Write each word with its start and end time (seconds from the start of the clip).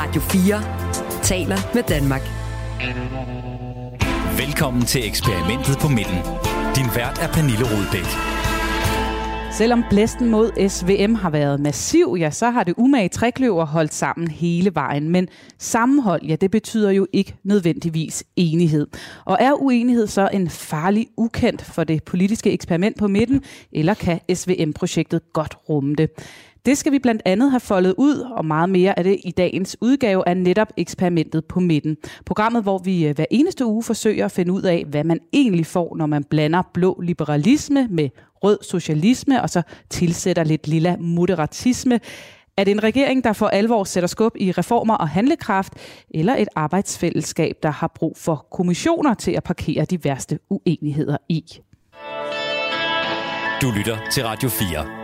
Radio 0.00 0.20
4 0.20 1.22
taler 1.22 1.56
med 1.74 1.82
Danmark. 1.82 2.22
Velkommen 4.46 4.82
til 4.82 5.06
eksperimentet 5.06 5.78
på 5.80 5.88
midten. 5.88 6.18
Din 6.76 6.88
vært 6.96 7.18
er 7.22 7.28
Pernille 7.32 7.64
Rudbæk. 7.64 8.40
Selvom 9.52 9.84
blæsten 9.90 10.30
mod 10.30 10.68
SVM 10.68 11.14
har 11.14 11.30
været 11.30 11.60
massiv, 11.60 12.16
ja, 12.18 12.30
så 12.30 12.50
har 12.50 12.64
det 12.64 12.74
umage 12.76 13.08
trækløver 13.08 13.64
holdt 13.64 13.94
sammen 13.94 14.28
hele 14.28 14.74
vejen. 14.74 15.08
Men 15.08 15.28
sammenhold, 15.58 16.22
ja, 16.22 16.36
det 16.36 16.50
betyder 16.50 16.90
jo 16.90 17.06
ikke 17.12 17.34
nødvendigvis 17.44 18.24
enighed. 18.36 18.86
Og 19.24 19.36
er 19.40 19.52
uenighed 19.52 20.06
så 20.06 20.28
en 20.32 20.50
farlig 20.50 21.06
ukendt 21.16 21.62
for 21.62 21.84
det 21.84 22.04
politiske 22.04 22.52
eksperiment 22.52 22.98
på 22.98 23.08
midten, 23.08 23.42
eller 23.72 23.94
kan 23.94 24.20
SVM-projektet 24.34 25.32
godt 25.32 25.56
rumme 25.68 25.94
det? 25.94 26.10
Det 26.66 26.78
skal 26.78 26.92
vi 26.92 26.98
blandt 26.98 27.22
andet 27.24 27.50
have 27.50 27.60
foldet 27.60 27.94
ud, 27.98 28.14
og 28.36 28.44
meget 28.44 28.68
mere 28.68 28.98
af 28.98 29.04
det 29.04 29.20
i 29.24 29.30
dagens 29.30 29.76
udgave 29.80 30.28
af 30.28 30.36
netop 30.36 30.68
eksperimentet 30.76 31.44
på 31.44 31.60
midten. 31.60 31.96
Programmet, 32.26 32.62
hvor 32.62 32.78
vi 32.78 33.06
øh, 33.06 33.14
hver 33.14 33.24
eneste 33.30 33.66
uge 33.66 33.82
forsøger 33.82 34.24
at 34.24 34.32
finde 34.32 34.52
ud 34.52 34.62
af, 34.62 34.84
hvad 34.88 35.04
man 35.04 35.20
egentlig 35.32 35.66
får, 35.66 35.96
når 35.96 36.06
man 36.06 36.24
blander 36.24 36.62
blå 36.74 37.00
liberalisme 37.00 37.88
med 37.90 38.08
rød 38.44 38.58
socialisme, 38.62 39.42
og 39.42 39.50
så 39.50 39.62
tilsætter 39.90 40.44
lidt 40.44 40.68
lilla 40.68 40.96
moderatisme. 40.96 42.00
Er 42.56 42.64
det 42.64 42.70
en 42.70 42.82
regering, 42.82 43.24
der 43.24 43.32
for 43.32 43.46
alvor 43.46 43.84
sætter 43.84 44.06
skub 44.06 44.32
i 44.36 44.52
reformer 44.52 44.94
og 44.94 45.08
handlekraft, 45.08 45.72
eller 46.14 46.36
et 46.36 46.48
arbejdsfællesskab, 46.56 47.56
der 47.62 47.70
har 47.70 47.92
brug 47.94 48.16
for 48.16 48.46
kommissioner 48.52 49.14
til 49.14 49.32
at 49.32 49.42
parkere 49.42 49.84
de 49.84 50.04
værste 50.04 50.38
uenigheder 50.50 51.16
i? 51.28 51.44
Du 53.62 53.70
lytter 53.76 53.98
til 54.12 54.24
Radio 54.24 54.48
4. 54.48 54.99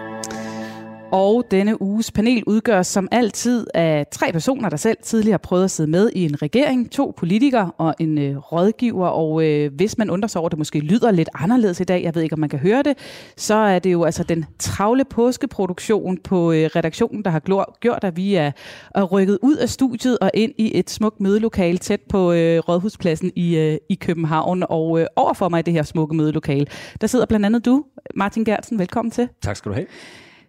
Og 1.13 1.45
denne 1.51 1.83
uges 1.83 2.13
panel 2.13 2.45
udgøres 2.47 2.87
som 2.87 3.09
altid 3.11 3.67
af 3.75 4.07
tre 4.11 4.33
personer, 4.33 4.69
der 4.69 4.77
selv 4.77 4.97
tidligere 5.03 5.33
har 5.33 5.39
prøvet 5.39 5.65
at 5.65 5.71
sidde 5.71 5.91
med 5.91 6.11
i 6.15 6.25
en 6.25 6.43
regering, 6.43 6.91
to 6.91 7.15
politikere 7.17 7.71
og 7.79 7.95
en 7.99 8.19
øh, 8.19 8.37
rådgiver. 8.37 9.09
Og 9.09 9.45
øh, 9.45 9.75
hvis 9.75 9.99
man 9.99 10.11
undrer 10.11 10.29
sig 10.29 10.39
over, 10.39 10.49
at 10.49 10.53
det 10.53 10.59
måske 10.59 10.79
lyder 10.79 11.11
lidt 11.11 11.29
anderledes 11.35 11.81
i 11.81 11.85
dag, 11.85 12.03
jeg 12.03 12.15
ved 12.15 12.23
ikke, 12.23 12.33
om 12.33 12.39
man 12.39 12.49
kan 12.49 12.59
høre 12.59 12.83
det, 12.83 12.99
så 13.37 13.55
er 13.55 13.79
det 13.79 13.93
jo 13.93 14.05
altså 14.05 14.23
den 14.23 14.45
travle 14.59 15.05
påskeproduktion 15.05 16.19
på 16.19 16.53
øh, 16.53 16.71
redaktionen, 16.77 17.25
der 17.25 17.31
har 17.31 17.41
gjort, 17.81 18.05
at 18.05 18.17
vi 18.17 18.35
er, 18.35 18.53
er 18.95 19.03
rykket 19.03 19.39
ud 19.43 19.57
af 19.57 19.69
studiet 19.69 20.19
og 20.19 20.31
ind 20.35 20.53
i 20.59 20.79
et 20.79 20.91
smukt 20.91 21.21
mødelokale 21.21 21.79
tæt 21.79 22.01
på 22.09 22.33
øh, 22.33 22.59
Rådhuspladsen 22.59 23.33
i, 23.37 23.57
øh, 23.57 23.79
i 23.89 23.95
København. 23.95 24.65
Og 24.69 25.01
øh, 25.01 25.07
overfor 25.17 25.49
mig 25.49 25.59
i 25.59 25.63
det 25.63 25.75
her 25.75 25.83
smukke 25.83 26.17
mødelokale, 26.17 26.67
der 27.01 27.07
sidder 27.07 27.27
blandt 27.27 27.47
andet 27.47 27.65
du, 27.65 27.85
Martin 28.15 28.45
Gertsen. 28.45 28.79
Velkommen 28.79 29.11
til. 29.11 29.29
Tak 29.43 29.57
skal 29.57 29.71
du 29.71 29.75
have. 29.75 29.87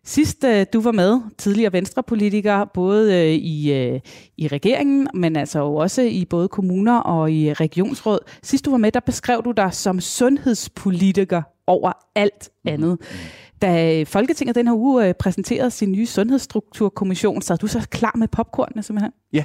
Sidst 0.07 0.43
øh, 0.43 0.65
du 0.73 0.81
var 0.81 0.91
med, 0.91 1.19
tidligere 1.37 1.73
venstrepolitiker, 1.73 2.65
både 2.73 3.15
øh, 3.15 3.33
i, 3.33 3.73
øh, 3.73 3.99
i 4.37 4.47
regeringen, 4.47 5.07
men 5.13 5.35
altså 5.35 5.63
også 5.63 6.01
i 6.01 6.25
både 6.25 6.47
kommuner 6.47 6.99
og 6.99 7.31
i 7.31 7.53
regionsråd. 7.53 8.19
Sidst 8.43 8.65
du 8.65 8.71
var 8.71 8.77
med, 8.77 8.91
der 8.91 8.99
beskrev 8.99 9.41
du 9.45 9.51
dig 9.51 9.73
som 9.73 9.99
sundhedspolitiker 9.99 11.41
over 11.67 11.91
alt 12.15 12.49
andet. 12.65 12.97
Da 13.61 14.03
Folketinget 14.03 14.55
den 14.55 14.67
her 14.67 14.75
uge 14.75 15.13
præsenterede 15.13 15.71
sin 15.71 15.91
nye 15.91 16.05
sundhedsstrukturkommission, 16.05 17.41
så 17.41 17.53
er 17.53 17.57
du 17.57 17.67
så 17.67 17.87
klar 17.91 18.15
med 18.17 18.27
popcornene 18.27 18.83
simpelthen? 18.83 19.11
Ja, 19.33 19.43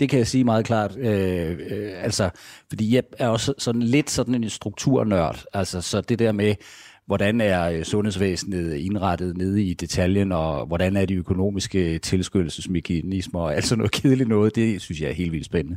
det 0.00 0.08
kan 0.08 0.18
jeg 0.18 0.26
sige 0.26 0.44
meget 0.44 0.64
klart. 0.64 0.96
Øh, 0.96 1.50
øh, 1.70 2.04
altså, 2.04 2.30
fordi 2.68 2.94
jeg 2.94 3.02
er 3.18 3.28
også 3.28 3.54
sådan 3.58 3.82
lidt 3.82 4.10
sådan 4.10 4.34
en 4.34 4.50
strukturnørd. 4.50 5.44
Altså, 5.52 5.80
så 5.80 6.00
det 6.00 6.18
der 6.18 6.32
med, 6.32 6.54
hvordan 7.08 7.40
er 7.40 7.70
øh, 7.70 7.84
sundhedsvæsenet 7.84 8.74
indrettet 8.74 9.36
nede 9.36 9.62
i 9.62 9.74
detaljen, 9.74 10.32
og 10.32 10.66
hvordan 10.66 10.96
er 10.96 11.06
de 11.06 11.14
økonomiske 11.14 11.98
tilskyndelsesmekanismer, 11.98 13.40
og 13.40 13.54
alt 13.54 13.66
sådan 13.66 13.78
noget 13.78 13.92
kedeligt 13.92 14.28
noget, 14.28 14.56
det 14.56 14.80
synes 14.82 15.00
jeg 15.00 15.08
er 15.08 15.14
helt 15.14 15.32
vildt 15.32 15.46
spændende. 15.46 15.76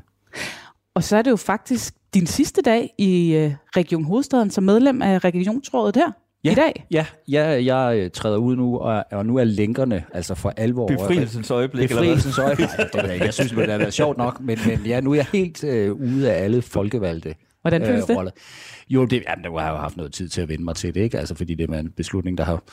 Og 0.96 1.04
så 1.04 1.18
er 1.18 1.22
det 1.22 1.32
jo 1.32 1.36
faktisk 1.36 1.94
din 2.14 2.28
sidste 2.28 2.62
dag 2.62 2.94
i 2.98 3.34
øh, 3.36 3.54
Region 3.78 4.04
Hovedstaden 4.04 4.50
som 4.50 4.64
medlem 4.64 5.02
af 5.02 5.24
Regionsrådet 5.24 5.96
her. 5.96 6.12
Ja, 6.44 6.52
i 6.52 6.56
dag? 6.56 6.86
Ja, 6.92 7.06
jeg, 7.28 7.66
jeg 7.66 7.98
øh, 7.98 8.12
træder 8.12 8.38
ud 8.38 8.56
nu, 8.56 8.78
og, 8.78 9.04
og 9.12 9.26
nu 9.26 9.38
er 9.38 9.44
lænkerne 9.44 10.04
altså 10.14 10.36
for 10.36 10.54
alvor... 10.58 10.88
Befrielsens 10.88 11.52
øjeblik, 11.52 11.90
Befrielsens 11.90 12.38
øjeblik. 12.38 12.68
det 12.94 13.04
jeg, 13.04 13.20
jeg 13.20 13.34
synes, 13.34 13.52
det 13.52 13.70
er 13.70 13.90
sjovt 13.90 14.18
nok, 14.18 14.40
men, 14.42 14.60
men 14.68 14.80
ja, 14.86 15.02
nu 15.02 15.12
er 15.12 15.16
jeg 15.16 15.26
helt 15.34 15.64
øh, 15.64 15.94
ude 15.94 16.32
af 16.32 16.44
alle 16.44 16.62
folkevalgte 16.62 17.36
Hvordan 17.62 17.86
føles 17.86 18.06
det? 18.06 18.18
Roller. 18.18 18.32
Jo, 18.90 19.06
det, 19.06 19.24
jamen, 19.30 19.44
det 19.44 19.52
har 19.52 19.66
jeg 19.68 19.72
jo 19.72 19.78
haft 19.78 19.98
noget 19.98 20.14
tid 20.14 20.30
til 20.30 20.42
at 20.42 20.50
vende 20.50 20.64
mig 20.64 20.76
til 20.76 20.94
det, 20.94 21.02
ikke? 21.02 21.20
Altså, 21.20 21.36
fordi 21.36 21.56
det 21.56 21.70
er 21.70 21.80
en 21.80 21.92
beslutning, 21.92 22.38
der 22.38 22.44
har 22.44 22.64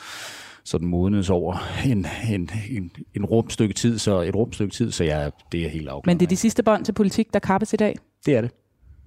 sådan 0.63 0.87
modnes 0.87 1.29
over 1.29 1.57
en, 1.85 2.05
en, 2.29 2.49
en, 2.69 2.91
en 3.15 3.25
rumstykke 3.25 3.73
tid, 3.73 3.99
så 3.99 4.21
et 4.21 4.35
rumstykke 4.35 4.73
tid, 4.73 4.91
så 4.91 5.03
jeg, 5.03 5.31
det 5.51 5.65
er 5.65 5.69
helt 5.69 5.87
afgørende. 5.87 6.09
Men 6.09 6.19
det 6.19 6.25
er 6.25 6.29
de 6.29 6.35
sidste 6.35 6.63
bånd 6.63 6.85
til 6.85 6.93
politik, 6.93 7.33
der 7.33 7.39
kappes 7.39 7.73
i 7.73 7.75
dag? 7.75 7.95
Det 8.25 8.35
er 8.35 8.41
det. 8.41 8.51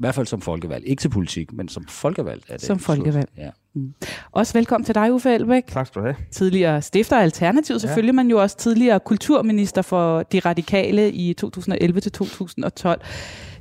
I 0.02 0.04
hvert 0.04 0.14
fald 0.14 0.26
som 0.26 0.40
folkevalg. 0.40 0.84
Ikke 0.86 1.00
til 1.00 1.08
politik, 1.08 1.52
men 1.52 1.68
som 1.68 1.84
folkevalg 1.88 2.42
er 2.48 2.56
det. 2.56 2.66
Som 2.66 2.78
folkevalg. 2.78 3.28
Ja. 3.36 3.50
Mm. 3.74 3.94
Også 4.32 4.52
velkommen 4.52 4.84
til 4.84 4.94
dig, 4.94 5.12
Uffe 5.12 5.34
Elbæk. 5.34 5.66
Tak 5.66 5.86
skal 5.86 6.02
du 6.02 6.06
have. 6.06 6.16
Tidligere 6.30 6.82
stifter 6.82 7.16
af 7.16 7.22
Alternativ, 7.22 7.78
selvfølgelig, 7.78 8.12
ja. 8.12 8.22
men 8.22 8.30
jo 8.30 8.42
også 8.42 8.56
tidligere 8.56 9.00
kulturminister 9.00 9.82
for 9.82 10.22
De 10.22 10.38
Radikale 10.38 11.12
i 11.12 11.34
2011 11.34 12.00
til 12.00 12.12
2012. 12.12 13.00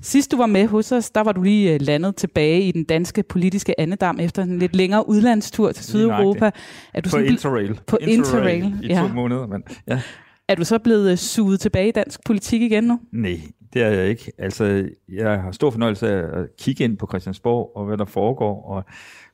Sidst 0.02 0.32
du 0.32 0.38
var 0.38 0.46
med 0.46 0.68
hos 0.68 0.92
os, 0.92 1.10
der 1.10 1.22
var 1.22 1.32
du 1.32 1.42
lige 1.42 1.74
øh, 1.74 1.82
landet 1.82 2.16
tilbage 2.16 2.62
i 2.62 2.72
den 2.72 2.84
danske 2.84 3.24
politiske 3.24 3.80
andedam 3.80 4.20
efter 4.20 4.44
en 4.44 4.60
lidt 4.60 4.76
længere 4.76 5.10
udlandstur 5.10 5.72
til 5.72 5.86
Sydeuropa. 5.86 6.52
Er 6.94 7.02
du 7.02 7.10
på 7.10 7.18
Interrail. 7.18 7.80
På 7.88 7.98
Interrail, 8.02 8.64
Interrail 8.64 8.84
i 8.84 8.88
to 8.88 8.94
ja. 8.94 9.14
måneder. 9.14 9.48
Men, 9.48 9.64
ja. 9.88 10.02
Er 10.48 10.56
du 10.56 10.66
så 10.66 10.80
blevet 10.80 11.12
øh, 11.12 11.18
suget 11.18 11.60
tilbage 11.60 11.88
i 11.88 11.92
dansk 11.92 12.20
politik 12.26 12.62
igen 12.62 12.84
nu? 12.84 13.00
Nej, 13.12 13.40
det 13.74 13.82
er 13.82 13.90
jeg 13.90 14.10
ikke. 14.10 14.32
Altså, 14.38 14.90
jeg 15.10 15.42
har 15.42 15.52
stor 15.52 15.72
fornøjelse 15.72 16.10
af 16.10 16.40
at 16.40 16.56
kigge 16.58 16.84
ind 16.84 16.98
på 16.98 17.08
Christiansborg 17.08 17.72
og 17.76 17.86
hvad 17.86 17.98
der 17.98 18.06
foregår, 18.06 18.66
og 18.66 18.84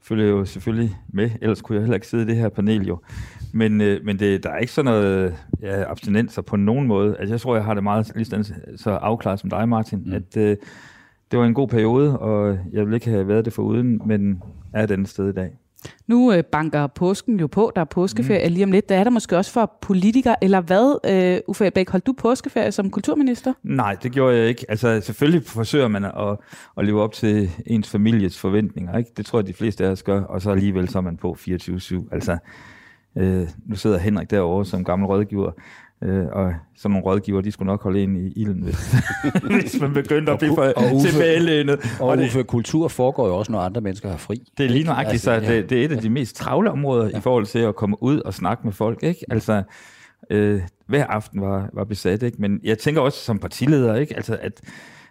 følger 0.01 0.27
jo 0.27 0.45
selvfølgelig 0.45 0.95
med, 1.09 1.29
ellers 1.41 1.61
kunne 1.61 1.75
jeg 1.75 1.81
heller 1.81 1.95
ikke 1.95 2.07
sidde 2.07 2.23
i 2.23 2.27
det 2.27 2.35
her 2.35 2.49
panel 2.49 2.87
jo. 2.87 2.99
Men, 3.53 3.81
øh, 3.81 4.05
men 4.05 4.19
det, 4.19 4.43
der 4.43 4.49
er 4.49 4.57
ikke 4.57 4.73
sådan 4.73 4.91
noget 4.91 5.35
ja, 5.61 5.91
abstinenser 5.91 6.41
på 6.41 6.55
nogen 6.55 6.87
måde. 6.87 7.17
Altså, 7.19 7.33
jeg 7.33 7.41
tror, 7.41 7.55
jeg 7.55 7.65
har 7.65 7.73
det 7.73 7.83
meget 7.83 8.11
lige 8.15 8.45
så 8.77 8.91
afklaret 8.91 9.39
som 9.39 9.49
dig, 9.49 9.69
Martin, 9.69 10.03
mm. 10.05 10.13
at 10.13 10.37
øh, 10.37 10.57
det 11.31 11.39
var 11.39 11.45
en 11.45 11.53
god 11.53 11.67
periode, 11.67 12.19
og 12.19 12.59
jeg 12.71 12.85
ville 12.85 12.95
ikke 12.95 13.09
have 13.09 13.27
været 13.27 13.45
det 13.45 13.53
for 13.53 13.63
uden, 13.63 14.01
men 14.05 14.43
er 14.73 14.85
den 14.85 15.05
sted 15.05 15.29
i 15.29 15.33
dag. 15.33 15.57
Nu 16.07 16.33
øh, 16.33 16.43
banker 16.43 16.87
påsken 16.87 17.39
jo 17.39 17.47
på, 17.47 17.71
der 17.75 17.81
er 17.81 17.85
påskeferie 17.85 18.47
mm. 18.47 18.53
lige 18.53 18.63
om 18.63 18.71
lidt. 18.71 18.89
Der 18.89 18.95
er 18.95 19.03
der 19.03 19.11
måske 19.11 19.37
også 19.37 19.51
for 19.51 19.77
politikere, 19.81 20.43
eller 20.43 20.61
hvad? 20.61 20.99
Øh, 21.05 21.41
Uffe 21.47 21.65
Elbæk, 21.65 21.89
holdt 21.89 22.05
du 22.05 22.13
påskeferie 22.13 22.71
som 22.71 22.89
kulturminister? 22.89 23.53
Nej, 23.63 23.95
det 24.03 24.11
gjorde 24.11 24.37
jeg 24.37 24.47
ikke. 24.47 24.65
Altså 24.69 25.01
selvfølgelig 25.01 25.47
forsøger 25.47 25.87
man 25.87 26.05
at, 26.05 26.37
at 26.77 26.85
leve 26.85 27.01
op 27.01 27.13
til 27.13 27.49
ens 27.65 27.89
families 27.89 28.39
forventninger. 28.39 28.97
Ikke? 28.97 29.11
Det 29.17 29.25
tror 29.25 29.39
jeg, 29.39 29.47
de 29.47 29.53
fleste 29.53 29.85
af 29.85 29.89
os 29.89 30.03
gør, 30.03 30.21
og 30.21 30.41
så 30.41 30.51
alligevel 30.51 30.89
så 30.89 30.97
er 30.97 31.01
man 31.01 31.17
på 31.17 31.37
24-7. 31.39 32.07
Altså, 32.11 32.37
øh, 33.17 33.47
nu 33.65 33.75
sidder 33.75 33.97
Henrik 33.97 34.31
derovre 34.31 34.65
som 34.65 34.83
gammel 34.83 35.07
rådgiver, 35.07 35.51
Øh, 36.03 36.25
og 36.31 36.53
sådan 36.75 36.91
nogle 36.91 37.05
rådgiver, 37.05 37.41
de 37.41 37.51
skulle 37.51 37.67
nok 37.67 37.83
holde 37.83 38.03
ind 38.03 38.17
i 38.17 38.33
ilden, 38.35 38.63
hvis, 38.63 38.95
hvis 39.61 39.81
man 39.81 39.93
begyndte 39.93 40.31
at 40.31 40.39
blive 40.39 40.55
for 40.55 40.73
tilbagelænet. 41.01 41.79
Og, 41.99 42.07
og 42.07 42.17
Uffe, 42.17 42.43
kultur 42.43 42.87
foregår 42.87 43.27
jo 43.27 43.37
også, 43.37 43.51
når 43.51 43.59
andre 43.59 43.81
mennesker 43.81 44.09
har 44.09 44.17
fri. 44.17 44.51
Det 44.57 44.65
er 44.65 44.69
lige 44.69 44.83
nøjagtigt, 44.83 45.27
altså, 45.27 45.47
så 45.47 45.53
det, 45.53 45.69
det 45.69 45.81
er 45.81 45.85
et 45.85 45.91
af 45.91 46.01
de 46.01 46.09
mest 46.09 46.35
travle 46.35 46.71
områder 46.71 47.09
ja. 47.09 47.17
i 47.17 47.21
forhold 47.21 47.45
til 47.45 47.59
at 47.59 47.75
komme 47.75 48.03
ud 48.03 48.19
og 48.19 48.33
snakke 48.33 48.61
med 48.63 48.73
folk. 48.73 49.03
Ikke? 49.03 49.25
Altså, 49.29 49.63
øh, 50.29 50.61
hver 50.87 51.05
aften 51.05 51.41
var, 51.41 51.69
var 51.73 51.83
besat, 51.83 52.23
ikke? 52.23 52.37
men 52.41 52.59
jeg 52.63 52.77
tænker 52.77 53.01
også 53.01 53.19
som 53.19 53.39
partileder, 53.39 53.95
ikke? 53.95 54.15
Altså, 54.15 54.37
at, 54.41 54.61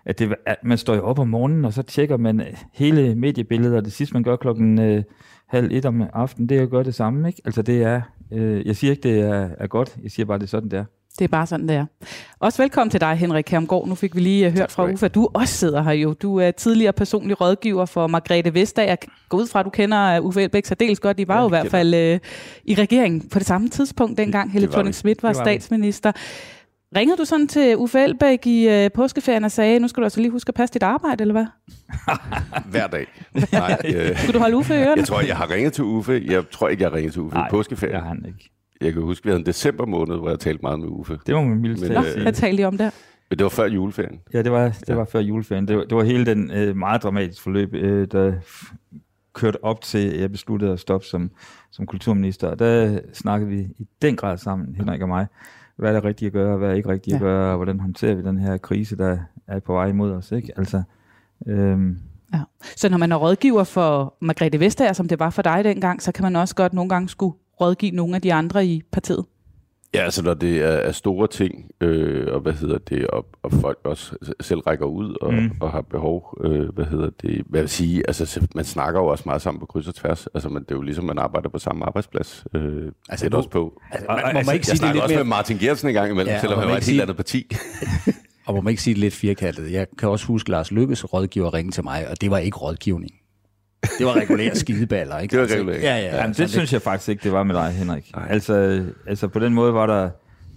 at, 0.05 0.19
det, 0.19 0.35
at 0.47 0.57
man 0.65 0.79
står 0.79 1.01
op 1.01 1.19
om 1.19 1.29
morgenen, 1.29 1.65
og 1.65 1.73
så 1.73 1.83
tjekker 1.83 2.17
man 2.17 2.43
hele 2.73 3.15
mediebilledet, 3.15 3.77
og 3.77 3.85
det 3.85 3.93
sidste 3.93 4.15
man 4.15 4.23
gør 4.23 4.37
klokken 4.37 4.81
øh, 4.81 5.03
halv 5.47 5.69
et 5.73 5.85
om 5.85 6.03
aftenen, 6.13 6.49
det 6.49 6.59
er 6.59 6.63
at 6.63 6.71
gøre 6.71 6.85
det 6.85 6.95
samme. 6.95 7.29
Ikke? 7.29 7.43
Altså 7.45 7.63
det 7.63 7.83
er 7.83 8.01
Øh, 8.33 8.67
jeg 8.67 8.77
siger 8.77 8.91
ikke, 8.91 9.09
det 9.09 9.21
er, 9.21 9.49
er 9.59 9.67
godt. 9.67 9.97
Jeg 10.03 10.11
siger 10.11 10.27
bare, 10.27 10.39
det 10.39 10.45
er 10.45 10.49
sådan, 10.49 10.69
det 10.69 10.79
er. 10.79 10.85
Det 11.19 11.25
er 11.25 11.29
bare 11.29 11.47
sådan, 11.47 11.69
det 11.69 11.77
er. 11.77 11.87
Også 12.41 12.63
velkommen 12.63 12.91
til 12.91 13.01
dig, 13.01 13.15
Henrik 13.15 13.49
Hermgaard. 13.49 13.89
Nu 13.89 13.95
fik 13.95 14.15
vi 14.15 14.21
lige 14.21 14.47
uh, 14.47 14.59
hørt 14.59 14.73
fra 14.73 14.91
Uffe, 14.93 15.07
at 15.07 15.15
du 15.15 15.29
også 15.35 15.55
sidder 15.55 15.83
her 15.83 15.93
jo. 15.93 16.13
Du 16.13 16.37
er 16.37 16.51
tidligere 16.51 16.93
personlig 16.93 17.41
rådgiver 17.41 17.87
for 17.87 18.07
Margrethe 18.07 18.55
Vestager. 18.55 18.89
Jeg 18.89 18.99
går 19.29 19.39
ud 19.39 19.47
fra, 19.47 19.61
at 19.61 19.65
du 19.65 19.71
kender 19.71 20.21
uh, 20.21 20.27
Uffe 20.27 20.43
Elbæk 20.43 20.65
dels 20.81 21.01
godt. 21.01 21.19
De 21.19 21.29
var 21.29 21.35
ja, 21.35 21.41
jo 21.41 21.47
i 21.47 21.49
hvert 21.49 21.71
fald 21.71 21.95
uh, 21.95 22.21
i 22.65 22.75
regeringen 22.75 23.29
på 23.29 23.39
det 23.39 23.47
samme 23.47 23.69
tidspunkt, 23.69 24.19
dengang 24.19 24.53
Helle 24.53 24.69
thorning 24.69 24.95
Schmidt 24.95 25.23
var, 25.23 25.29
var 25.29 25.45
statsminister. 25.45 26.13
Ringede 26.97 27.17
du 27.17 27.25
sådan 27.25 27.49
til 27.49 27.77
Uffe 27.77 28.01
Elbæk 28.01 28.47
i 28.47 28.85
uh, 28.85 28.93
påskeferien 28.95 29.45
og 29.45 29.51
sagde, 29.51 29.79
nu 29.79 29.89
skal 29.89 30.01
du 30.01 30.05
altså 30.05 30.21
lige 30.21 30.31
huske 30.31 30.49
at 30.49 30.55
passe 30.55 30.75
dit 30.75 30.83
arbejde, 30.83 31.23
eller 31.23 31.33
hvad? 31.33 31.47
Hver 32.73 32.87
dag. 32.87 33.07
Nej, 33.53 33.81
øh, 33.95 34.19
Skulle 34.19 34.33
du 34.33 34.39
holde 34.39 34.57
Uffe 34.57 34.75
i 34.75 34.79
ørerne? 34.79 34.97
Jeg 34.97 35.07
tror, 35.07 35.21
jeg 35.21 35.37
har 35.37 35.51
ringet 35.51 35.73
til 35.73 35.85
Uffe. 35.85 36.23
Jeg 36.27 36.51
tror 36.51 36.69
ikke, 36.69 36.83
jeg 36.83 36.91
har 36.91 36.97
ringet 36.97 37.13
til 37.13 37.23
Uffe 37.23 37.37
Nej, 37.37 37.47
i 37.47 37.51
påskeferien. 37.51 37.97
Nej, 37.97 38.09
han 38.09 38.25
ikke. 38.27 38.51
Jeg 38.81 38.93
kan 38.93 39.03
huske, 39.03 39.25
vi 39.25 39.31
havde 39.31 39.41
en 39.41 39.47
december 39.47 39.87
måned, 39.87 40.17
hvor 40.17 40.29
jeg 40.29 40.39
talte 40.39 40.63
meget 40.63 40.81
med 40.81 40.89
Uffe. 40.89 41.19
Det 41.27 41.35
var 41.35 41.43
min 41.43 41.59
mildt 41.59 41.93
Nå, 41.93 42.05
øh, 42.17 42.23
hvad 42.23 42.33
talte 42.33 42.63
I 42.63 42.65
om 42.65 42.79
der? 42.79 42.91
Men 43.31 43.39
det 43.39 43.45
var 43.45 43.51
før 43.51 43.67
juleferien. 43.67 44.21
Ja, 44.33 44.43
det 44.43 44.53
var, 44.53 44.65
det 44.65 44.89
ja. 44.89 44.95
var 44.95 45.05
før 45.05 45.21
juleferien. 45.21 45.69
Det 45.69 45.77
var, 45.77 45.85
det 45.85 45.97
var 45.97 46.03
hele 46.03 46.27
den 46.27 46.51
øh, 46.51 46.77
meget 46.77 47.03
dramatiske 47.03 47.43
forløb, 47.43 47.75
øh, 47.75 48.09
der 48.13 48.33
kørte 49.35 49.65
op 49.65 49.81
til, 49.81 50.19
jeg 50.19 50.33
besluttede 50.33 50.73
at 50.73 50.81
stoppe 50.81 51.07
som, 51.07 51.31
som 51.71 51.87
kulturminister. 51.87 52.49
Og 52.49 52.59
der 52.59 52.99
snakkede 53.13 53.51
vi 53.51 53.59
i 53.59 53.87
den 54.03 54.17
grad 54.17 54.39
sammen, 54.39 54.77
Henrik 54.77 55.03
og 55.03 55.09
mig, 55.09 55.27
hvad 55.77 55.91
er 55.91 55.95
det 55.95 56.05
rigtigt 56.05 56.27
at 56.27 56.33
gøre, 56.33 56.53
og 56.53 56.59
hvad 56.59 56.71
er 56.71 56.75
ikke 56.75 56.89
rigtigt 56.89 57.13
ja. 57.13 57.17
at 57.17 57.23
gøre, 57.23 57.51
og 57.51 57.57
hvordan 57.57 57.81
håndterer 57.81 58.15
vi 58.15 58.23
den 58.23 58.39
her 58.39 58.57
krise, 58.57 58.97
der 58.97 59.19
er 59.47 59.61
på 59.61 59.73
vej 59.73 59.87
imod 59.87 60.13
os. 60.13 60.33
Ikke? 60.33 60.53
Altså, 60.57 60.83
øhm, 61.47 61.99
Ja. 62.35 62.41
Så 62.77 62.89
når 62.89 62.99
man 62.99 63.13
er 63.13 63.17
rådgiver 63.17 63.65
for 63.65 64.15
Margrethe 64.21 64.61
Vestager, 64.61 64.93
som 64.93 65.09
det 65.09 65.19
var 65.19 65.31
for 65.31 65.43
dig 65.43 65.65
dengang, 65.65 66.03
så 66.03 66.13
kan 66.13 66.23
man 66.23 66.37
også 66.37 66.55
godt 66.55 66.73
nogle 66.73 66.89
gange 66.89 67.09
skulle 67.09 67.37
rådgive 67.61 67.91
nogle 67.91 68.15
af 68.15 68.23
de 68.23 68.35
andre 68.35 68.67
i 68.67 68.83
partiet? 68.93 69.25
Ja, 69.95 70.05
altså 70.05 70.23
når 70.23 70.35
det 70.35 70.59
er, 70.59 70.67
er 70.69 70.93
store 70.93 71.29
ting, 71.29 71.71
øh, 71.81 72.35
og 72.35 72.41
hvad 72.41 72.53
hedder 72.53 72.79
det, 72.79 73.07
og, 73.07 73.27
og 73.43 73.53
folk 73.53 73.79
også 73.85 74.17
selv 74.41 74.61
rækker 74.61 74.87
ud 74.87 75.17
og, 75.21 75.35
mm. 75.35 75.51
og 75.61 75.71
har 75.71 75.81
behov, 75.81 76.39
øh, 76.45 76.69
hvad 76.69 76.85
hedder 76.85 77.11
det, 77.23 77.43
hvad 77.47 77.61
vil 77.61 77.69
sige, 77.69 78.03
altså 78.09 78.49
man 78.55 78.65
snakker 78.65 79.01
jo 79.01 79.07
også 79.07 79.23
meget 79.27 79.43
sammen 79.43 79.61
på 79.61 79.67
kryds 79.67 79.89
og 79.89 79.95
tværs, 79.95 80.27
altså 80.35 80.49
man, 80.49 80.63
det 80.63 80.71
er 80.71 80.75
jo 80.75 80.83
ligesom, 80.83 81.05
man 81.05 81.19
arbejder 81.19 81.49
på 81.49 81.59
samme 81.59 81.85
arbejdsplads, 81.85 82.45
øh, 82.55 82.93
altså 83.09 83.25
det 83.27 83.35
er 83.35 83.37
også 83.37 83.51
på. 83.51 83.83
Altså, 83.93 84.07
man, 84.09 84.21
må 84.25 84.33
man 84.33 84.39
ikke 84.39 84.51
jeg 84.53 84.65
sige 84.65 84.87
det 84.87 84.95
lidt 84.95 85.03
også 85.03 85.15
mere... 85.15 85.25
med 85.25 85.29
Martin 85.29 85.59
Gertsen 85.59 85.89
en 85.89 85.95
gang 85.95 86.11
imellem, 86.11 86.33
ja, 86.35 86.41
selvom 86.41 86.59
han 86.59 86.69
var 86.69 86.77
et 86.77 86.87
helt 86.87 87.01
andet 87.01 87.17
parti. 87.17 87.47
og 88.47 88.55
må 88.55 88.61
man 88.61 88.71
ikke 88.71 88.83
sige 88.83 88.95
det 88.95 89.01
lidt 89.01 89.15
firkantet. 89.15 89.73
Jeg 89.73 89.87
kan 89.99 90.09
også 90.09 90.27
huske 90.27 90.51
Lars 90.51 90.71
Lykkes 90.71 91.13
rådgiver 91.13 91.55
ringe 91.55 91.73
til 91.73 91.85
mig, 91.85 92.09
og 92.09 92.21
det 92.21 92.31
var 92.31 92.39
ikke 92.39 92.57
rådgivning. 92.57 93.13
Det 93.99 94.07
var 94.07 94.15
regulære 94.15 94.55
skideballer, 94.65 95.19
ikke? 95.19 95.33
Det 95.33 95.41
var 95.41 95.57
regulære. 95.57 95.81
Ja, 95.81 95.97
ja. 95.97 96.17
Jamen, 96.17 96.35
det 96.35 96.51
synes 96.51 96.73
jeg 96.73 96.83
faktisk 96.83 97.09
ikke, 97.09 97.23
det 97.23 97.33
var 97.33 97.43
med 97.43 97.55
dig, 97.55 97.71
Henrik. 97.71 98.13
Altså, 98.29 98.85
altså 99.07 99.29
på 99.29 99.39
den 99.39 99.55
måde 99.55 99.75
var 99.75 99.87
der 99.87 100.11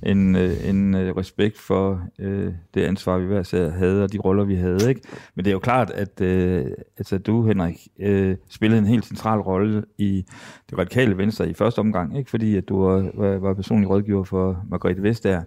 en, 0.03 0.35
øh, 0.35 0.69
en 0.69 0.95
øh, 0.95 1.15
respekt 1.17 1.57
for 1.57 2.01
øh, 2.19 2.53
det 2.73 2.83
ansvar, 2.83 3.17
vi 3.17 3.25
hver 3.25 3.43
sær 3.43 3.69
havde, 3.69 4.03
og 4.03 4.13
de 4.13 4.17
roller, 4.17 4.43
vi 4.43 4.55
havde. 4.55 4.89
Ikke? 4.89 5.01
Men 5.35 5.45
det 5.45 5.51
er 5.51 5.53
jo 5.53 5.59
klart, 5.59 5.91
at 5.91 6.21
øh, 6.21 6.65
altså, 6.97 7.17
du, 7.17 7.47
Henrik, 7.47 7.87
øh, 7.99 8.35
spillede 8.49 8.79
en 8.79 8.87
helt 8.87 9.05
central 9.05 9.39
rolle 9.39 9.83
i 9.97 10.25
det 10.69 10.77
radikale 10.77 11.17
venstre 11.17 11.49
i 11.49 11.53
første 11.53 11.79
omgang, 11.79 12.17
ikke? 12.17 12.29
fordi 12.29 12.55
at 12.55 12.69
du 12.69 12.81
var, 12.83 13.11
var, 13.13 13.37
var 13.37 13.53
personlig 13.53 13.89
rådgiver 13.89 14.23
for 14.23 14.63
Margrethe 14.69 15.03
Vestager. 15.03 15.43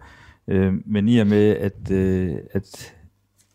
Øh, 0.48 0.72
men 0.86 1.08
i 1.08 1.19
og 1.19 1.26
med, 1.26 1.56
at, 1.56 1.90
øh, 1.90 2.34
at 2.52 2.94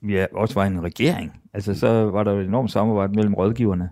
vi 0.01 0.25
også 0.31 0.55
var 0.55 0.65
en 0.65 0.83
regering, 0.83 1.41
altså, 1.53 1.73
så 1.73 1.87
var 2.03 2.23
der 2.23 2.31
et 2.39 2.45
enormt 2.45 2.71
samarbejde 2.71 3.13
mellem 3.13 3.33
rådgiverne. 3.33 3.89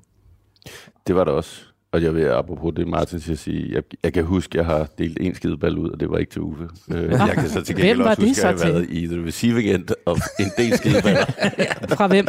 Det 1.07 1.15
var 1.15 1.23
der 1.23 1.31
også. 1.31 1.61
Og 1.91 2.03
jeg 2.03 2.15
vil, 2.15 2.21
apropos 2.21 2.73
det, 2.75 2.87
Martin 2.87 3.19
siger, 3.19 3.35
sige, 3.35 3.73
jeg, 3.73 3.83
jeg 4.03 4.13
kan 4.13 4.23
huske, 4.23 4.51
at 4.51 4.55
jeg 4.55 4.65
har 4.65 4.87
delt 4.97 5.17
en 5.21 5.35
skideball 5.35 5.77
ud, 5.77 5.89
og 5.89 5.99
det 5.99 6.09
var 6.09 6.17
ikke 6.17 6.31
til 6.31 6.41
Uffe. 6.41 6.63
Øh, 6.91 7.11
jeg 7.11 7.31
kan 7.33 7.49
så 7.49 7.61
til 7.61 7.75
gengæld 7.75 8.01
også 8.01 8.21
huske, 8.21 8.47
at 8.47 8.59
jeg 8.61 8.65
har 8.65 8.71
været 8.71 8.89
i 8.89 9.07
The 9.07 9.25
Receiving 9.25 9.69
End 9.69 9.87
of 10.05 10.19
en 10.39 10.51
del 10.57 10.77
skideballer. 10.77 11.25
Fra 11.97 12.07
hvem? 12.07 12.27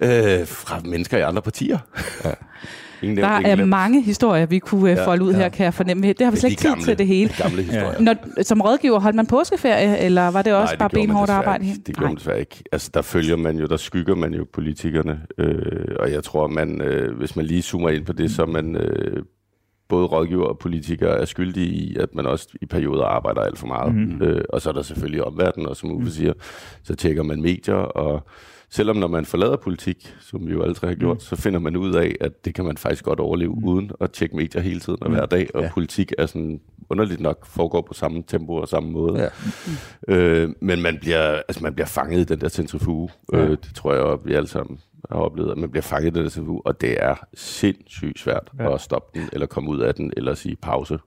Øh, 0.00 0.46
fra 0.46 0.80
mennesker 0.84 1.18
i 1.18 1.20
andre 1.20 1.42
partier. 1.42 1.78
Ja. 2.24 2.32
Ingen 3.02 3.16
der 3.16 3.26
er 3.26 3.64
mange 3.64 4.02
historier, 4.02 4.46
vi 4.46 4.58
kunne 4.58 4.90
ja, 4.90 5.06
folde 5.06 5.24
ud 5.24 5.32
ja. 5.32 5.38
her, 5.38 5.48
kan 5.48 5.64
jeg 5.64 5.74
fornemme. 5.74 6.12
Det 6.12 6.20
har 6.20 6.30
vi 6.30 6.36
slet 6.36 6.50
ikke 6.50 6.62
tid 6.62 6.84
til 6.84 6.98
det 6.98 7.06
hele. 7.06 7.30
De 7.38 7.42
gamle 7.42 7.62
historier. 7.62 8.00
Når, 8.00 8.42
som 8.42 8.60
rådgiver, 8.60 9.00
holdt 9.00 9.16
man 9.16 9.26
påskeferie, 9.26 9.98
eller 9.98 10.28
var 10.30 10.42
det 10.42 10.54
også 10.54 10.74
Nej, 10.74 10.78
bare 10.78 10.90
benhårdt 10.90 11.30
arbejde? 11.30 11.66
Ikke. 11.66 11.80
Det 11.86 11.96
gjorde 11.96 12.08
man 12.08 12.16
desværre 12.16 12.40
ikke. 12.40 12.64
Altså, 12.72 12.90
der 12.94 13.02
følger 13.02 13.36
man 13.36 13.58
jo, 13.58 13.66
der 13.66 13.76
skygger 13.76 14.14
man 14.14 14.34
jo 14.34 14.46
politikerne. 14.52 15.20
Øh, 15.38 15.96
og 15.98 16.12
jeg 16.12 16.24
tror, 16.24 16.46
man, 16.46 16.80
øh, 16.80 17.18
hvis 17.18 17.36
man 17.36 17.44
lige 17.44 17.62
zoomer 17.62 17.88
ind 17.88 18.06
på 18.06 18.12
det, 18.12 18.30
så 18.30 18.46
man... 18.46 18.76
Øh, 18.76 19.22
både 19.88 20.06
rådgiver 20.06 20.46
og 20.46 20.58
politikere 20.58 21.20
er 21.20 21.24
skyldige 21.24 21.66
i, 21.66 21.96
at 21.96 22.14
man 22.14 22.26
også 22.26 22.48
i 22.62 22.66
perioder 22.66 23.04
arbejder 23.04 23.40
alt 23.40 23.58
for 23.58 23.66
meget. 23.66 23.94
Mm-hmm. 23.94 24.22
Øh, 24.22 24.44
og 24.48 24.60
så 24.60 24.68
er 24.68 24.72
der 24.72 24.82
selvfølgelig 24.82 25.24
omverdenen, 25.24 25.68
og 25.68 25.76
som 25.76 25.92
Uffe 25.92 26.10
siger, 26.10 26.32
så 26.82 26.94
tjekker 26.94 27.22
man 27.22 27.42
medier, 27.42 27.74
og 27.74 28.26
selvom 28.70 28.96
når 28.96 29.08
man 29.08 29.24
forlader 29.24 29.56
politik, 29.56 30.14
som 30.20 30.46
vi 30.46 30.52
jo 30.52 30.72
tre 30.72 30.88
har 30.88 30.94
gjort, 30.94 31.16
mm. 31.16 31.20
så 31.20 31.36
finder 31.36 31.60
man 31.60 31.76
ud 31.76 31.94
af, 31.94 32.14
at 32.20 32.44
det 32.44 32.54
kan 32.54 32.64
man 32.64 32.76
faktisk 32.76 33.04
godt 33.04 33.20
overleve 33.20 33.54
mm. 33.54 33.64
uden 33.64 33.90
at 34.00 34.12
tjekke 34.12 34.36
medier 34.36 34.62
hele 34.62 34.80
tiden 34.80 35.02
og 35.02 35.10
hver 35.10 35.22
mm. 35.22 35.28
dag, 35.28 35.48
og 35.54 35.62
ja. 35.62 35.70
politik 35.72 36.12
er 36.18 36.26
sådan 36.26 36.60
underligt 36.90 37.20
nok 37.20 37.46
foregår 37.46 37.80
på 37.80 37.94
samme 37.94 38.22
tempo 38.26 38.52
og 38.52 38.68
samme 38.68 38.90
måde. 38.90 39.22
Ja. 39.22 39.28
Mm. 40.08 40.14
Øh, 40.14 40.48
men 40.60 40.82
man 40.82 40.98
bliver, 41.00 41.42
altså 41.48 41.62
man 41.62 41.74
bliver 41.74 41.86
fanget 41.86 42.20
i 42.20 42.24
den 42.24 42.40
der 42.40 42.48
centrifuge. 42.48 43.10
Ja. 43.32 43.38
Øh, 43.38 43.50
det 43.50 43.74
tror 43.74 43.94
jeg, 43.94 44.12
at 44.12 44.18
vi 44.24 44.34
alle 44.34 44.48
sammen 44.48 44.80
har 45.10 45.16
oplevet, 45.16 45.50
at 45.50 45.58
man 45.58 45.70
bliver 45.70 45.82
fanget 45.82 46.10
i 46.10 46.14
den 46.14 46.24
der 46.24 46.30
centrifuge, 46.30 46.62
og 46.66 46.80
det 46.80 46.96
er 47.04 47.14
sindssygt 47.34 48.18
svært 48.18 48.52
ja. 48.58 48.74
at 48.74 48.80
stoppe 48.80 49.20
den, 49.20 49.28
eller 49.32 49.46
komme 49.46 49.70
ud 49.70 49.80
af 49.80 49.94
den, 49.94 50.12
eller 50.16 50.34
sige 50.34 50.56
pause. 50.56 50.98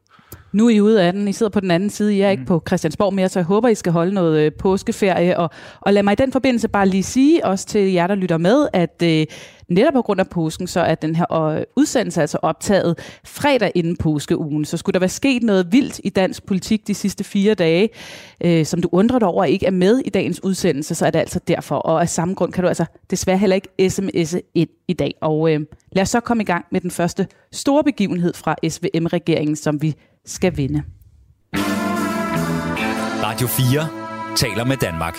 Nu 0.54 0.66
er 0.66 0.70
I 0.70 0.82
ude 0.82 1.04
af 1.04 1.14
den. 1.14 1.28
I 1.28 1.34
sidder 1.34 1.50
på 1.50 1.60
den 1.60 1.72
anden 1.72 1.90
side. 1.90 2.16
I 2.16 2.22
er 2.22 2.30
ikke 2.30 2.42
mm. 2.42 2.48
på 2.48 2.64
Christiansborg 2.68 3.14
mere, 3.14 3.30
så 3.30 3.40
jeg 3.40 3.46
håber, 3.46 3.70
I 3.70 3.76
skal 3.76 3.92
holde 3.92 4.14
noget 4.14 4.40
øh, 4.40 4.52
påskeferie. 4.60 5.38
Og, 5.38 5.50
og 5.82 5.94
lad 5.94 6.04
mig 6.04 6.12
i 6.12 6.16
den 6.16 6.32
forbindelse 6.32 6.68
bare 6.68 6.88
lige 6.88 7.04
sige, 7.04 7.46
også 7.46 7.66
til 7.66 7.92
jer, 7.92 8.08
der 8.08 8.16
lytter 8.16 8.38
med, 8.38 8.68
at 8.74 9.04
øh, 9.04 9.26
netop 9.70 9.94
på 9.94 10.02
grund 10.02 10.20
af 10.20 10.28
påsken, 10.28 10.68
så 10.68 10.80
er 10.80 10.96
den 10.96 11.16
her 11.16 11.34
øh, 11.34 11.64
udsendelse 11.76 12.22
altså 12.22 12.38
optaget 12.42 13.00
fredag 13.24 13.72
inden 13.76 13.98
påskeugen. 13.98 14.66
Så 14.66 14.78
skulle 14.78 14.94
der 14.94 15.00
være 15.00 15.10
sket 15.10 15.44
noget 15.44 15.72
vildt 15.72 16.02
i 16.04 16.10
dansk 16.10 16.46
politik 16.46 16.88
de 16.88 16.94
sidste 16.94 17.24
fire 17.24 17.54
dage, 17.54 17.90
øh, 18.44 18.66
som 18.66 18.82
du 18.82 18.90
undrer 18.92 19.20
dig 19.20 19.28
over 19.28 19.44
ikke 19.44 19.66
er 19.66 19.72
med 19.72 20.02
i 20.06 20.10
dagens 20.10 20.44
udsendelse, 20.44 20.96
så 20.96 21.06
er 21.06 21.12
det 21.12 21.20
altså 21.20 21.40
derfor. 21.48 21.76
Og 21.76 22.02
af 22.02 22.10
samme 22.10 22.34
grund 22.34 22.52
kan 22.52 22.64
du 22.64 22.68
altså 22.68 22.86
desværre 23.10 23.38
heller 23.38 23.56
ikke 23.56 23.70
sms'e 23.82 24.52
ind 24.56 24.70
i 24.88 24.94
dag. 24.94 25.14
Og 25.22 25.54
øh, 25.54 25.62
lad 25.92 26.02
os 26.02 26.10
så 26.10 26.20
komme 26.20 26.44
i 26.44 26.46
gang 26.46 26.66
med 26.72 26.82
den 26.82 26.92
første 26.92 27.28
store 27.52 27.84
begivenhed 27.84 28.34
fra 28.34 28.56
SVM-regeringen, 28.70 29.56
som 29.56 29.82
vi 29.82 29.96
skal 30.42 30.58
vinde. 30.58 30.84
Radio 33.24 33.48
4 33.48 34.36
taler 34.36 34.64
med 34.66 34.78
Danmark. 34.78 35.18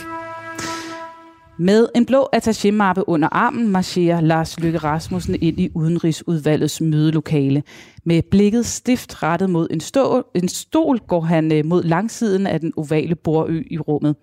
Med 1.58 1.88
en 1.94 2.06
blå 2.06 2.28
attaché-mappe 2.32 3.08
under 3.08 3.28
armen 3.32 3.68
marcherer 3.68 4.20
Lars 4.20 4.60
Løkke 4.60 4.78
Rasmussen 4.78 5.34
ind 5.40 5.60
i 5.60 5.70
Udenrigsudvalgets 5.74 6.80
mødelokale. 6.80 7.62
Med 8.04 8.22
blikket 8.30 8.66
stift 8.66 9.22
rettet 9.22 9.50
mod 9.50 9.68
en, 9.70 9.80
stå, 9.80 10.26
en 10.34 10.48
stol 10.48 10.98
går 10.98 11.20
han 11.20 11.52
øh, 11.52 11.64
mod 11.64 11.82
langsiden 11.82 12.46
af 12.46 12.60
den 12.60 12.72
ovale 12.76 13.14
bordø 13.14 13.62
i 13.70 13.78
rummet. 13.78 14.16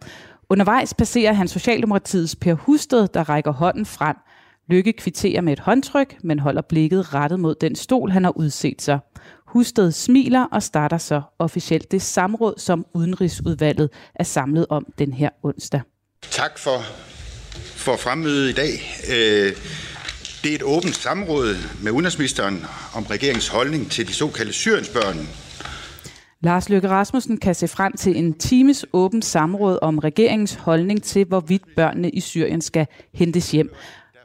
Undervejs 0.50 0.94
passerer 0.94 1.34
han 1.34 1.48
Socialdemokratiets 1.48 2.36
Per 2.36 2.54
Husted, 2.54 3.08
der 3.08 3.30
rækker 3.30 3.52
hånden 3.52 3.86
frem. 3.86 4.16
Lykke 4.70 4.94
kvitterer 4.94 5.42
med 5.42 5.54
et 5.54 5.60
håndtryk, 5.60 6.18
men 6.24 6.40
holder 6.40 6.62
blikket 6.62 7.14
rettet 7.14 7.40
mod 7.40 7.56
den 7.62 7.76
stol, 7.76 8.12
han 8.12 8.24
har 8.24 8.38
udset 8.38 8.82
sig. 8.82 9.00
Husted 9.50 9.92
smiler 9.92 10.44
og 10.44 10.64
starter 10.64 10.98
så 10.98 11.22
officielt 11.40 11.92
det 11.92 12.02
samråd, 12.02 12.54
som 12.58 12.86
Udenrigsudvalget 12.94 13.90
er 14.16 14.24
samlet 14.24 14.66
om 14.70 14.86
den 15.00 15.14
her 15.14 15.30
onsdag. 15.44 15.82
Tak 16.32 16.58
for, 16.58 16.82
for 17.76 17.96
fremmødet 17.96 18.50
i 18.50 18.54
dag. 18.54 18.72
Øh, 19.10 19.56
det 20.44 20.52
er 20.52 20.56
et 20.56 20.64
åbent 20.64 20.96
samråd 20.96 21.56
med 21.84 21.92
udenrigsministeren 21.92 22.66
om 22.96 23.04
regeringens 23.04 23.48
holdning 23.48 23.92
til 23.92 24.08
de 24.08 24.14
såkaldte 24.14 24.54
syriensbørn. 24.54 25.28
Lars 26.42 26.70
Løkke 26.70 26.90
Rasmussen 26.90 27.38
kan 27.38 27.56
se 27.56 27.68
frem 27.68 27.94
til 27.94 28.18
en 28.18 28.34
times 28.34 28.86
åbent 28.94 29.26
samråd 29.26 29.80
om 29.82 30.00
regeringens 30.00 30.54
holdning 30.54 31.04
til, 31.04 31.26
hvorvidt 31.26 31.64
børnene 31.76 32.10
i 32.10 32.20
Syrien 32.20 32.62
skal 32.62 32.88
hentes 33.14 33.52
hjem. 33.52 33.72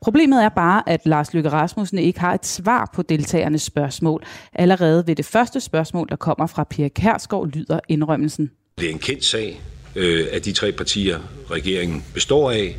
Problemet 0.04 0.44
er 0.44 0.48
bare, 0.48 0.88
at 0.88 1.00
Lars 1.04 1.34
Løkke 1.34 1.50
Rasmussen 1.50 1.98
ikke 1.98 2.20
har 2.20 2.34
et 2.34 2.46
svar 2.46 2.90
på 2.94 3.02
deltagernes 3.02 3.62
spørgsmål. 3.62 4.24
Allerede 4.52 5.06
ved 5.06 5.16
det 5.16 5.24
første 5.24 5.60
spørgsmål, 5.60 6.08
der 6.08 6.16
kommer 6.16 6.46
fra 6.46 6.64
Pia 6.64 6.88
Kærsgaard, 6.88 7.48
lyder 7.48 7.80
indrømmelsen. 7.88 8.50
Det 8.78 8.86
er 8.86 8.90
en 8.90 8.98
kendt 8.98 9.24
sag, 9.24 9.60
øh, 9.96 10.26
at 10.32 10.44
de 10.44 10.52
tre 10.52 10.72
partier, 10.72 11.18
regeringen 11.50 12.04
består 12.14 12.50
af, 12.50 12.76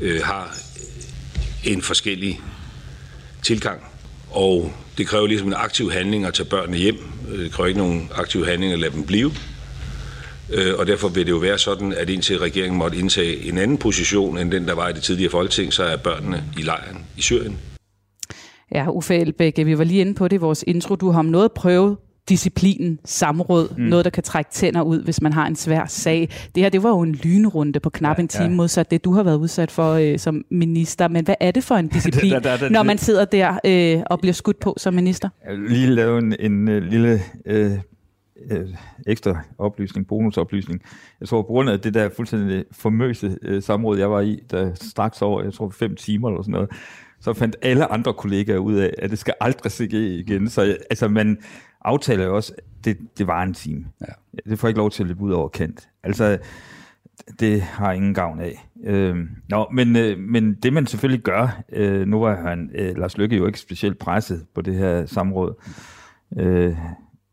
øh, 0.00 0.20
har 0.24 0.56
en 1.64 1.82
forskellig 1.82 2.40
tilgang. 3.42 3.80
Og 4.30 4.72
det 4.98 5.06
kræver 5.06 5.26
ligesom 5.26 5.48
en 5.48 5.54
aktiv 5.56 5.90
handling 5.90 6.24
at 6.24 6.34
tage 6.34 6.48
børnene 6.48 6.76
hjem. 6.76 6.98
Det 7.32 7.52
kræver 7.52 7.66
ikke 7.66 7.80
nogen 7.80 8.10
aktiv 8.14 8.46
handling 8.46 8.72
at 8.72 8.78
lade 8.78 8.92
dem 8.92 9.06
blive. 9.06 9.32
Øh, 10.52 10.74
og 10.78 10.86
derfor 10.86 11.08
vil 11.08 11.26
det 11.26 11.32
jo 11.32 11.36
være 11.36 11.58
sådan, 11.58 11.92
at 11.92 12.10
indtil 12.10 12.38
regeringen 12.38 12.78
måtte 12.78 12.98
indtage 12.98 13.48
en 13.48 13.58
anden 13.58 13.78
position 13.78 14.38
end 14.38 14.50
den, 14.50 14.68
der 14.68 14.74
var 14.74 14.88
i 14.88 14.92
det 14.92 15.02
tidligere 15.02 15.30
folketing, 15.30 15.72
så 15.72 15.82
er 15.82 15.96
børnene 15.96 16.44
i 16.58 16.62
lejren 16.62 17.04
i 17.16 17.22
Syrien. 17.22 17.58
Ja, 18.72 18.90
Uffe 18.90 19.16
Elbæk, 19.16 19.56
vi 19.56 19.78
var 19.78 19.84
lige 19.84 20.00
inde 20.00 20.14
på 20.14 20.28
det 20.28 20.36
i 20.36 20.38
vores 20.38 20.64
intro. 20.66 20.96
Du 20.96 21.10
har 21.10 21.18
om 21.18 21.26
noget 21.26 21.52
prøvet 21.52 21.96
disciplinen, 22.28 22.98
samråd, 23.04 23.68
mm. 23.76 23.84
noget, 23.84 24.04
der 24.04 24.10
kan 24.10 24.22
trække 24.22 24.50
tænder 24.50 24.82
ud, 24.82 25.02
hvis 25.02 25.22
man 25.22 25.32
har 25.32 25.46
en 25.46 25.56
svær 25.56 25.86
sag. 25.88 26.28
Det 26.54 26.62
her, 26.62 26.70
det 26.70 26.82
var 26.82 26.88
jo 26.88 27.00
en 27.00 27.12
lynrunde 27.12 27.80
på 27.80 27.90
knap 27.90 28.18
ja, 28.18 28.22
en 28.22 28.28
time, 28.28 28.44
ja. 28.44 28.50
modsat 28.50 28.90
det, 28.90 29.04
du 29.04 29.12
har 29.12 29.22
været 29.22 29.36
udsat 29.36 29.70
for 29.70 29.92
øh, 29.92 30.18
som 30.18 30.44
minister. 30.50 31.08
Men 31.08 31.24
hvad 31.24 31.34
er 31.40 31.50
det 31.50 31.64
for 31.64 31.74
en 31.74 31.88
disciplin, 31.94 32.32
da, 32.32 32.38
da, 32.38 32.56
da, 32.56 32.68
når 32.68 32.82
man 32.82 32.98
sidder 32.98 33.24
der 33.24 33.58
øh, 33.66 34.02
og 34.06 34.20
bliver 34.20 34.34
skudt 34.34 34.60
på 34.60 34.74
som 34.76 34.94
minister? 34.94 35.28
Jeg 35.48 35.52
vil 35.52 35.70
lige 35.70 35.86
lave 35.86 36.18
en, 36.18 36.34
en 36.40 36.68
uh, 36.68 36.76
lille 36.76 37.20
øh, 37.46 37.70
øh, 38.50 38.68
ekstra 39.06 39.40
oplysning, 39.58 40.06
bonusoplysning. 40.06 40.82
Jeg 41.20 41.28
tror, 41.28 41.42
på 41.42 41.46
grund 41.46 41.70
af 41.70 41.80
det 41.80 41.94
der 41.94 42.08
fuldstændig 42.16 42.64
formøse 42.72 43.38
øh, 43.42 43.62
samråd, 43.62 43.98
jeg 43.98 44.10
var 44.10 44.20
i, 44.20 44.40
der 44.50 44.74
straks 44.74 45.22
over, 45.22 45.42
jeg 45.42 45.52
tror, 45.52 45.70
fem 45.70 45.96
timer 45.96 46.28
eller 46.28 46.42
sådan 46.42 46.52
noget, 46.52 46.70
så 47.20 47.32
fandt 47.32 47.56
alle 47.62 47.92
andre 47.92 48.14
kollegaer 48.14 48.58
ud 48.58 48.74
af, 48.74 48.94
at 48.98 49.10
det 49.10 49.18
skal 49.18 49.34
aldrig 49.40 49.72
ske 49.72 50.18
igen. 50.18 50.48
Så 50.48 50.76
altså, 50.90 51.08
man 51.08 51.38
aftaler 51.80 52.24
jo 52.24 52.36
også, 52.36 52.52
det, 52.84 52.98
det 53.18 53.26
var 53.26 53.42
en 53.42 53.54
time. 53.54 53.84
Ja. 54.00 54.40
Det 54.50 54.58
får 54.58 54.68
ikke 54.68 54.78
lov 54.78 54.90
til 54.90 55.02
at 55.02 55.06
løbe 55.06 55.20
ud 55.20 55.32
over 55.32 55.48
kendt. 55.48 55.88
Altså, 56.02 56.38
det 57.40 57.62
har 57.62 57.92
ingen 57.92 58.14
gavn 58.14 58.40
af. 58.40 58.68
Øh, 58.84 59.16
nå, 59.48 59.68
men, 59.72 59.96
øh, 59.96 60.18
men 60.18 60.54
det 60.54 60.72
man 60.72 60.86
selvfølgelig 60.86 61.22
gør, 61.22 61.62
øh, 61.72 62.06
nu 62.06 62.20
var 62.20 62.36
han, 62.48 62.70
øh, 62.74 62.96
Lars 62.96 63.18
Lykke 63.18 63.36
jo 63.36 63.46
ikke 63.46 63.60
specielt 63.60 63.98
presset 63.98 64.46
på 64.54 64.60
det 64.60 64.74
her 64.74 65.06
samråd. 65.06 65.54
Øh, 66.38 66.76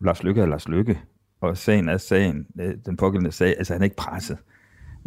Lars 0.03 0.23
Lykke 0.23 0.41
er 0.41 0.45
Lars 0.45 0.67
Lykke. 0.67 0.99
og 1.41 1.57
sagen 1.57 1.89
er 1.89 1.97
sagen, 1.97 2.47
øh, 2.59 2.73
den 2.85 2.97
pågældende 2.97 3.31
sag, 3.31 3.57
altså 3.57 3.73
han 3.73 3.81
er 3.81 3.83
ikke 3.83 3.95
presset. 3.95 4.37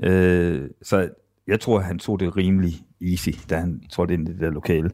Øh, 0.03 0.71
så 0.83 1.09
jeg 1.47 1.61
tror, 1.61 1.81
han 1.81 1.99
tog 1.99 2.21
det 2.21 2.37
rimelig 2.37 2.85
easy, 3.03 3.31
da 3.51 3.59
han 3.59 3.83
trådte 3.91 4.15
ind 4.15 4.29
i 4.29 4.33
det 4.33 4.41
der 4.41 4.51
lokale. 4.51 4.91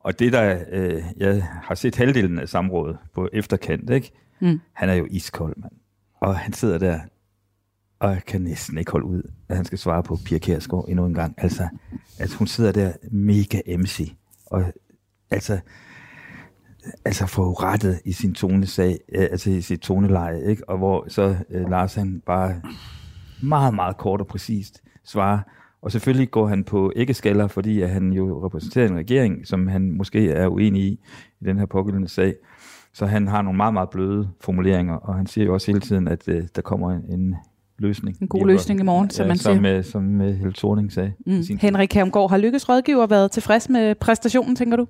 Og 0.00 0.18
det 0.18 0.32
der, 0.32 0.64
øh, 0.72 1.02
jeg 1.16 1.42
har 1.42 1.74
set 1.74 1.96
halvdelen 1.96 2.38
af 2.38 2.48
samrådet 2.48 2.96
på 3.14 3.28
efterkant, 3.32 3.90
ikke? 3.90 4.12
Mm. 4.40 4.60
han 4.72 4.88
er 4.88 4.94
jo 4.94 5.06
iskold, 5.10 5.56
mand. 5.56 5.72
Og 6.20 6.36
han 6.36 6.52
sidder 6.52 6.78
der, 6.78 7.00
og 7.98 8.10
jeg 8.10 8.22
kan 8.26 8.40
næsten 8.40 8.78
ikke 8.78 8.92
holde 8.92 9.06
ud, 9.06 9.22
at 9.48 9.56
han 9.56 9.64
skal 9.64 9.78
svare 9.78 10.02
på 10.02 10.18
Pia 10.24 10.38
Kjærsgaard 10.38 10.84
endnu 10.88 11.06
en 11.06 11.14
gang. 11.14 11.34
Altså, 11.38 11.68
altså 12.18 12.36
hun 12.38 12.46
sidder 12.46 12.72
der 12.72 12.92
mega 13.10 13.60
MC, 13.78 14.14
og 14.46 14.64
altså, 15.30 15.60
altså 17.04 17.26
forurettet 17.26 18.00
i 18.04 18.12
sin 18.12 18.34
tonesag, 18.34 18.98
øh, 19.14 19.22
altså 19.30 19.50
i 19.50 19.60
sit 19.60 19.80
toneleje, 19.80 20.44
ikke? 20.44 20.68
og 20.68 20.78
hvor 20.78 21.04
så 21.08 21.36
øh, 21.50 21.70
Lars 21.70 21.94
han 21.94 22.22
bare 22.26 22.60
meget, 23.42 23.74
meget 23.74 23.96
kort 23.96 24.20
og 24.20 24.26
præcist 24.26 24.82
svarer, 25.04 25.38
og 25.82 25.92
selvfølgelig 25.92 26.30
går 26.30 26.46
han 26.46 26.64
på 26.64 26.92
æggeskaller, 26.96 27.46
fordi 27.46 27.82
at 27.82 27.90
han 27.90 28.12
jo 28.12 28.46
repræsenterer 28.46 28.88
en 28.88 28.96
regering, 28.96 29.46
som 29.46 29.66
han 29.66 29.90
måske 29.90 30.30
er 30.30 30.48
uenig 30.48 30.82
i, 30.82 31.00
i 31.40 31.44
den 31.44 31.58
her 31.58 31.66
pågældende 31.66 32.08
sag. 32.08 32.34
Så 32.94 33.06
han 33.06 33.28
har 33.28 33.42
nogle 33.42 33.56
meget, 33.56 33.72
meget 33.72 33.90
bløde 33.90 34.28
formuleringer, 34.40 34.94
og 34.94 35.14
han 35.14 35.26
siger 35.26 35.44
jo 35.44 35.54
også 35.54 35.66
hele 35.66 35.80
tiden, 35.80 36.08
at 36.08 36.28
øh, 36.28 36.42
der 36.56 36.62
kommer 36.62 36.90
en, 36.90 37.20
en 37.20 37.36
løsning. 37.78 38.16
En 38.20 38.28
god 38.28 38.46
løsning 38.46 38.80
i 38.80 38.82
morgen, 38.82 39.10
som 39.10 39.24
ja, 39.24 39.28
man 39.28 39.38
som, 39.38 39.64
siger. 39.64 39.78
Øh, 39.78 39.84
som 39.84 40.20
øh, 40.20 40.34
Helle 40.34 40.52
Thorning 40.52 40.92
sagde. 40.92 41.12
Mm. 41.26 41.42
Henrik 41.60 41.94
Hermgaard, 41.94 42.30
har 42.30 42.38
Lykkes 42.38 42.68
rådgiver 42.68 43.06
været 43.06 43.30
tilfreds 43.30 43.68
med 43.68 43.94
præstationen, 43.94 44.56
tænker 44.56 44.76
du? 44.76 44.86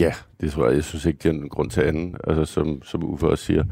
Ja, 0.00 0.12
det 0.40 0.52
tror 0.52 0.66
jeg. 0.66 0.74
Jeg 0.74 0.84
synes 0.84 1.06
ikke, 1.06 1.18
det 1.22 1.28
er 1.28 1.32
en 1.32 1.48
grund 1.48 1.70
til 1.70 1.80
anden, 1.80 2.16
altså, 2.24 2.44
som, 2.44 2.82
som 2.82 3.04
Uffe 3.04 3.26
også 3.26 3.44
siger. 3.44 3.64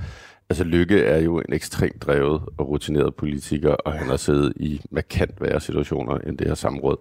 Altså 0.50 0.64
Lykke 0.64 1.02
er 1.02 1.18
jo 1.18 1.38
en 1.38 1.52
ekstremt 1.52 2.02
drevet 2.02 2.42
og 2.58 2.68
rutineret 2.68 3.14
politiker, 3.14 3.70
og 3.70 3.92
han 3.92 4.06
har 4.06 4.16
siddet 4.16 4.52
i 4.56 4.80
markant 4.90 5.40
værre 5.40 5.60
situationer 5.60 6.18
end 6.18 6.38
det 6.38 6.46
her 6.46 6.54
samråd. 6.54 6.96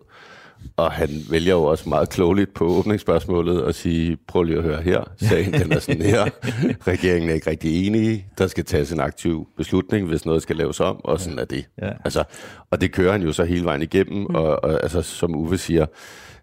Og 0.77 0.91
han 0.91 1.09
vælger 1.29 1.53
jo 1.53 1.63
også 1.63 1.89
meget 1.89 2.09
klogeligt 2.09 2.53
på 2.53 2.65
åbningsspørgsmålet 2.65 3.61
at 3.61 3.75
sige, 3.75 4.17
prøv 4.27 4.43
lige 4.43 4.57
at 4.57 4.63
høre 4.63 4.81
her, 4.81 5.03
sagen 5.17 5.53
den 5.53 5.71
er 5.71 5.79
sådan 5.79 6.01
her. 6.01 6.25
Regeringen 6.91 7.29
er 7.29 7.33
ikke 7.33 7.49
rigtig 7.49 7.87
enige. 7.87 8.27
Der 8.37 8.47
skal 8.47 8.65
tages 8.65 8.91
en 8.91 8.99
aktiv 8.99 9.47
beslutning, 9.57 10.07
hvis 10.07 10.25
noget 10.25 10.41
skal 10.41 10.55
laves 10.55 10.79
om, 10.79 11.01
og 11.03 11.19
sådan 11.19 11.39
er 11.39 11.45
det. 11.45 11.65
Ja. 11.81 11.91
Altså, 12.05 12.23
og 12.71 12.81
det 12.81 12.91
kører 12.91 13.11
han 13.11 13.21
jo 13.21 13.31
så 13.31 13.43
hele 13.43 13.65
vejen 13.65 13.81
igennem, 13.81 14.19
mm. 14.19 14.35
og, 14.35 14.63
og 14.63 14.83
altså, 14.83 15.01
som 15.01 15.35
Uffe 15.35 15.57
siger, 15.57 15.85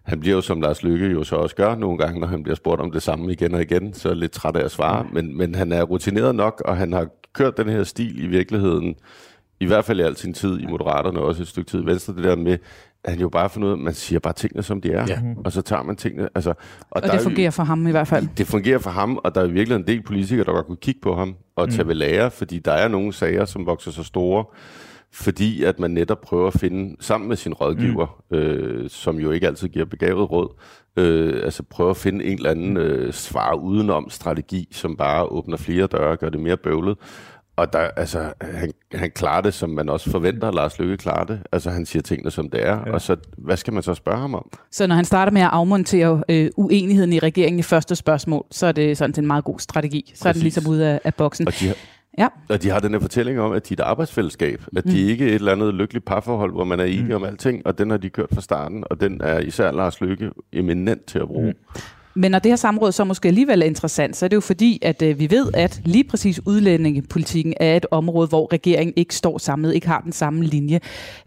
han 0.03 0.19
bliver 0.19 0.35
jo, 0.35 0.41
som 0.41 0.61
Lars 0.61 0.83
Lykke 0.83 1.07
jo 1.07 1.23
så 1.23 1.35
også 1.35 1.55
gør 1.55 1.75
nogle 1.75 1.97
gange, 1.97 2.19
når 2.19 2.27
han 2.27 2.43
bliver 2.43 2.55
spurgt 2.55 2.81
om 2.81 2.91
det 2.91 3.01
samme 3.01 3.31
igen 3.31 3.53
og 3.53 3.61
igen, 3.61 3.93
så 3.93 4.09
er 4.09 4.13
lidt 4.13 4.31
træt 4.31 4.55
af 4.55 4.65
at 4.65 4.71
svare. 4.71 5.05
Men, 5.13 5.37
men 5.37 5.55
han 5.55 5.71
er 5.71 5.83
rutineret 5.83 6.35
nok, 6.35 6.61
og 6.65 6.77
han 6.77 6.93
har 6.93 7.07
kørt 7.33 7.57
den 7.57 7.69
her 7.69 7.83
stil 7.83 8.23
i 8.23 8.27
virkeligheden, 8.27 8.95
i 9.59 9.65
hvert 9.65 9.85
fald 9.85 9.99
i 9.99 10.03
al 10.03 10.17
sin 10.17 10.33
tid 10.33 10.59
i 10.59 10.65
Moderaterne, 10.65 11.19
også 11.19 11.41
et 11.41 11.47
stykke 11.47 11.69
tid 11.69 11.83
i 11.83 11.85
Venstre, 11.85 12.15
det 12.15 12.23
der 12.23 12.35
med, 12.35 12.57
at 13.03 13.11
han 13.11 13.19
jo 13.21 13.29
bare 13.29 13.43
af, 13.43 13.71
at 13.73 13.79
man 13.79 13.93
siger 13.93 14.19
bare 14.19 14.33
tingene, 14.33 14.63
som 14.63 14.81
de 14.81 14.91
er, 14.91 15.05
ja. 15.07 15.19
og 15.45 15.51
så 15.51 15.61
tager 15.61 15.83
man 15.83 15.95
tingene. 15.95 16.29
Altså, 16.35 16.49
og 16.49 16.55
Og 16.91 17.01
der 17.01 17.07
det 17.11 17.19
er 17.19 17.23
fungerer 17.23 17.45
jo, 17.45 17.51
for 17.51 17.63
ham 17.63 17.87
i 17.87 17.91
hvert 17.91 18.07
fald. 18.07 18.27
det 18.37 18.47
fungerer 18.47 18.79
for 18.79 18.89
ham, 18.89 19.17
og 19.23 19.35
der 19.35 19.41
er 19.41 19.47
virkelig 19.47 19.75
en 19.75 19.87
del 19.87 20.01
politikere, 20.01 20.45
der 20.45 20.51
godt 20.51 20.65
kunne 20.67 20.77
kigge 20.77 21.01
på 21.01 21.15
ham 21.15 21.35
og 21.55 21.69
tage 21.69 21.87
ved 21.87 21.95
lære, 21.95 22.31
fordi 22.31 22.59
der 22.59 22.71
er 22.71 22.87
nogle 22.87 23.13
sager, 23.13 23.45
som 23.45 23.65
vokser 23.65 23.91
så 23.91 24.03
store, 24.03 24.45
fordi 25.13 25.63
at 25.63 25.79
man 25.79 25.91
netop 25.91 26.21
prøver 26.21 26.47
at 26.47 26.59
finde, 26.59 26.95
sammen 26.99 27.29
med 27.29 27.37
sin 27.37 27.53
rådgiver, 27.53 28.23
mm. 28.31 28.37
øh, 28.37 28.89
som 28.89 29.19
jo 29.19 29.31
ikke 29.31 29.47
altid 29.47 29.67
giver 29.67 29.85
begavet 29.85 30.31
råd, 30.31 30.49
øh, 30.97 31.43
altså 31.43 31.63
prøve 31.63 31.89
at 31.89 31.97
finde 31.97 32.25
en 32.25 32.37
eller 32.37 32.51
anden 32.51 32.77
øh, 32.77 33.13
svar 33.13 33.53
udenom 33.53 34.09
strategi, 34.09 34.67
som 34.71 34.97
bare 34.97 35.25
åbner 35.25 35.57
flere 35.57 35.87
døre 35.87 36.11
og 36.11 36.19
gør 36.19 36.29
det 36.29 36.39
mere 36.39 36.57
bøvlet. 36.57 36.97
Og 37.55 37.73
der, 37.73 37.79
altså, 37.79 38.33
han, 38.41 38.71
han 38.93 39.11
klarer 39.11 39.41
det, 39.41 39.53
som 39.53 39.69
man 39.69 39.89
også 39.89 40.11
forventer, 40.11 40.47
at 40.47 40.55
Lars 40.55 40.79
Løkke 40.79 40.97
klarer 40.97 41.23
det. 41.23 41.39
Altså, 41.51 41.69
han 41.69 41.85
siger 41.85 42.03
tingene, 42.03 42.31
som 42.31 42.49
det 42.49 42.65
er. 42.65 42.79
Ja. 42.85 42.93
Og 42.93 43.01
så, 43.01 43.15
hvad 43.37 43.57
skal 43.57 43.73
man 43.73 43.83
så 43.83 43.93
spørge 43.93 44.17
ham 44.19 44.35
om? 44.35 44.49
Så 44.71 44.87
når 44.87 44.95
han 44.95 45.05
starter 45.05 45.31
med 45.31 45.41
at 45.41 45.49
afmontere 45.51 46.23
øh, 46.29 46.49
uenigheden 46.57 47.13
i 47.13 47.19
regeringen 47.19 47.59
i 47.59 47.63
første 47.63 47.95
spørgsmål, 47.95 48.45
så 48.51 48.67
er 48.67 48.71
det 48.71 48.97
sådan 48.97 49.23
en 49.23 49.27
meget 49.27 49.43
god 49.43 49.59
strategi. 49.59 50.11
Så 50.15 50.29
er 50.29 50.33
den 50.33 50.39
Præcis. 50.39 50.43
ligesom 50.43 50.71
ude 50.71 50.87
af, 50.87 50.99
af 51.03 51.15
boksen. 51.15 51.47
Og 51.47 51.53
de, 51.59 51.73
Ja. 52.17 52.27
og 52.49 52.63
de 52.63 52.69
har 52.69 52.79
den 52.79 52.91
her 52.91 52.99
fortælling 52.99 53.39
om, 53.39 53.51
at 53.51 53.69
de 53.69 53.73
er 53.73 53.83
et 53.83 53.87
arbejdsfællesskab. 53.87 54.61
At 54.75 54.83
de 54.83 55.01
ikke 55.01 55.25
er 55.25 55.29
et 55.29 55.35
eller 55.35 55.51
andet 55.51 55.73
lykkeligt 55.73 56.05
parforhold, 56.05 56.51
hvor 56.51 56.63
man 56.63 56.79
er 56.79 56.83
enige 56.83 57.03
mm. 57.03 57.13
om 57.15 57.23
alting. 57.23 57.67
Og 57.67 57.77
den 57.77 57.89
har 57.89 57.97
de 57.97 58.09
kørt 58.09 58.29
fra 58.33 58.41
starten. 58.41 58.83
Og 58.89 59.01
den 59.01 59.21
er 59.23 59.39
især 59.39 59.71
Lars 59.71 60.01
Løkke 60.01 60.31
eminent 60.53 61.05
til 61.05 61.19
at 61.19 61.27
bruge. 61.27 61.51
Mm. 61.51 61.79
Men 62.15 62.31
når 62.31 62.39
det 62.39 62.51
her 62.51 62.55
samråd 62.55 62.91
så 62.91 63.03
måske 63.03 63.27
alligevel 63.27 63.61
er 63.61 63.65
interessant, 63.65 64.15
så 64.15 64.25
er 64.25 64.27
det 64.27 64.35
jo 64.35 64.41
fordi, 64.41 64.79
at 64.81 65.01
øh, 65.01 65.19
vi 65.19 65.31
ved, 65.31 65.51
at 65.53 65.81
lige 65.85 66.03
præcis 66.03 66.41
udlændingepolitikken 66.45 67.53
er 67.59 67.75
et 67.75 67.85
område, 67.91 68.27
hvor 68.27 68.53
regeringen 68.53 68.93
ikke 68.95 69.15
står 69.15 69.37
samlet, 69.37 69.75
ikke 69.75 69.87
har 69.87 70.01
den 70.01 70.11
samme 70.11 70.43
linje. 70.43 70.79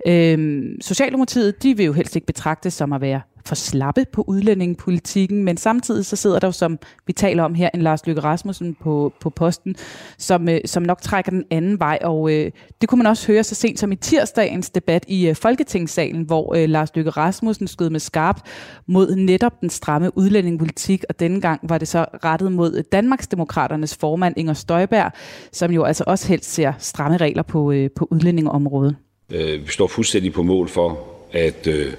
Øhm, 0.06 0.80
Socialdemokratiet, 0.80 1.62
de 1.62 1.76
vil 1.76 1.86
jo 1.86 1.92
helst 1.92 2.16
ikke 2.16 2.26
betragtes 2.26 2.74
som 2.74 2.92
at 2.92 3.00
være 3.00 3.20
for 3.46 3.54
slappe 3.54 4.04
på 4.12 4.24
udlændingepolitikken, 4.26 5.44
men 5.44 5.56
samtidig 5.56 6.06
så 6.06 6.16
sidder 6.16 6.38
der 6.38 6.48
jo, 6.48 6.52
som 6.52 6.78
vi 7.06 7.12
taler 7.12 7.42
om 7.42 7.54
her, 7.54 7.70
en 7.74 7.82
Lars 7.82 8.06
Løkke 8.06 8.20
Rasmussen 8.22 8.76
på, 8.82 9.12
på 9.20 9.30
posten, 9.30 9.76
som, 10.18 10.48
øh, 10.48 10.60
som 10.64 10.82
nok 10.82 11.00
trækker 11.02 11.30
den 11.30 11.44
anden 11.50 11.80
vej, 11.80 11.98
og 12.02 12.32
øh, 12.32 12.50
det 12.80 12.88
kunne 12.88 12.98
man 12.98 13.06
også 13.06 13.26
høre 13.26 13.44
så 13.44 13.54
sent 13.54 13.78
som 13.78 13.92
i 13.92 13.96
tirsdagens 13.96 14.70
debat 14.70 15.04
i 15.08 15.28
øh, 15.28 15.36
Folketingssalen, 15.36 16.22
hvor 16.22 16.54
øh, 16.54 16.68
Lars 16.68 16.96
Løkke 16.96 17.10
Rasmussen 17.10 17.68
skød 17.68 17.90
med 17.90 18.00
skarpt 18.00 18.42
mod 18.86 19.16
netop 19.16 19.60
den 19.60 19.70
stramme 19.70 20.18
udlændingepolitik, 20.18 21.04
og 21.08 21.20
denne 21.20 21.40
gang 21.40 21.60
var 21.62 21.78
det 21.78 21.88
så 21.88 22.06
rettet 22.24 22.52
mod 22.52 22.82
Danmarksdemokraternes 22.92 23.96
formand 23.96 24.34
Inger 24.36 24.54
Støjberg, 24.54 25.12
som 25.52 25.70
jo 25.70 25.84
altså 25.84 26.04
også 26.06 26.28
helst 26.28 26.52
ser 26.52 26.72
stramme 26.78 27.16
regler 27.16 27.42
på, 27.42 27.72
øh, 27.72 27.90
på 27.96 28.08
udlændingeområdet. 28.10 28.96
Øh, 29.30 29.66
vi 29.66 29.72
står 29.72 29.86
fuldstændig 29.86 30.32
på 30.32 30.42
mål 30.42 30.68
for, 30.68 30.98
at 31.32 31.66
øh, 31.66 31.92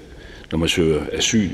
når 0.50 0.58
man 0.58 0.68
søger 0.68 1.06
asyl, 1.12 1.50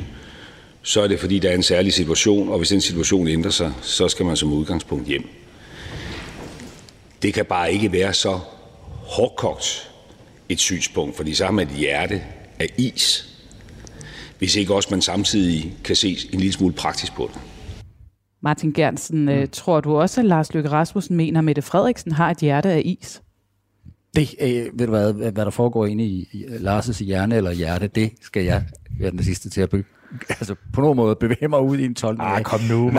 så 0.82 1.00
er 1.02 1.08
det 1.08 1.20
fordi, 1.20 1.38
der 1.38 1.50
er 1.50 1.54
en 1.54 1.62
særlig 1.62 1.92
situation, 1.92 2.48
og 2.48 2.58
hvis 2.58 2.68
den 2.68 2.80
situation 2.80 3.28
ændrer 3.28 3.50
sig, 3.50 3.72
så 3.82 4.08
skal 4.08 4.26
man 4.26 4.36
som 4.36 4.52
udgangspunkt 4.52 5.06
hjem. 5.06 5.28
Det 7.22 7.34
kan 7.34 7.44
bare 7.44 7.72
ikke 7.72 7.92
være 7.92 8.14
så 8.14 8.38
hårdkogt 9.06 9.90
et 10.48 10.60
synspunkt, 10.60 11.16
fordi 11.16 11.34
så 11.34 11.44
har 11.44 11.52
man 11.52 11.68
et 11.68 11.74
hjerte 11.74 12.22
af 12.58 12.68
is, 12.78 13.34
hvis 14.38 14.56
ikke 14.56 14.74
også 14.74 14.88
man 14.90 15.02
samtidig 15.02 15.76
kan 15.84 15.96
se 15.96 16.16
en 16.32 16.40
lille 16.40 16.52
smule 16.52 16.74
praktisk 16.74 17.14
på 17.14 17.30
det. 17.34 17.40
Martin 18.42 18.72
Gernsen, 18.72 19.22
mm. 19.22 19.28
Øh, 19.28 19.48
tror 19.52 19.80
du 19.80 19.96
også, 19.96 20.20
at 20.20 20.26
Lars 20.26 20.54
Løkke 20.54 20.70
Rasmussen 20.70 21.16
mener, 21.16 21.40
at 21.40 21.44
Mette 21.44 21.62
Frederiksen 21.62 22.12
har 22.12 22.30
et 22.30 22.38
hjerte 22.38 22.68
af 22.68 22.82
is? 22.84 23.22
Det, 24.16 24.34
øh, 24.40 24.78
ved 24.78 24.86
du 24.86 24.90
hvad, 24.90 25.12
hvad 25.12 25.44
der 25.44 25.50
foregår 25.50 25.86
inde 25.86 26.04
i, 26.04 26.28
i 26.32 26.44
Lars' 26.44 27.04
hjerne 27.04 27.36
eller 27.36 27.52
hjerte, 27.52 27.86
det 27.86 28.12
skal 28.20 28.44
jeg 28.44 28.64
være 29.00 29.10
den 29.10 29.22
sidste 29.22 29.50
til 29.50 29.60
at 29.60 29.70
be, 29.70 29.84
altså 30.28 30.54
på 30.72 30.80
nogen 30.80 30.96
måde 30.96 31.16
bevæge 31.16 31.48
mig 31.48 31.60
ud 31.60 31.78
i 31.78 31.84
en 31.84 31.94
tolkning. 31.94 32.30
Ah, 32.30 32.42
kom 32.42 32.60
nu. 32.70 32.92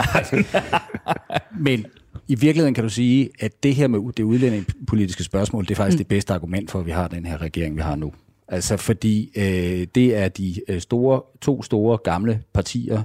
Men 1.66 1.86
i 2.28 2.34
virkeligheden 2.34 2.74
kan 2.74 2.84
du 2.84 2.90
sige, 2.90 3.30
at 3.40 3.62
det 3.62 3.74
her 3.74 3.88
med 3.88 4.12
det 4.12 4.22
udlændingepolitiske 4.22 5.24
spørgsmål, 5.24 5.64
det 5.64 5.70
er 5.70 5.74
faktisk 5.74 5.94
mm. 5.94 5.98
det 5.98 6.06
bedste 6.06 6.34
argument 6.34 6.70
for, 6.70 6.78
at 6.78 6.86
vi 6.86 6.90
har 6.90 7.08
den 7.08 7.26
her 7.26 7.40
regering, 7.40 7.76
vi 7.76 7.82
har 7.82 7.96
nu. 7.96 8.12
Altså 8.48 8.76
fordi 8.76 9.32
øh, 9.36 9.86
det 9.94 10.16
er 10.16 10.28
de 10.28 10.54
øh, 10.68 10.80
store, 10.80 11.22
to 11.40 11.62
store 11.62 11.98
gamle 11.98 12.42
partier, 12.52 13.02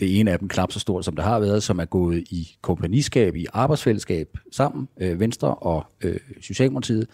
det 0.00 0.20
ene 0.20 0.32
af 0.32 0.38
dem 0.38 0.48
knap 0.48 0.72
så 0.72 0.80
stort, 0.80 1.04
som 1.04 1.16
det 1.16 1.24
har 1.24 1.38
været, 1.38 1.62
som 1.62 1.78
er 1.78 1.84
gået 1.84 2.18
i 2.30 2.56
kompagniskab, 2.62 3.36
i 3.36 3.46
arbejdsfællesskab 3.52 4.38
sammen, 4.52 4.88
øh, 5.00 5.20
Venstre 5.20 5.54
og 5.54 5.86
øh, 6.04 6.16
Socialdemokratiet. 6.40 7.06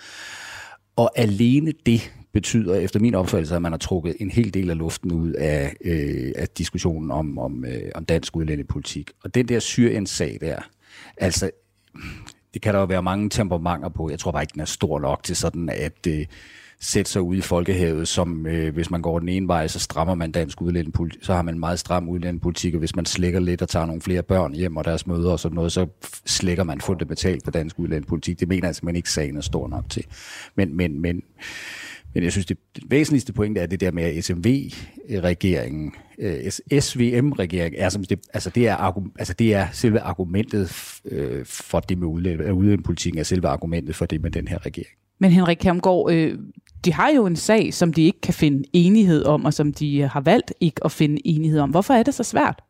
Og 0.96 1.10
alene 1.18 1.72
det 1.86 2.12
betyder 2.32 2.74
efter 2.74 3.00
min 3.00 3.14
opfattelse, 3.14 3.56
at 3.56 3.62
man 3.62 3.72
har 3.72 3.78
trukket 3.78 4.16
en 4.20 4.30
hel 4.30 4.54
del 4.54 4.70
af 4.70 4.78
luften 4.78 5.12
ud 5.12 5.32
af, 5.32 5.76
øh, 5.84 6.32
af 6.36 6.48
diskussionen 6.48 7.10
om, 7.10 7.38
om, 7.38 7.64
øh, 7.64 7.90
om 7.94 8.04
dansk 8.04 8.36
udlændingepolitik. 8.36 9.10
Og 9.24 9.34
den 9.34 9.48
der 9.48 9.58
Syriens-sag 9.58 10.38
der, 10.40 10.58
altså 11.16 11.50
det 12.54 12.62
kan 12.62 12.74
der 12.74 12.80
jo 12.80 12.86
være 12.86 13.02
mange 13.02 13.30
temperamenter 13.30 13.88
på. 13.88 14.10
Jeg 14.10 14.18
tror 14.18 14.30
bare 14.30 14.42
ikke, 14.42 14.52
den 14.52 14.60
er 14.60 14.64
stor 14.64 15.00
nok 15.00 15.22
til 15.22 15.36
sådan 15.36 15.68
at 15.68 16.06
øh, 16.08 16.26
sætte 16.80 17.10
sig 17.10 17.22
ud 17.22 17.36
i 17.36 17.40
folkehavet, 17.40 18.08
som 18.08 18.46
øh, 18.46 18.74
hvis 18.74 18.90
man 18.90 19.02
går 19.02 19.18
den 19.18 19.28
ene 19.28 19.48
vej, 19.48 19.66
så 19.68 19.78
strammer 19.78 20.14
man 20.14 20.32
dansk 20.32 20.62
udlændingepolitik, 20.62 21.24
så 21.24 21.34
har 21.34 21.42
man 21.42 21.54
en 21.54 21.60
meget 21.60 21.78
stram 21.78 22.08
udlændingepolitik, 22.08 22.74
og 22.74 22.78
hvis 22.78 22.96
man 22.96 23.06
slækker 23.06 23.40
lidt 23.40 23.62
og 23.62 23.68
tager 23.68 23.86
nogle 23.86 24.02
flere 24.02 24.22
børn 24.22 24.54
hjem 24.54 24.76
og 24.76 24.84
deres 24.84 25.06
møder 25.06 25.30
og 25.30 25.40
sådan 25.40 25.54
noget, 25.54 25.72
så 25.72 25.86
slækker 26.26 26.64
man 26.64 26.80
fundamentalt 26.80 27.44
på 27.44 27.50
dansk 27.50 27.78
udlændingepolitik. 27.78 28.40
Det 28.40 28.48
mener 28.48 28.68
jeg 28.68 28.74
simpelthen 28.74 28.96
ikke, 28.96 29.10
sagen 29.10 29.36
er 29.36 29.40
stor 29.40 29.68
nok 29.68 29.90
til. 29.90 30.04
Men, 30.54 30.76
men, 30.76 31.00
men, 31.00 31.22
men 32.14 32.24
jeg 32.24 32.32
synes, 32.32 32.46
det, 32.46 32.58
det 32.76 32.84
væsentligste 32.88 33.32
point 33.32 33.58
er 33.58 33.66
det 33.66 33.80
der 33.80 33.92
med, 33.92 34.02
at 34.02 34.24
SMV-regeringen, 34.24 35.92
øh, 36.18 36.50
SVM-regeringen, 36.80 37.80
er, 37.80 37.88
som 37.88 38.04
det, 38.04 38.20
altså 38.34 38.50
det, 38.50 38.68
er, 38.68 39.02
altså 39.18 39.34
det 39.34 39.54
er 39.54 39.66
selve 39.72 40.00
argumentet 40.00 40.72
øh, 41.04 41.44
for 41.44 41.80
det 41.80 41.98
med 41.98 42.06
udlændingepolitikken, 42.06 43.18
er 43.18 43.24
selve 43.24 43.48
argumentet 43.48 43.96
for 43.96 44.06
det 44.06 44.22
med 44.22 44.30
den 44.30 44.48
her 44.48 44.66
regering. 44.66 44.96
Men 45.18 45.30
Henrik 45.30 45.56
Kermgaard, 45.56 46.12
øh, 46.12 46.38
de 46.84 46.92
har 46.92 47.08
jo 47.08 47.26
en 47.26 47.36
sag, 47.36 47.74
som 47.74 47.92
de 47.92 48.02
ikke 48.02 48.20
kan 48.20 48.34
finde 48.34 48.64
enighed 48.72 49.24
om, 49.24 49.44
og 49.44 49.54
som 49.54 49.72
de 49.72 50.02
har 50.02 50.20
valgt 50.20 50.52
ikke 50.60 50.84
at 50.84 50.92
finde 50.92 51.26
enighed 51.26 51.60
om. 51.60 51.70
Hvorfor 51.70 51.94
er 51.94 52.02
det 52.02 52.14
så 52.14 52.22
svært? 52.22 52.62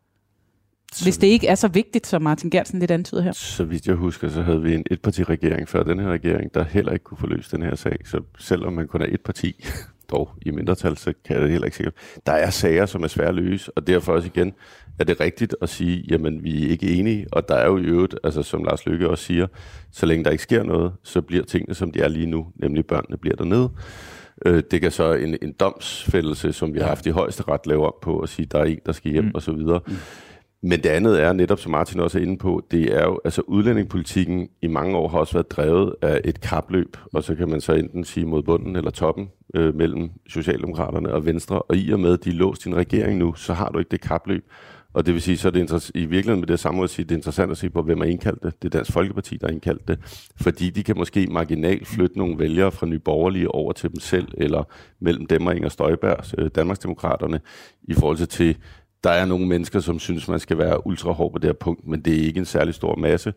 Hvis 1.03 1.19
det 1.19 1.27
ikke 1.27 1.47
er 1.47 1.55
så 1.55 1.69
vigtigt, 1.69 2.07
som 2.07 2.23
Martin 2.23 2.51
Gertsen 2.51 2.79
lidt 2.79 2.91
antyder 2.91 3.23
her. 3.23 3.33
Så 3.33 3.65
vidt 3.65 3.87
jeg 3.87 3.95
husker, 3.95 4.29
så 4.29 4.43
havde 4.43 4.63
vi 4.63 4.75
en 4.75 4.85
etpartiregering 4.91 5.69
før 5.69 5.83
den 5.83 5.99
her 5.99 6.09
regering, 6.09 6.55
der 6.55 6.65
heller 6.65 6.93
ikke 6.93 7.05
kunne 7.05 7.19
få 7.19 7.27
løst 7.27 7.53
den 7.53 7.63
her 7.63 7.75
sag. 7.75 7.97
Så 8.05 8.21
selvom 8.39 8.73
man 8.73 8.89
kun 8.89 9.03
er 9.03 9.07
et 9.09 9.21
parti, 9.21 9.65
dog 10.11 10.31
i 10.43 10.51
mindretal, 10.51 10.97
så 10.97 11.13
kan 11.25 11.35
jeg 11.35 11.43
det 11.43 11.51
heller 11.51 11.65
ikke 11.65 11.77
sikkert. 11.77 11.95
Der 12.27 12.33
er 12.33 12.51
sager, 12.51 12.87
som 12.87 13.03
er 13.03 13.09
svære 13.09 13.29
at 13.29 13.35
løse, 13.35 13.73
og 13.77 13.87
derfor 13.87 14.13
også 14.13 14.31
igen 14.35 14.53
er 14.99 15.05
det 15.05 15.21
rigtigt 15.21 15.57
at 15.63 15.69
sige, 15.69 16.05
jamen 16.11 16.45
vi 16.45 16.67
er 16.67 16.71
ikke 16.71 16.95
enige, 16.95 17.27
og 17.33 17.49
der 17.49 17.55
er 17.55 17.67
jo 17.67 17.79
i 17.79 17.83
øvrigt, 17.83 18.15
altså 18.25 18.43
som 18.43 18.65
Lars 18.65 18.87
Lykke 18.87 19.09
også 19.09 19.25
siger, 19.25 19.47
så 19.91 20.07
længe 20.07 20.25
der 20.25 20.31
ikke 20.31 20.43
sker 20.43 20.63
noget, 20.63 20.93
så 21.03 21.23
bliver 21.23 21.45
tingene, 21.45 21.75
som 21.75 21.91
de 21.91 22.01
er 22.01 22.09
lige 22.09 22.27
nu, 22.27 22.47
nemlig 22.57 22.87
børnene 22.87 23.17
bliver 23.17 23.37
dernede. 23.37 23.71
Øh, 24.47 24.63
det 24.71 24.81
kan 24.81 24.91
så 24.91 25.13
en, 25.13 25.37
en 25.43 25.53
domsfældelse, 25.53 26.53
som 26.53 26.75
vi 26.75 26.79
har 26.79 26.87
haft 26.87 27.07
i 27.07 27.11
højeste 27.11 27.43
ret, 27.49 27.67
lave 27.67 27.87
op 27.87 28.01
på 28.01 28.21
og 28.21 28.29
sige, 28.29 28.47
der 28.47 28.59
er 28.59 28.65
en, 28.65 28.79
der 28.87 28.93
skal 28.93 29.11
hjem 29.11 29.25
mm. 29.25 29.31
og 29.35 29.43
så 29.43 29.53
videre. 29.53 29.81
Mm. 29.87 29.95
Men 30.67 30.83
det 30.83 30.89
andet 30.89 31.23
er 31.23 31.33
netop, 31.33 31.59
som 31.59 31.73
Martin 31.73 32.01
også 32.01 32.19
er 32.19 32.23
inde 32.23 32.39
på, 32.39 32.63
det 32.71 32.97
er 32.97 33.05
jo, 33.05 33.21
altså 33.25 33.43
udlændingepolitikken 33.47 34.49
i 34.63 34.67
mange 34.67 34.97
år 34.97 35.09
har 35.09 35.19
også 35.19 35.33
været 35.33 35.51
drevet 35.51 35.95
af 36.03 36.21
et 36.25 36.41
kapløb, 36.41 36.97
og 37.13 37.25
så 37.25 37.35
kan 37.35 37.49
man 37.49 37.61
så 37.61 37.73
enten 37.73 38.05
sige 38.05 38.27
mod 38.27 38.43
bunden 38.43 38.77
eller 38.77 38.91
toppen 38.91 39.31
øh, 39.55 39.75
mellem 39.75 40.11
Socialdemokraterne 40.29 41.13
og 41.13 41.27
Venstre, 41.27 41.63
og 41.63 41.77
i 41.77 41.93
og 41.93 42.01
med, 42.01 42.13
at 42.13 42.25
de 42.25 42.31
er 42.31 42.35
låst 42.35 42.67
i 42.67 42.69
en 42.69 42.77
regering 42.77 43.19
nu, 43.19 43.35
så 43.35 43.55
har 43.55 43.69
du 43.69 43.79
ikke 43.79 43.91
det 43.91 44.01
kapløb. 44.01 44.45
Og 44.95 45.07
det 45.07 45.15
vil 45.15 45.23
sige, 45.23 45.37
så 45.37 45.49
er 45.49 45.53
det 45.53 45.91
i 45.95 45.99
virkeligheden 45.99 46.41
med 46.41 46.47
det 46.47 46.61
samme 46.61 46.77
måde 46.77 46.85
at 46.85 46.91
sige, 46.91 47.05
det 47.05 47.11
er 47.11 47.17
interessant 47.17 47.51
at 47.51 47.59
se 47.59 47.71
på, 47.71 47.83
hvem 47.83 47.99
har 48.01 48.07
indkaldt 48.07 48.43
det. 48.43 48.63
Det 48.63 48.75
er 48.75 48.79
Dansk 48.79 48.93
Folkeparti, 48.93 49.37
der 49.37 49.47
har 49.47 49.53
indkaldt 49.53 49.89
det. 49.89 49.99
Fordi 50.37 50.71
de 50.71 50.83
kan 50.83 50.97
måske 50.97 51.27
marginalt 51.27 51.87
flytte 51.87 52.19
nogle 52.19 52.39
vælgere 52.39 52.73
fra 52.73 52.87
Nye 52.87 52.99
Borgerlige 52.99 53.51
over 53.51 53.73
til 53.73 53.91
dem 53.91 54.01
selv, 54.01 54.29
eller 54.37 54.65
mellem 55.01 55.27
dem 55.27 55.47
og 55.47 55.57
Inger 55.57 55.69
Støjberg, 55.69 56.25
øh, 56.39 56.51
Danmarksdemokraterne, 56.55 57.41
i 57.83 57.95
forhold 57.95 58.27
til 58.27 58.57
der 59.05 59.11
er 59.11 59.25
nogle 59.25 59.47
mennesker, 59.47 59.81
som 59.81 59.99
synes, 59.99 60.29
man 60.29 60.41
skal 60.41 60.59
være 60.59 60.87
ultra 60.87 61.13
hård 61.13 61.33
på 61.33 61.39
det 61.39 61.49
her 61.49 61.53
punkt, 61.53 61.87
men 61.87 62.01
det 62.01 62.15
er 62.15 62.27
ikke 62.27 62.39
en 62.39 62.45
særlig 62.45 62.75
stor 62.75 62.97
masse. 62.97 63.33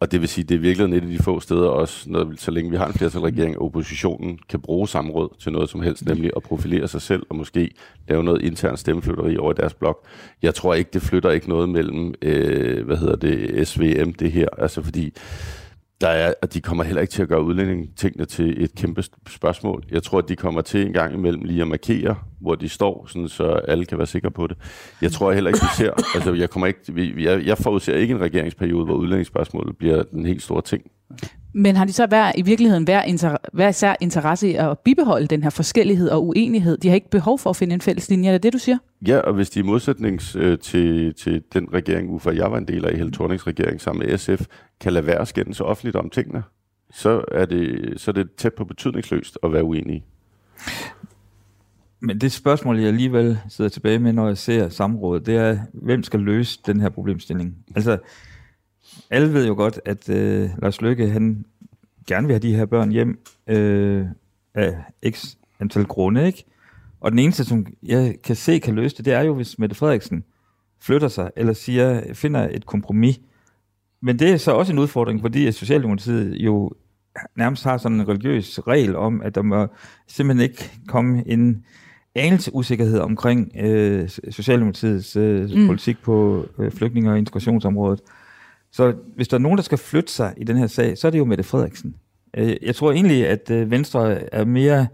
Og 0.00 0.12
det 0.12 0.20
vil 0.20 0.28
sige, 0.28 0.44
det 0.44 0.54
er 0.54 0.58
virkelig 0.58 0.96
et 0.96 1.02
af 1.02 1.08
de 1.08 1.18
få 1.18 1.40
steder 1.40 1.68
også, 1.68 2.10
når, 2.10 2.32
så 2.36 2.50
længe 2.50 2.70
vi 2.70 2.76
har 2.76 2.86
en 2.86 2.92
flertalregering, 2.92 3.54
at 3.54 3.60
oppositionen 3.60 4.38
kan 4.48 4.60
bruge 4.60 4.88
samråd 4.88 5.28
til 5.40 5.52
noget 5.52 5.70
som 5.70 5.82
helst, 5.82 6.06
nemlig 6.06 6.30
at 6.36 6.42
profilere 6.42 6.88
sig 6.88 7.02
selv 7.02 7.22
og 7.30 7.36
måske 7.36 7.70
lave 8.08 8.24
noget 8.24 8.42
intern 8.42 8.76
stemmeflytteri 8.76 9.36
over 9.36 9.52
deres 9.52 9.74
blok. 9.74 10.06
Jeg 10.42 10.54
tror 10.54 10.74
ikke, 10.74 10.90
det 10.92 11.02
flytter 11.02 11.30
ikke 11.30 11.48
noget 11.48 11.68
mellem, 11.68 12.14
øh, 12.22 12.86
hvad 12.86 12.96
hedder 12.96 13.16
det, 13.16 13.68
SVM, 13.68 14.12
det 14.12 14.32
her, 14.32 14.48
altså 14.58 14.82
fordi 14.82 15.14
der 16.00 16.08
er, 16.08 16.34
at 16.42 16.54
de 16.54 16.60
kommer 16.60 16.84
heller 16.84 17.02
ikke 17.02 17.12
til 17.12 17.22
at 17.22 17.28
gøre 17.28 17.42
udlændingetingene 17.42 18.24
til 18.24 18.64
et 18.64 18.74
kæmpe 18.74 19.04
spørgsmål. 19.28 19.84
Jeg 19.90 20.02
tror, 20.02 20.18
at 20.18 20.28
de 20.28 20.36
kommer 20.36 20.60
til 20.60 20.86
en 20.86 20.92
gang 20.92 21.14
imellem 21.14 21.42
lige 21.42 21.62
at 21.62 21.68
markere, 21.68 22.14
hvor 22.40 22.54
de 22.54 22.68
står, 22.68 23.06
sådan, 23.08 23.28
så 23.28 23.44
alle 23.44 23.84
kan 23.84 23.98
være 23.98 24.06
sikre 24.06 24.30
på 24.30 24.46
det. 24.46 24.56
Jeg 25.02 25.12
tror 25.12 25.32
heller 25.32 25.50
ikke, 25.50 25.60
vi 25.62 25.84
ser, 25.84 26.14
altså 26.14 26.32
jeg, 26.32 26.50
kommer 26.50 26.66
ikke, 26.66 26.80
vi, 26.92 27.24
jeg, 27.24 27.46
jeg 27.46 27.58
forudser 27.58 27.94
ikke 27.94 28.14
en 28.14 28.20
regeringsperiode, 28.20 28.84
hvor 28.84 28.94
udlændingsspørgsmålet 28.94 29.76
bliver 29.76 30.02
den 30.02 30.26
helt 30.26 30.42
store 30.42 30.62
ting. 30.62 30.82
Men 31.54 31.76
har 31.76 31.84
de 31.84 31.92
så 31.92 32.06
hver, 32.06 32.32
i 32.36 32.42
virkeligheden 32.42 32.84
hver, 32.84 33.02
inter, 33.02 33.36
hver 33.52 33.68
især 33.68 33.94
interesse 34.00 34.50
i 34.50 34.54
at 34.54 34.78
bibeholde 34.78 35.26
den 35.26 35.42
her 35.42 35.50
forskellighed 35.50 36.08
og 36.08 36.26
uenighed? 36.26 36.78
De 36.78 36.88
har 36.88 36.94
ikke 36.94 37.10
behov 37.10 37.38
for 37.38 37.50
at 37.50 37.56
finde 37.56 37.74
en 37.74 37.80
fælles 37.80 38.10
linje, 38.10 38.28
er 38.28 38.32
det 38.32 38.42
det, 38.42 38.52
du 38.52 38.58
siger? 38.58 38.78
Ja, 39.06 39.18
og 39.18 39.34
hvis 39.34 39.50
de 39.50 39.60
i 39.60 39.62
modsætning 39.62 40.20
øh, 40.36 40.58
til, 40.58 41.14
til 41.14 41.42
den 41.52 41.72
regering, 41.72 42.08
hvorfor 42.08 42.30
jeg 42.30 42.52
var 42.52 42.58
en 42.58 42.68
del 42.68 42.84
af, 42.84 42.96
Helle 42.96 43.12
Thornings 43.12 43.46
regering 43.46 43.80
sammen 43.80 44.06
med 44.06 44.18
SF, 44.18 44.46
kan 44.80 44.92
lade 44.92 45.06
være 45.06 45.18
at 45.18 45.28
skænde 45.28 45.54
så 45.54 45.64
offentligt 45.64 45.96
om 45.96 46.10
tingene, 46.10 46.42
så 46.92 47.24
er, 47.32 47.44
det, 47.44 47.92
så 48.00 48.10
er 48.10 48.12
det 48.12 48.34
tæt 48.34 48.54
på 48.54 48.64
betydningsløst 48.64 49.38
at 49.42 49.52
være 49.52 49.64
uenig. 49.64 50.04
Men 52.00 52.20
det 52.20 52.32
spørgsmål, 52.32 52.78
jeg 52.78 52.88
alligevel 52.88 53.38
sidder 53.48 53.70
tilbage 53.70 53.98
med, 53.98 54.12
når 54.12 54.26
jeg 54.26 54.38
ser 54.38 54.68
samrådet, 54.68 55.26
det 55.26 55.36
er, 55.36 55.58
hvem 55.72 56.02
skal 56.02 56.20
løse 56.20 56.60
den 56.66 56.80
her 56.80 56.88
problemstilling? 56.88 57.56
Altså, 57.76 57.98
alle 59.10 59.32
ved 59.32 59.46
jo 59.46 59.54
godt, 59.54 59.80
at 59.84 60.08
øh, 60.08 60.50
Lars 60.62 60.80
Løkke, 60.80 61.08
han 61.08 61.44
gerne 62.06 62.26
vil 62.26 62.34
have 62.34 62.42
de 62.42 62.56
her 62.56 62.66
børn 62.66 62.90
hjem 62.90 63.20
øh, 63.46 64.06
af 64.54 64.76
x 65.10 65.34
antal 65.60 65.84
grunde, 65.84 66.26
ikke? 66.26 66.44
Og 67.00 67.10
den 67.10 67.18
eneste, 67.18 67.44
som 67.44 67.66
jeg 67.82 68.14
kan 68.24 68.36
se 68.36 68.58
kan 68.58 68.74
løse 68.74 68.96
det, 68.96 69.04
det 69.04 69.12
er 69.12 69.20
jo, 69.20 69.34
hvis 69.34 69.58
Mette 69.58 69.76
Frederiksen 69.76 70.24
flytter 70.80 71.08
sig, 71.08 71.30
eller 71.36 71.52
siger, 71.52 72.14
finder 72.14 72.48
et 72.50 72.66
kompromis. 72.66 73.20
Men 74.02 74.18
det 74.18 74.30
er 74.30 74.36
så 74.36 74.52
også 74.52 74.72
en 74.72 74.78
udfordring, 74.78 75.20
fordi 75.20 75.52
Socialdemokratiet 75.52 76.34
jo 76.34 76.72
nærmest 77.36 77.64
har 77.64 77.78
sådan 77.78 78.00
en 78.00 78.08
religiøs 78.08 78.60
regel 78.66 78.96
om, 78.96 79.22
at 79.22 79.34
der 79.34 79.42
må 79.42 79.66
simpelthen 80.08 80.50
ikke 80.50 80.70
komme 80.88 81.22
en 81.26 81.64
anelse 82.14 82.54
usikkerhed 82.54 82.98
omkring 82.98 83.52
øh, 83.60 84.08
Socialdemokratiets 84.08 85.16
øh, 85.16 85.50
mm. 85.50 85.66
politik 85.66 86.02
på 86.02 86.46
øh, 86.58 86.72
flygtninge- 86.72 87.10
og 87.10 87.18
integrationsområdet. 87.18 88.00
Så 88.72 88.94
hvis 89.16 89.28
der 89.28 89.36
er 89.36 89.40
nogen, 89.40 89.56
der 89.56 89.62
skal 89.62 89.78
flytte 89.78 90.12
sig 90.12 90.34
i 90.36 90.44
den 90.44 90.56
her 90.56 90.66
sag, 90.66 90.98
så 90.98 91.06
er 91.06 91.10
det 91.10 91.18
jo 91.18 91.24
Mette 91.24 91.44
Frederiksen. 91.44 91.94
Øh, 92.36 92.56
jeg 92.62 92.74
tror 92.74 92.92
egentlig, 92.92 93.26
at 93.26 93.50
øh, 93.50 93.70
Venstre 93.70 94.34
er 94.34 94.44
mere 94.44 94.86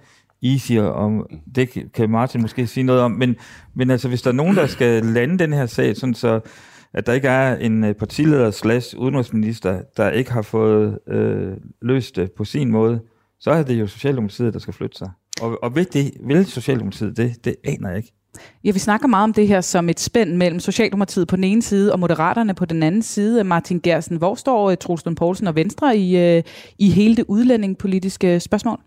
easier, 0.52 0.82
og 0.82 1.26
det 1.54 1.92
kan 1.94 2.10
Martin 2.10 2.40
måske 2.40 2.66
sige 2.66 2.84
noget 2.84 3.02
om, 3.02 3.10
men, 3.10 3.36
men 3.74 3.90
altså, 3.90 4.08
hvis 4.08 4.22
der 4.22 4.30
er 4.30 4.34
nogen, 4.34 4.56
der 4.56 4.66
skal 4.66 5.04
lande 5.04 5.38
den 5.38 5.52
her 5.52 5.66
sag, 5.66 5.96
sådan 5.96 6.14
så 6.14 6.40
at 6.96 7.06
der 7.06 7.12
ikke 7.12 7.28
er 7.28 7.56
en 7.56 7.84
øh, 7.84 7.94
partileder 7.94 8.50
slash 8.50 8.98
udenrigsminister, 8.98 9.80
der 9.96 10.10
ikke 10.10 10.32
har 10.32 10.42
fået 10.42 10.98
øh, 11.08 11.52
løst 11.82 12.16
det 12.16 12.32
på 12.32 12.44
sin 12.44 12.70
måde, 12.70 13.00
så 13.40 13.50
er 13.50 13.62
det 13.62 13.80
jo 13.80 13.86
Socialdemokratiet, 13.86 14.54
der 14.54 14.58
skal 14.58 14.74
flytte 14.74 14.98
sig. 14.98 15.10
Og, 15.40 15.58
og 15.62 15.74
vil, 15.76 15.86
det, 15.92 16.12
vil 16.26 16.46
Socialdemokratiet 16.46 17.16
det? 17.16 17.44
Det 17.44 17.56
aner 17.64 17.88
jeg 17.88 17.96
ikke. 17.96 18.12
Ja, 18.64 18.70
vi 18.70 18.78
snakker 18.78 19.06
meget 19.08 19.24
om 19.24 19.32
det 19.32 19.48
her 19.48 19.60
som 19.60 19.88
et 19.88 20.00
spænd 20.00 20.36
mellem 20.36 20.60
Socialdemokratiet 20.60 21.28
på 21.28 21.36
den 21.36 21.44
ene 21.44 21.62
side 21.62 21.92
og 21.92 22.00
Moderaterne 22.00 22.54
på 22.54 22.64
den 22.64 22.82
anden 22.82 23.02
side. 23.02 23.44
Martin 23.44 23.80
Gersen, 23.80 24.16
hvor 24.16 24.34
står 24.34 24.70
øh, 24.70 25.14
Poulsen 25.16 25.46
og 25.46 25.54
Venstre 25.54 25.96
i, 25.96 26.36
øh, 26.36 26.42
i 26.78 26.90
hele 26.90 27.16
det 27.16 27.24
udlændingepolitiske 27.28 28.40
spørgsmål? 28.40 28.80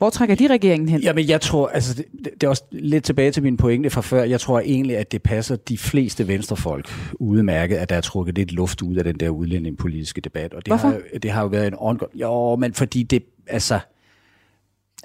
Hvor 0.00 0.10
trækker 0.10 0.34
de 0.34 0.46
regeringen 0.46 0.88
hen? 0.88 1.00
Jamen, 1.00 1.28
jeg 1.28 1.40
tror, 1.40 1.68
altså, 1.68 1.94
det, 1.94 2.06
det 2.24 2.42
er 2.42 2.48
også 2.48 2.64
lidt 2.70 3.04
tilbage 3.04 3.30
til 3.30 3.42
min 3.42 3.56
pointe 3.56 3.90
fra 3.90 4.00
før. 4.00 4.22
Jeg 4.22 4.40
tror 4.40 4.60
egentlig, 4.60 4.96
at 4.96 5.12
det 5.12 5.22
passer 5.22 5.56
de 5.56 5.78
fleste 5.78 6.28
venstrefolk 6.28 6.90
udmærket, 7.14 7.76
at 7.76 7.90
der 7.90 7.96
er 7.96 8.00
trukket 8.00 8.34
lidt 8.34 8.52
luft 8.52 8.82
ud 8.82 8.96
af 8.96 9.04
den 9.04 9.16
der 9.16 9.28
udlændingepolitiske 9.28 10.20
debat. 10.20 10.54
Og 10.54 10.66
det 10.66 10.70
Hvorfor? 10.70 10.88
Har, 10.88 11.18
det 11.22 11.30
har 11.30 11.42
jo 11.42 11.48
været 11.48 11.66
en 11.66 11.74
ongoing... 11.78 12.20
Jo, 12.20 12.56
men 12.56 12.74
fordi 12.74 13.02
det, 13.02 13.22
altså, 13.46 13.78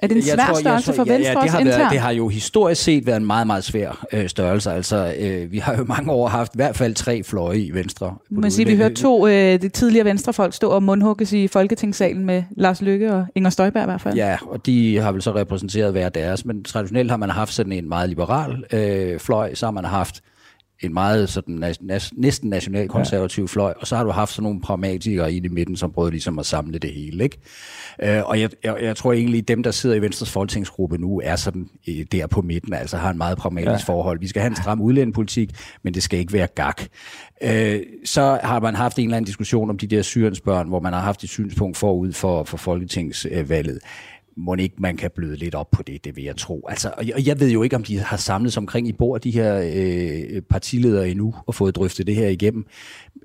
er 0.02 0.06
det 0.06 0.16
en 0.16 0.22
svær 0.22 0.46
tror, 0.46 0.54
størrelse 0.54 0.92
for 0.92 1.04
ja, 1.06 1.12
Venstre 1.12 1.38
ja, 1.38 1.42
det 1.42 1.50
har, 1.50 1.64
været, 1.64 1.90
det 1.90 1.98
har 1.98 2.10
jo 2.10 2.28
historisk 2.28 2.82
set 2.82 3.06
været 3.06 3.16
en 3.16 3.26
meget, 3.26 3.46
meget 3.46 3.64
svær 3.64 4.06
øh, 4.12 4.28
størrelse. 4.28 4.72
Altså, 4.72 5.14
øh, 5.18 5.52
vi 5.52 5.58
har 5.58 5.76
jo 5.76 5.84
mange 5.84 6.12
år 6.12 6.28
haft 6.28 6.54
i 6.54 6.56
hvert 6.56 6.76
fald 6.76 6.94
tre 6.94 7.22
fløje 7.22 7.58
i 7.58 7.70
Venstre. 7.74 8.14
Man 8.30 8.50
siger, 8.50 8.66
vi 8.66 8.76
hørte 8.76 8.94
to 8.94 9.26
øh, 9.26 9.62
de 9.62 9.68
tidligere 9.68 10.04
venstrefolk 10.04 10.54
stå 10.54 10.70
og 10.70 10.82
mundhugges 10.82 11.32
i 11.32 11.48
Folketingssalen 11.48 12.24
med 12.24 12.42
Lars 12.56 12.82
Lykke 12.82 13.12
og 13.12 13.26
Inger 13.34 13.50
Støjberg 13.50 13.82
i 13.82 13.86
hvert 13.86 14.00
fald. 14.00 14.14
Ja, 14.14 14.36
og 14.46 14.66
de 14.66 14.96
har 14.96 15.12
vel 15.12 15.22
så 15.22 15.34
repræsenteret 15.34 15.92
hver 15.92 16.08
deres, 16.08 16.44
men 16.44 16.64
traditionelt 16.64 17.10
har 17.10 17.16
man 17.16 17.30
haft 17.30 17.52
sådan 17.52 17.72
en 17.72 17.88
meget 17.88 18.08
liberal 18.08 18.64
øh, 18.72 19.20
fløj, 19.20 19.54
så 19.54 19.66
har 19.66 19.70
man 19.70 19.84
haft 19.84 20.22
en 20.80 20.94
meget 20.94 21.28
sådan 21.28 21.74
næsten 22.12 22.50
nationalkonservativ 22.50 23.44
ja. 23.44 23.46
fløj, 23.46 23.74
og 23.80 23.86
så 23.86 23.96
har 23.96 24.04
du 24.04 24.10
haft 24.10 24.32
sådan 24.32 24.42
nogle 24.42 24.60
pragmatikere 24.60 25.32
i 25.32 25.40
det 25.40 25.52
midten, 25.52 25.76
som 25.76 25.92
prøvede 25.92 26.10
ligesom 26.10 26.38
at 26.38 26.46
samle 26.46 26.78
det 26.78 26.92
hele. 26.92 27.24
Ikke? 27.24 27.38
Øh, 28.02 28.22
og 28.24 28.40
jeg, 28.40 28.50
jeg, 28.64 28.76
jeg 28.82 28.96
tror 28.96 29.12
egentlig, 29.12 29.48
dem, 29.48 29.62
der 29.62 29.70
sidder 29.70 29.96
i 29.96 30.02
Venstres 30.02 30.30
folketingsgruppe 30.30 30.98
nu, 30.98 31.20
er 31.24 31.36
sådan 31.36 31.68
øh, 31.88 32.04
der 32.12 32.26
på 32.26 32.42
midten, 32.42 32.72
altså 32.72 32.96
har 32.96 33.10
en 33.10 33.18
meget 33.18 33.38
pragmatisk 33.38 33.88
ja. 33.88 33.92
forhold. 33.92 34.20
Vi 34.20 34.28
skal 34.28 34.42
have 34.42 34.50
en 34.50 34.56
stram 34.56 34.80
udlændingepolitik, 34.80 35.50
men 35.82 35.94
det 35.94 36.02
skal 36.02 36.18
ikke 36.18 36.32
være 36.32 36.46
gak. 36.46 36.82
Øh, 37.42 37.80
så 38.04 38.38
har 38.42 38.60
man 38.60 38.74
haft 38.74 38.98
en 38.98 39.04
eller 39.04 39.16
anden 39.16 39.26
diskussion 39.26 39.70
om 39.70 39.78
de 39.78 39.86
der 39.86 40.02
syriensbørn, 40.02 40.68
hvor 40.68 40.80
man 40.80 40.92
har 40.92 41.00
haft 41.00 41.24
et 41.24 41.30
synspunkt 41.30 41.76
forud 41.76 42.12
for, 42.12 42.44
for 42.44 42.56
folketingsvalget 42.56 43.78
må 44.36 44.54
ikke 44.54 44.74
man 44.78 44.96
kan 44.96 45.10
bløde 45.14 45.36
lidt 45.36 45.54
op 45.54 45.70
på 45.70 45.82
det, 45.82 46.04
det 46.04 46.16
vil 46.16 46.24
jeg 46.24 46.36
tro. 46.36 46.66
Altså, 46.68 46.92
og 46.96 47.26
jeg 47.26 47.40
ved 47.40 47.50
jo 47.50 47.62
ikke, 47.62 47.76
om 47.76 47.84
de 47.84 47.98
har 47.98 48.16
samlet 48.16 48.52
sig 48.52 48.60
omkring 48.60 48.88
i 48.88 48.92
bord, 48.92 49.20
de 49.20 49.30
her 49.30 49.70
øh, 49.74 50.42
partiledere 50.42 51.08
endnu, 51.08 51.34
og 51.46 51.54
fået 51.54 51.76
drøftet 51.76 52.06
det 52.06 52.14
her 52.14 52.28
igennem. 52.28 52.66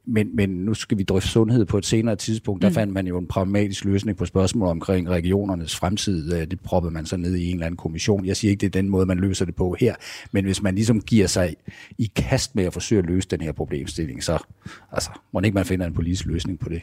Men, 0.05 0.35
men 0.35 0.49
nu 0.49 0.73
skal 0.73 0.97
vi 0.97 1.03
drøfte 1.03 1.29
sundhed 1.29 1.65
på 1.65 1.77
et 1.77 1.85
senere 1.85 2.15
tidspunkt. 2.15 2.61
Der 2.61 2.69
mm. 2.69 2.75
fandt 2.75 2.93
man 2.93 3.07
jo 3.07 3.17
en 3.17 3.27
pragmatisk 3.27 3.85
løsning 3.85 4.17
på 4.17 4.25
spørgsmålet 4.25 4.71
omkring 4.71 5.09
regionernes 5.09 5.75
fremtid. 5.75 6.33
Øh, 6.33 6.47
det 6.47 6.59
proppede 6.59 6.93
man 6.93 7.05
så 7.05 7.17
ned 7.17 7.35
i 7.35 7.49
en 7.49 7.53
eller 7.53 7.65
anden 7.65 7.77
kommission. 7.77 8.25
Jeg 8.25 8.37
siger 8.37 8.51
ikke, 8.51 8.61
det 8.61 8.67
er 8.67 8.81
den 8.81 8.89
måde, 8.89 9.05
man 9.05 9.17
løser 9.17 9.45
det 9.45 9.55
på 9.55 9.75
her. 9.79 9.95
Men 10.31 10.45
hvis 10.45 10.61
man 10.61 10.75
ligesom 10.75 11.01
giver 11.01 11.27
sig 11.27 11.55
i 11.97 12.11
kast 12.15 12.55
med 12.55 12.63
at 12.63 12.73
forsøge 12.73 12.99
at 12.99 13.05
løse 13.05 13.27
den 13.27 13.41
her 13.41 13.51
problemstilling, 13.51 14.23
så 14.23 14.37
altså, 14.91 15.09
må 15.33 15.41
ikke 15.41 15.55
man 15.55 15.65
finder 15.65 15.85
en 15.85 15.93
politisk 15.93 16.25
løsning 16.25 16.59
på 16.59 16.69
det. 16.69 16.81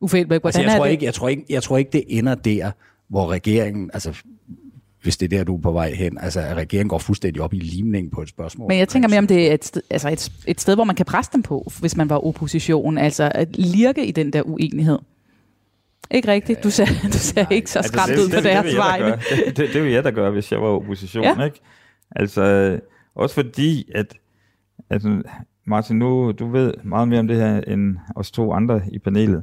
Uffe 0.00 0.18
Elbæk, 0.18 0.40
hvordan 0.40 0.46
altså, 0.46 0.62
jeg, 0.62 0.72
er 0.72 0.76
tror 0.76 0.84
det? 0.84 0.92
ikke, 0.92 1.04
jeg, 1.04 1.14
tror 1.14 1.28
ikke, 1.28 1.44
jeg 1.48 1.62
tror 1.62 1.78
ikke, 1.78 1.90
det 1.92 2.04
ender 2.08 2.34
der, 2.34 2.70
hvor 3.08 3.30
regeringen, 3.30 3.90
altså 3.94 4.22
hvis 5.02 5.16
det 5.16 5.32
er 5.32 5.38
der, 5.38 5.44
du 5.44 5.56
er 5.56 5.60
på 5.60 5.72
vej 5.72 5.94
hen, 5.94 6.18
altså 6.18 6.40
at 6.40 6.56
regeringen 6.56 6.88
går 6.88 6.98
fuldstændig 6.98 7.42
op 7.42 7.54
i 7.54 7.58
limningen 7.58 8.10
på 8.10 8.22
et 8.22 8.28
spørgsmål. 8.28 8.68
Men 8.68 8.78
jeg 8.78 8.88
tænker 8.88 9.08
mere 9.08 9.18
om 9.18 9.26
det 9.26 9.50
er 9.50 9.54
et 9.54 9.64
sted, 9.64 9.82
altså 9.90 10.08
et, 10.08 10.32
et 10.46 10.60
sted, 10.60 10.74
hvor 10.74 10.84
man 10.84 10.96
kan 10.96 11.06
presse 11.06 11.30
dem 11.32 11.42
på, 11.42 11.70
hvis 11.80 11.96
man 11.96 12.10
var 12.10 12.26
opposition, 12.26 12.98
altså 12.98 13.32
at 13.34 13.56
lirke 13.56 14.06
i 14.06 14.10
den 14.10 14.32
der 14.32 14.42
uenighed. 14.42 14.98
Ikke 16.10 16.28
rigtigt? 16.28 16.64
Du 16.64 16.70
ser, 16.70 16.86
du 17.12 17.18
ser 17.18 17.46
ikke 17.50 17.70
så 17.70 17.82
skræmt 17.82 18.10
ud 18.10 18.16
på 18.16 18.36
Altså, 18.36 18.36
det, 18.36 18.44
deres 18.44 18.72
da 18.72 18.76
vegne. 18.78 19.18
Det, 19.46 19.56
det, 19.56 19.68
det 19.72 19.82
vil 19.82 19.92
jeg 19.92 20.04
da 20.04 20.10
gøre, 20.10 20.30
hvis 20.30 20.52
jeg 20.52 20.62
var 20.62 20.68
opposition, 20.68 21.24
Ja. 21.24 21.44
ikke? 21.44 21.60
Altså, 22.16 22.78
også 23.14 23.34
fordi, 23.34 23.90
at 23.94 24.14
altså, 24.90 25.22
Martin, 25.66 25.98
nu 25.98 26.32
du 26.32 26.50
ved 26.50 26.74
meget 26.84 27.08
mere 27.08 27.20
om 27.20 27.28
det 27.28 27.36
her 27.36 27.60
end 27.60 27.96
os 28.16 28.30
to 28.30 28.52
andre 28.52 28.80
i 28.92 28.98
panelet. 28.98 29.42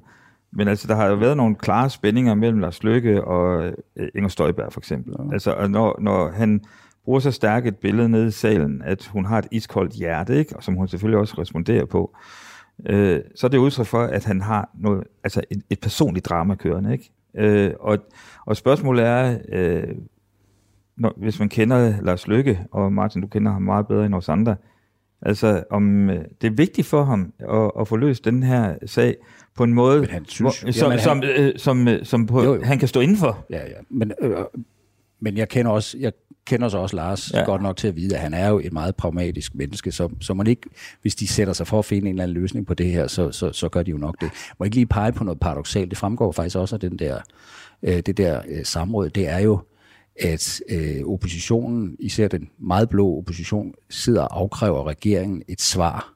Men 0.56 0.68
altså, 0.68 0.88
der 0.88 0.96
har 0.96 1.08
jo 1.08 1.16
været 1.16 1.38
nogle 1.38 1.56
klare 1.56 1.90
spændinger 1.90 2.36
mellem 2.36 2.60
Lars 2.60 2.84
Løkke 2.84 3.24
og 3.24 3.66
øh, 3.96 4.08
Inger 4.16 4.30
Støjberg 4.30 4.74
for 4.74 4.80
eksempel. 4.80 5.14
Ja. 5.20 5.34
Altså, 5.34 5.54
og 5.54 5.72
når, 5.72 5.98
når 6.02 6.32
han 6.32 6.62
bruger 7.06 7.20
så 7.20 7.32
stærkt 7.32 7.68
et 7.68 7.78
billede 7.78 8.10
nede 8.10 8.28
i 8.28 8.32
salen, 8.32 8.82
at 8.82 9.06
hun 9.08 9.26
har 9.26 9.38
et 9.38 9.48
iskoldt 9.52 9.94
hjerte, 9.94 10.40
ikke? 10.40 10.56
og 10.56 10.64
som 10.64 10.76
hun 10.76 10.88
selvfølgelig 10.88 11.20
også 11.20 11.36
responderer 11.38 11.86
på, 11.86 12.16
øh, 12.86 13.22
så 13.36 13.48
er 13.48 13.50
det 13.50 13.58
udtryk 13.58 13.86
for, 13.86 14.04
at 14.04 14.26
han 14.26 14.42
har 14.42 14.70
noget, 14.80 15.04
altså 15.24 15.42
et, 15.52 15.62
et 15.70 15.80
personligt 15.80 16.26
drama 16.26 16.56
kørende. 16.56 16.94
Ikke? 16.94 17.12
Øh, 17.38 17.72
og, 17.80 17.98
og 18.46 18.58
spørgsmålet 18.58 19.06
er, 19.06 19.38
øh, 19.52 19.96
når, 20.98 21.14
hvis 21.18 21.40
man 21.40 21.50
kender 21.50 22.02
Lars 22.02 22.28
Lykke, 22.28 22.60
og 22.72 22.94
Martin, 22.94 23.22
du 23.22 23.28
kender 23.28 23.52
ham 23.52 23.62
meget 23.62 23.88
bedre 23.88 24.06
end 24.06 24.16
os 24.16 24.30
andre, 24.30 24.56
altså 25.26 25.64
om 25.72 26.10
øh, 26.10 26.26
det 26.42 26.48
er 26.48 26.52
vigtigt 26.52 26.88
for 26.88 27.04
ham 27.04 27.34
at, 27.40 27.72
at 27.82 27.88
få 27.88 27.96
løst 27.96 28.26
den 28.26 28.44
her 28.44 28.76
sag 28.86 29.16
på 29.56 29.64
en 29.64 29.74
måde, 29.74 30.00
Men 30.00 30.10
han 30.10 30.26
synes- 30.26 30.60
hvor, 30.62 30.72
som, 30.72 30.88
Jamen, 30.92 31.00
som, 31.04 31.18
han- 31.22 31.30
øh, 31.30 31.54
som, 31.58 31.88
øh, 31.88 32.06
som 32.06 32.26
på, 32.28 32.44
Jo, 32.44 32.56
jo. 32.56 32.64
han 32.64 32.80
kan 32.80 32.88
stå 32.88 33.00
indenfor. 33.00 33.46
Ja, 33.50 33.58
ja. 33.58 33.74
Men, 33.90 34.12
øh, 34.22 34.36
men 35.20 35.38
jeg 35.38 35.50
kender 35.50 35.72
også, 35.72 35.98
jeg 36.00 36.12
kender 36.46 36.70
så 36.70 36.78
også 36.78 36.96
Lars 36.96 37.32
Ja. 37.34 37.44
godt 37.44 37.62
nok 37.62 37.78
til 37.78 37.88
at 37.88 37.96
vide, 37.96 38.16
at 38.16 38.22
han 38.22 38.34
er 38.34 38.50
jo 38.50 38.60
et 38.64 38.74
meget 38.74 38.96
pragmatisk 38.96 39.56
menneske, 39.56 39.92
så, 39.92 40.10
så 40.22 40.34
man 40.34 40.48
ikke, 40.48 40.62
hvis 41.02 41.16
de 41.16 41.28
sætter 41.28 41.54
sig 41.54 41.68
for 41.68 41.80
at 41.80 41.86
finde 41.86 42.08
en 42.10 42.16
eller 42.16 42.24
anden 42.24 42.38
løsning 42.38 42.66
på 42.68 42.74
det 42.74 42.86
her, 42.86 43.08
så, 43.08 43.32
så, 43.32 43.52
så 43.52 43.70
gør 43.70 43.84
de 43.84 43.92
jo 43.92 43.98
nok 43.98 44.16
det. 44.22 44.30
Må 44.60 44.64
ikke 44.64 44.76
lige 44.76 44.86
pege 44.86 45.12
på 45.12 45.24
noget 45.24 45.40
paradoxalt? 45.40 45.90
Det 45.90 45.98
fremgår 45.98 46.32
faktisk 46.32 46.58
også 46.58 46.76
af 46.76 46.80
den 46.80 47.00
der, 47.00 47.18
øh, 47.84 48.00
det 48.00 48.18
der 48.18 48.42
øh, 48.50 48.66
samråd. 48.66 49.10
Det 49.10 49.30
er 49.30 49.40
jo, 49.40 49.60
at 50.16 50.62
øh, 50.70 51.06
oppositionen, 51.06 51.96
især 52.00 52.28
den 52.28 52.50
meget 52.58 52.90
blå 52.90 53.18
opposition, 53.18 53.74
sidder 53.90 54.22
og 54.22 54.40
afkræver 54.40 54.88
regeringen 54.88 55.44
et 55.48 55.62
svar 55.62 56.14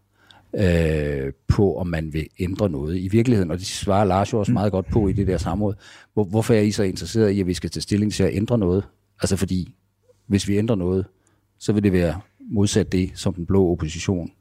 øh, 0.56 1.34
på, 1.48 1.76
om 1.78 1.88
man 1.88 2.14
vil 2.14 2.28
ændre 2.40 2.70
noget. 2.70 2.98
I 2.98 3.08
virkeligheden, 3.08 3.52
og 3.52 3.58
det 3.58 3.68
svarer 3.68 4.06
Lars 4.06 4.34
jo 4.34 4.40
også 4.40 4.52
meget 4.52 4.72
godt 4.72 4.88
på 4.92 5.08
i 5.08 5.14
det 5.14 5.28
der 5.28 5.38
samråd, 5.38 5.74
hvor, 6.14 6.24
hvorfor 6.24 6.54
er 6.54 6.62
I 6.62 6.72
så 6.72 6.84
interesseret 6.84 7.32
i, 7.32 7.40
at 7.40 7.48
vi 7.48 7.54
skal 7.54 7.70
tage 7.70 7.82
stilling 7.82 8.14
til 8.14 8.24
at 8.24 8.36
ændre 8.36 8.58
noget? 8.58 8.84
Altså 9.22 9.36
fordi, 9.36 9.76
hvis 10.28 10.48
vi 10.48 10.58
ændrer 10.58 10.76
noget, 10.76 11.06
så 11.60 11.74
vil 11.74 11.84
det 11.84 11.94
være 11.94 12.20
modsat 12.40 12.92
det, 12.92 13.12
som 13.16 13.34
den 13.34 13.46
blå 13.46 13.72
opposition 13.72 14.32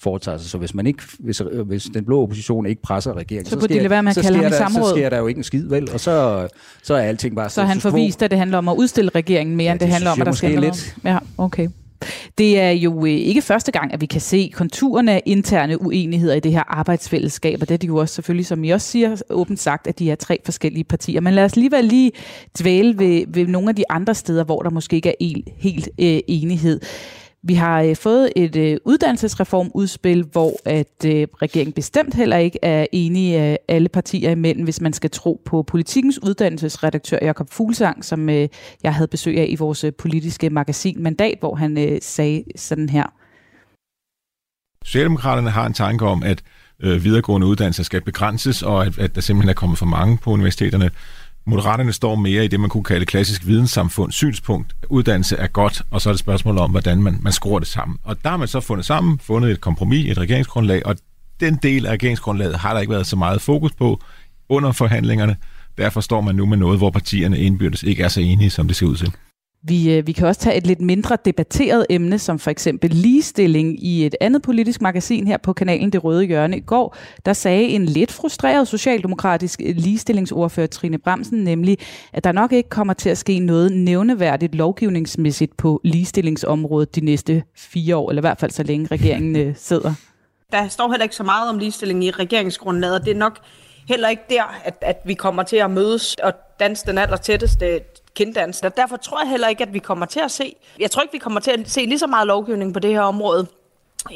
foretager 0.00 0.38
sig. 0.38 0.50
Så 0.50 0.58
hvis, 0.58 0.74
man 0.74 0.86
ikke, 0.86 1.02
hvis, 1.18 1.42
hvis 1.66 1.84
den 1.84 2.04
blå 2.04 2.22
opposition 2.22 2.66
ikke 2.66 2.82
presser 2.82 3.12
regeringen, 3.16 3.46
Så 3.60 3.66
de 3.66 3.74
lade 3.74 3.90
være 3.90 4.02
med 4.02 4.12
så 4.12 4.22
sker 4.22 4.48
der. 4.48 4.68
Så 4.68 4.92
sker 4.96 5.08
der 5.10 5.18
jo 5.18 5.26
ikke 5.26 5.38
en 5.38 5.44
skid, 5.44 5.68
vel? 5.68 5.90
Og 5.92 6.00
så, 6.00 6.48
så 6.82 6.94
er 6.94 7.00
alting 7.00 7.36
bare 7.36 7.50
Så 7.50 7.62
han 7.62 7.80
får 7.80 7.90
quo. 7.90 7.96
vist, 7.96 8.22
at 8.22 8.30
det 8.30 8.38
handler 8.38 8.58
om 8.58 8.68
at 8.68 8.76
udstille 8.76 9.10
regeringen 9.14 9.56
mere, 9.56 9.64
Ja, 9.64 9.72
end 9.72 9.80
det 9.80 9.86
det 9.86 9.92
handler 9.92 10.10
om, 10.10 10.20
at 10.20 10.26
der 10.26 10.32
skal 10.32 10.50
ændre 10.50 10.60
noget. 10.60 10.94
Ja, 11.04 11.18
okay. 11.38 11.68
Det 12.38 12.60
er 12.60 12.70
jo 12.70 13.04
øh, 13.06 13.10
ikke 13.12 13.42
første 13.42 13.72
gang, 13.72 13.92
at 13.92 14.00
vi 14.00 14.06
kan 14.06 14.20
se 14.20 14.50
konturerne 14.54 15.12
af 15.12 15.22
interne 15.26 15.82
uenigheder 15.82 16.34
i 16.34 16.40
det 16.40 16.52
her 16.52 16.62
arbejdsfællesskab, 16.78 17.58
og 17.62 17.68
det 17.68 17.74
er 17.74 17.78
det 17.78 17.88
jo 17.88 17.96
også 17.96 18.14
selvfølgelig, 18.14 18.46
som 18.46 18.64
I 18.64 18.70
også 18.70 18.86
siger, 18.88 19.22
åbent 19.30 19.60
sagt, 19.60 19.86
at 19.86 19.98
de 19.98 20.10
er 20.10 20.14
tre 20.14 20.38
forskellige 20.44 20.84
partier. 20.84 21.20
Men 21.20 21.34
lad 21.34 21.44
os 21.44 21.52
alligevel 21.52 21.84
lige 21.84 22.12
dvæle 22.60 22.98
ved, 22.98 23.24
ved 23.28 23.46
nogle 23.46 23.68
af 23.68 23.76
de 23.76 23.84
andre 23.90 24.14
steder, 24.14 24.44
hvor 24.44 24.62
der 24.62 24.70
måske 24.70 24.96
ikke 24.96 25.08
er 25.08 25.14
helt, 25.20 25.48
helt 25.56 25.88
øh, 25.98 26.18
enighed. 26.28 26.80
Vi 27.48 27.54
har 27.54 27.82
øh, 27.82 27.96
fået 27.96 28.32
et 28.36 28.56
øh, 28.56 28.76
uddannelsesreformudspil, 28.84 30.24
hvor 30.32 30.52
at 30.64 31.04
øh, 31.06 31.26
regeringen 31.42 31.72
bestemt 31.72 32.14
heller 32.14 32.36
ikke 32.36 32.58
er 32.62 32.86
enige 32.92 33.50
øh, 33.50 33.56
alle 33.68 33.88
partier 33.88 34.30
imellem, 34.30 34.64
hvis 34.64 34.80
man 34.80 34.92
skal 34.92 35.10
tro 35.10 35.42
på 35.44 35.62
politikens 35.62 36.22
uddannelsesredaktør 36.22 37.18
Jakob 37.22 37.50
Fuglsang, 37.50 38.04
som 38.04 38.28
øh, 38.28 38.48
jeg 38.82 38.94
havde 38.94 39.08
besøg 39.08 39.38
af 39.38 39.46
i 39.48 39.56
vores 39.56 39.84
øh, 39.84 39.92
politiske 39.92 40.50
magasin 40.50 41.02
Mandat, 41.02 41.38
hvor 41.40 41.54
han 41.54 41.78
øh, 41.78 41.98
sagde 42.02 42.44
sådan 42.56 42.88
her. 42.88 43.04
Socialdemokraterne 44.84 45.50
har 45.50 45.66
en 45.66 45.72
tanke 45.72 46.06
om, 46.06 46.22
at 46.22 46.42
øh, 46.80 47.04
videregående 47.04 47.46
uddannelser 47.46 47.82
skal 47.82 48.00
begrænses, 48.00 48.62
og 48.62 48.86
at, 48.86 48.98
at 48.98 49.14
der 49.14 49.20
simpelthen 49.20 49.50
er 49.50 49.54
kommet 49.54 49.78
for 49.78 49.86
mange 49.86 50.18
på 50.18 50.30
universiteterne. 50.30 50.90
Moderaterne 51.48 51.92
står 51.92 52.14
mere 52.14 52.44
i 52.44 52.48
det, 52.48 52.60
man 52.60 52.70
kunne 52.70 52.84
kalde 52.84 53.06
klassisk 53.06 53.46
videnssamfund 53.46 54.12
synspunkt. 54.12 54.76
Uddannelse 54.88 55.36
er 55.36 55.46
godt, 55.46 55.82
og 55.90 56.00
så 56.00 56.08
er 56.08 56.12
det 56.12 56.20
spørgsmålet 56.20 56.38
spørgsmål 56.38 56.58
om, 56.58 56.70
hvordan 56.70 57.02
man, 57.02 57.18
man 57.20 57.32
skruer 57.32 57.58
det 57.58 57.68
sammen. 57.68 57.98
Og 58.04 58.16
der 58.22 58.30
har 58.30 58.36
man 58.36 58.48
så 58.48 58.60
fundet 58.60 58.86
sammen, 58.86 59.18
fundet 59.18 59.50
et 59.50 59.60
kompromis, 59.60 60.10
et 60.10 60.18
regeringsgrundlag, 60.18 60.86
og 60.86 60.96
den 61.40 61.58
del 61.62 61.86
af 61.86 61.92
regeringsgrundlaget 61.92 62.56
har 62.56 62.72
der 62.72 62.80
ikke 62.80 62.92
været 62.92 63.06
så 63.06 63.16
meget 63.16 63.40
fokus 63.40 63.72
på 63.72 64.00
under 64.48 64.72
forhandlingerne. 64.72 65.36
Derfor 65.78 66.00
står 66.00 66.20
man 66.20 66.34
nu 66.34 66.46
med 66.46 66.56
noget, 66.56 66.78
hvor 66.78 66.90
partierne 66.90 67.38
indbyrdes 67.38 67.82
ikke 67.82 68.02
er 68.02 68.08
så 68.08 68.20
enige, 68.20 68.50
som 68.50 68.66
det 68.66 68.76
ser 68.76 68.86
ud 68.86 68.96
til. 68.96 69.12
Vi, 69.68 69.96
øh, 69.96 70.06
vi 70.06 70.12
kan 70.12 70.26
også 70.26 70.40
tage 70.40 70.56
et 70.56 70.66
lidt 70.66 70.80
mindre 70.80 71.16
debatteret 71.24 71.86
emne, 71.90 72.18
som 72.18 72.38
for 72.38 72.50
eksempel 72.50 72.90
ligestilling 72.90 73.84
i 73.84 74.06
et 74.06 74.14
andet 74.20 74.42
politisk 74.42 74.80
magasin 74.80 75.26
her 75.26 75.36
på 75.36 75.52
kanalen 75.52 75.92
Det 75.92 76.04
Røde 76.04 76.24
Hjørne 76.24 76.56
i 76.56 76.60
går. 76.60 76.96
Der 77.24 77.32
sagde 77.32 77.62
en 77.62 77.86
lidt 77.86 78.12
frustreret 78.12 78.68
socialdemokratisk 78.68 79.60
ligestillingsordfører 79.60 80.66
Trine 80.66 80.98
Bremsen 80.98 81.44
nemlig, 81.44 81.78
at 82.12 82.24
der 82.24 82.32
nok 82.32 82.52
ikke 82.52 82.68
kommer 82.68 82.94
til 82.94 83.08
at 83.08 83.18
ske 83.18 83.38
noget 83.38 83.72
nævneværdigt 83.72 84.54
lovgivningsmæssigt 84.54 85.56
på 85.56 85.80
ligestillingsområdet 85.84 86.94
de 86.94 87.00
næste 87.00 87.42
fire 87.56 87.96
år, 87.96 88.10
eller 88.10 88.20
i 88.20 88.26
hvert 88.26 88.40
fald 88.40 88.50
så 88.50 88.62
længe 88.62 88.86
regeringen 88.86 89.36
øh, 89.36 89.54
sidder. 89.68 89.94
Der 90.52 90.68
står 90.68 90.90
heller 90.90 91.04
ikke 91.04 91.16
så 91.16 91.24
meget 91.24 91.50
om 91.50 91.58
ligestilling 91.58 92.04
i 92.04 92.10
regeringsgrundlaget, 92.10 93.00
og 93.00 93.04
det 93.04 93.10
er 93.10 93.18
nok 93.18 93.38
heller 93.88 94.08
ikke 94.08 94.22
der, 94.30 94.60
at, 94.64 94.76
at 94.80 95.00
vi 95.04 95.14
kommer 95.14 95.42
til 95.42 95.56
at 95.56 95.70
mødes 95.70 96.16
og 96.22 96.32
danse 96.60 96.86
den 96.86 96.98
aller 96.98 97.16
tætteste 97.16 97.80
kinddans. 98.16 98.60
Og 98.60 98.76
derfor 98.76 98.96
tror 98.96 99.20
jeg 99.22 99.30
heller 99.30 99.48
ikke, 99.48 99.62
at 99.62 99.74
vi 99.74 99.78
kommer 99.78 100.06
til 100.06 100.20
at 100.20 100.30
se, 100.30 100.56
jeg 100.80 100.90
tror 100.90 101.02
ikke, 101.02 101.12
vi 101.12 101.18
kommer 101.18 101.40
til 101.40 101.50
at 101.50 101.70
se 101.70 101.80
lige 101.80 101.98
så 101.98 102.06
meget 102.06 102.26
lovgivning 102.26 102.74
på 102.74 102.80
det 102.80 102.90
her 102.90 103.00
område 103.00 103.46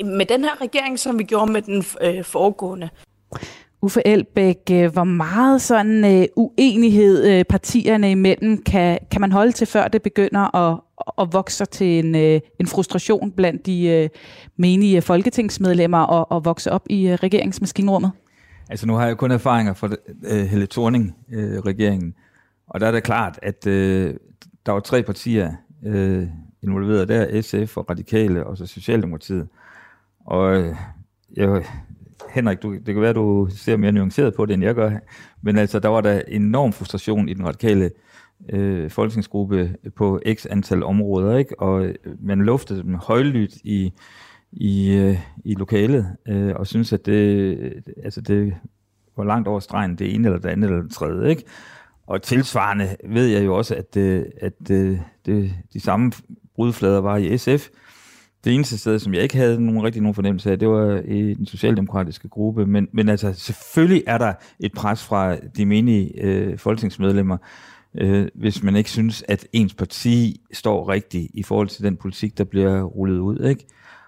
med 0.05 0.27
den 0.27 0.45
her 0.45 0.61
regering, 0.61 0.99
som 0.99 1.19
vi 1.19 1.25
gjorde 1.25 1.53
med 1.53 1.63
den 1.63 1.85
øh, 2.01 2.25
foregående. 2.25 2.89
Uffe 3.83 4.07
Elbæk, 4.07 4.59
øh, 4.73 4.93
hvor 4.93 5.05
meget 5.05 5.63
sådan 5.63 6.21
øh, 6.21 6.27
uenighed 6.37 7.27
øh, 7.27 7.45
partierne 7.45 8.11
imellem 8.11 8.63
kan, 8.63 8.99
kan 9.11 9.21
man 9.21 9.33
holde 9.33 9.53
til, 9.53 9.67
før 9.67 9.89
det 9.89 10.03
begynder 10.03 10.57
at, 10.57 10.81
at 11.19 11.33
vokse 11.33 11.65
til 11.65 11.87
en, 11.87 12.15
øh, 12.15 12.41
en 12.61 12.67
frustration 12.67 13.33
blandt 13.33 13.67
de 13.67 13.87
øh, 13.87 14.09
menige 14.57 15.03
folketingsmedlemmer 15.03 15.99
og, 15.99 16.33
og 16.33 16.45
vokse 16.45 16.73
op 16.73 16.87
i 16.91 17.09
øh, 17.09 17.15
regeringsmaskinrummet? 17.15 18.11
Altså 18.71 18.87
nu 18.87 18.95
har 18.95 19.07
jeg 19.07 19.17
kun 19.17 19.31
erfaringer 19.31 19.75
fra 19.75 19.89
øh, 20.25 20.47
Helle 20.47 20.67
Thorning-regeringen, 20.67 22.15
og 22.71 22.81
der 22.81 22.87
er 22.87 22.93
det 22.93 23.03
klart, 23.03 23.39
at 23.43 23.67
øh, 23.67 24.15
der 24.67 24.73
var 24.73 24.81
tre 24.81 25.03
partier 25.03 25.53
øh, 25.87 26.27
involveret 26.63 27.09
der, 27.09 27.43
SF 27.43 27.77
og 27.77 27.91
Radikale 27.91 28.47
og 28.47 28.59
så 28.59 28.67
Socialdemokratiet. 28.67 29.49
Og 30.27 30.57
øh, 30.57 30.75
jeg, 31.37 31.65
Henrik, 32.31 32.63
du, 32.63 32.75
det 32.75 32.95
kan 32.95 33.01
være, 33.01 33.13
du 33.13 33.49
ser 33.51 33.77
mere 33.77 33.93
nuanceret 33.93 34.35
på 34.35 34.47
det, 34.47 34.55
end 34.55 34.63
jeg 34.63 34.75
gør, 34.75 34.91
men 35.43 35.59
altså 35.59 35.79
der 35.79 35.89
var 35.89 36.01
der 36.01 36.23
enorm 36.29 36.73
frustration 36.73 37.29
i 37.29 37.35
den 37.35 37.47
radikale 37.47 37.91
øh, 38.49 38.91
folketingsgruppe 38.91 39.77
på 39.97 40.21
x 40.35 40.47
antal 40.51 40.83
områder, 40.83 41.37
ikke? 41.37 41.61
og 41.61 41.85
øh, 41.85 41.95
man 42.21 42.43
luftede 42.43 42.83
dem 42.83 42.95
højlydt 42.95 43.55
i, 43.65 43.93
i, 44.53 44.97
øh, 44.97 45.19
i 45.45 45.55
lokalet, 45.55 46.17
øh, 46.29 46.53
og 46.57 46.67
synes 46.67 46.93
at 46.93 47.07
det, 47.07 47.83
altså 48.05 48.21
det 48.21 48.55
var 49.17 49.25
langt 49.25 49.49
over 49.49 49.61
stregen, 49.61 49.97
det 49.97 50.15
ene 50.15 50.29
eller 50.29 50.39
det 50.39 50.49
andet 50.49 50.71
eller 50.71 50.83
det 50.83 50.93
tredje. 50.93 51.31
Ikke? 51.31 51.45
Og 52.11 52.23
tilsvarende 52.23 52.97
ved 53.05 53.27
jeg 53.27 53.45
jo 53.45 53.57
også, 53.57 53.75
at, 53.75 53.97
øh, 53.97 54.25
at 54.41 54.71
øh, 54.71 54.99
det, 55.27 55.55
de 55.73 55.81
samme 55.81 56.13
brudflader 56.55 57.01
var 57.01 57.17
i 57.17 57.39
SF. 57.39 57.69
Det 58.45 58.55
eneste 58.55 58.79
sted, 58.79 58.99
som 58.99 59.15
jeg 59.15 59.23
ikke 59.23 59.37
havde 59.37 59.65
nogen 59.67 59.83
rigtig 59.83 60.03
nogen 60.03 60.15
fornemmelse 60.15 60.51
af, 60.51 60.59
det 60.59 60.69
var 60.69 61.01
i 61.05 61.35
den 61.35 61.47
socialdemokratiske 61.47 62.29
gruppe. 62.29 62.67
Men, 62.67 62.89
men 62.93 63.09
altså, 63.09 63.33
selvfølgelig 63.33 64.05
er 64.07 64.19
der 64.19 64.33
et 64.61 64.73
pres 64.73 65.05
fra 65.05 65.37
de 65.37 65.67
menige 65.67 66.23
øh, 66.25 66.59
folketingsmedlemmer, 66.59 67.37
øh, 67.95 68.29
hvis 68.35 68.63
man 68.63 68.77
ikke 68.77 68.91
synes, 68.91 69.25
at 69.29 69.47
ens 69.53 69.75
parti 69.75 70.41
står 70.53 70.89
rigtigt 70.89 71.31
i 71.35 71.43
forhold 71.43 71.69
til 71.69 71.85
den 71.85 71.97
politik, 71.97 72.39
der 72.39 72.45
bliver 72.45 72.83
rullet 72.83 73.19
ud. 73.19 73.39
Ikke? 73.39 73.67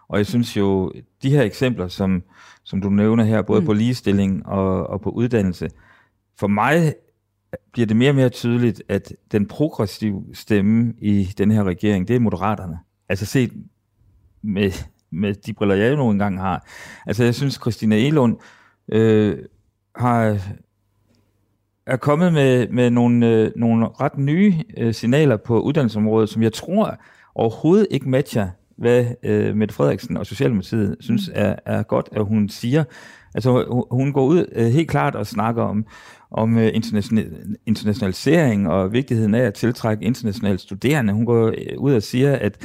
Og 0.09 0.19
jeg 0.19 0.27
synes 0.27 0.57
jo, 0.57 0.93
de 1.23 1.31
her 1.31 1.43
eksempler, 1.43 1.89
som, 1.89 2.23
som 2.65 2.81
du 2.81 2.91
nævner 2.91 3.25
her, 3.25 3.43
både 3.43 3.61
mm. 3.61 3.67
på 3.67 3.73
ligestilling 3.73 4.47
og, 4.47 4.87
og 4.87 5.01
på 5.01 5.11
uddannelse, 5.11 5.69
for 6.39 6.47
mig 6.47 6.95
bliver 7.73 7.87
det 7.87 7.97
mere 7.97 8.11
og 8.11 8.15
mere 8.15 8.29
tydeligt, 8.29 8.83
at 8.89 9.13
den 9.33 9.47
progressive 9.47 10.25
stemme 10.33 10.95
i 10.99 11.25
den 11.39 11.51
her 11.51 11.65
regering, 11.65 12.09
det 12.09 12.17
er 12.17 12.21
moderaterne. 12.21 12.79
Altså 13.09 13.27
set 13.27 13.53
med, 14.43 14.71
med 15.11 15.35
de 15.35 15.53
briller, 15.53 15.75
jeg 15.75 15.97
nogle 15.97 16.19
gange 16.19 16.39
har. 16.39 16.67
Altså 17.07 17.25
jeg 17.25 17.35
synes, 17.35 17.55
Christina 17.55 17.97
Elund 17.97 18.37
øh, 18.93 19.39
har 19.97 20.39
er 21.87 21.97
kommet 21.97 22.33
med, 22.33 22.69
med 22.69 22.91
nogle, 22.91 23.29
øh, 23.29 23.51
nogle 23.57 23.87
ret 24.01 24.19
nye 24.19 24.55
øh, 24.79 24.95
signaler 24.95 25.37
på 25.37 25.61
uddannelsesområdet, 25.61 26.29
som 26.29 26.43
jeg 26.43 26.53
tror 26.53 26.97
overhovedet 27.35 27.87
ikke 27.91 28.09
matcher, 28.09 28.49
hvad 28.77 29.07
øh, 29.23 29.57
Mette 29.57 29.75
Frederiksen 29.75 30.17
og 30.17 30.27
Socialdemokratiet 30.27 30.97
synes 31.01 31.31
er, 31.35 31.57
er 31.67 31.83
godt, 31.83 32.09
at 32.13 32.25
hun 32.25 32.49
siger. 32.49 32.85
Altså 33.35 33.65
hun- 33.71 33.85
hun 33.91 34.13
går 34.13 34.25
ud 34.25 34.47
øh, 34.53 34.67
helt 34.67 34.91
klart 34.91 35.15
og 35.15 35.27
snakker 35.27 35.63
om, 35.63 35.87
om 36.33 36.59
øh, 36.59 36.71
international, 36.75 37.57
internationalisering 37.67 38.69
og 38.69 38.93
vigtigheden 38.93 39.35
af 39.35 39.43
at 39.43 39.55
tiltrække 39.55 40.05
internationale 40.05 40.59
studerende. 40.59 41.13
Hun 41.13 41.27
går 41.27 41.47
øh, 41.47 41.79
ud 41.79 41.95
og 41.95 42.03
siger, 42.03 42.37
at 42.37 42.59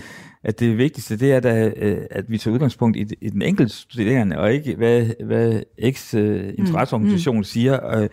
at 0.44 0.60
det 0.60 0.78
vigtigste, 0.78 1.18
det 1.18 1.32
er, 1.32 1.40
da, 1.40 1.72
øh, 1.78 2.06
at 2.12 2.32
vi 2.32 2.38
tager 2.38 2.54
udgangspunkt 2.54 2.98
i, 2.98 3.06
i 3.22 3.30
den 3.30 3.42
enkelte 3.42 3.76
studerende, 3.76 4.40
og 4.40 4.54
ikke 4.54 4.76
hvad, 4.76 5.06
hvad 5.26 5.62
X-interesseorganisationen 5.92 7.38
mm. 7.38 7.40
mm. 7.40 7.44
siger. 7.44 7.98
Øh, 7.98 8.10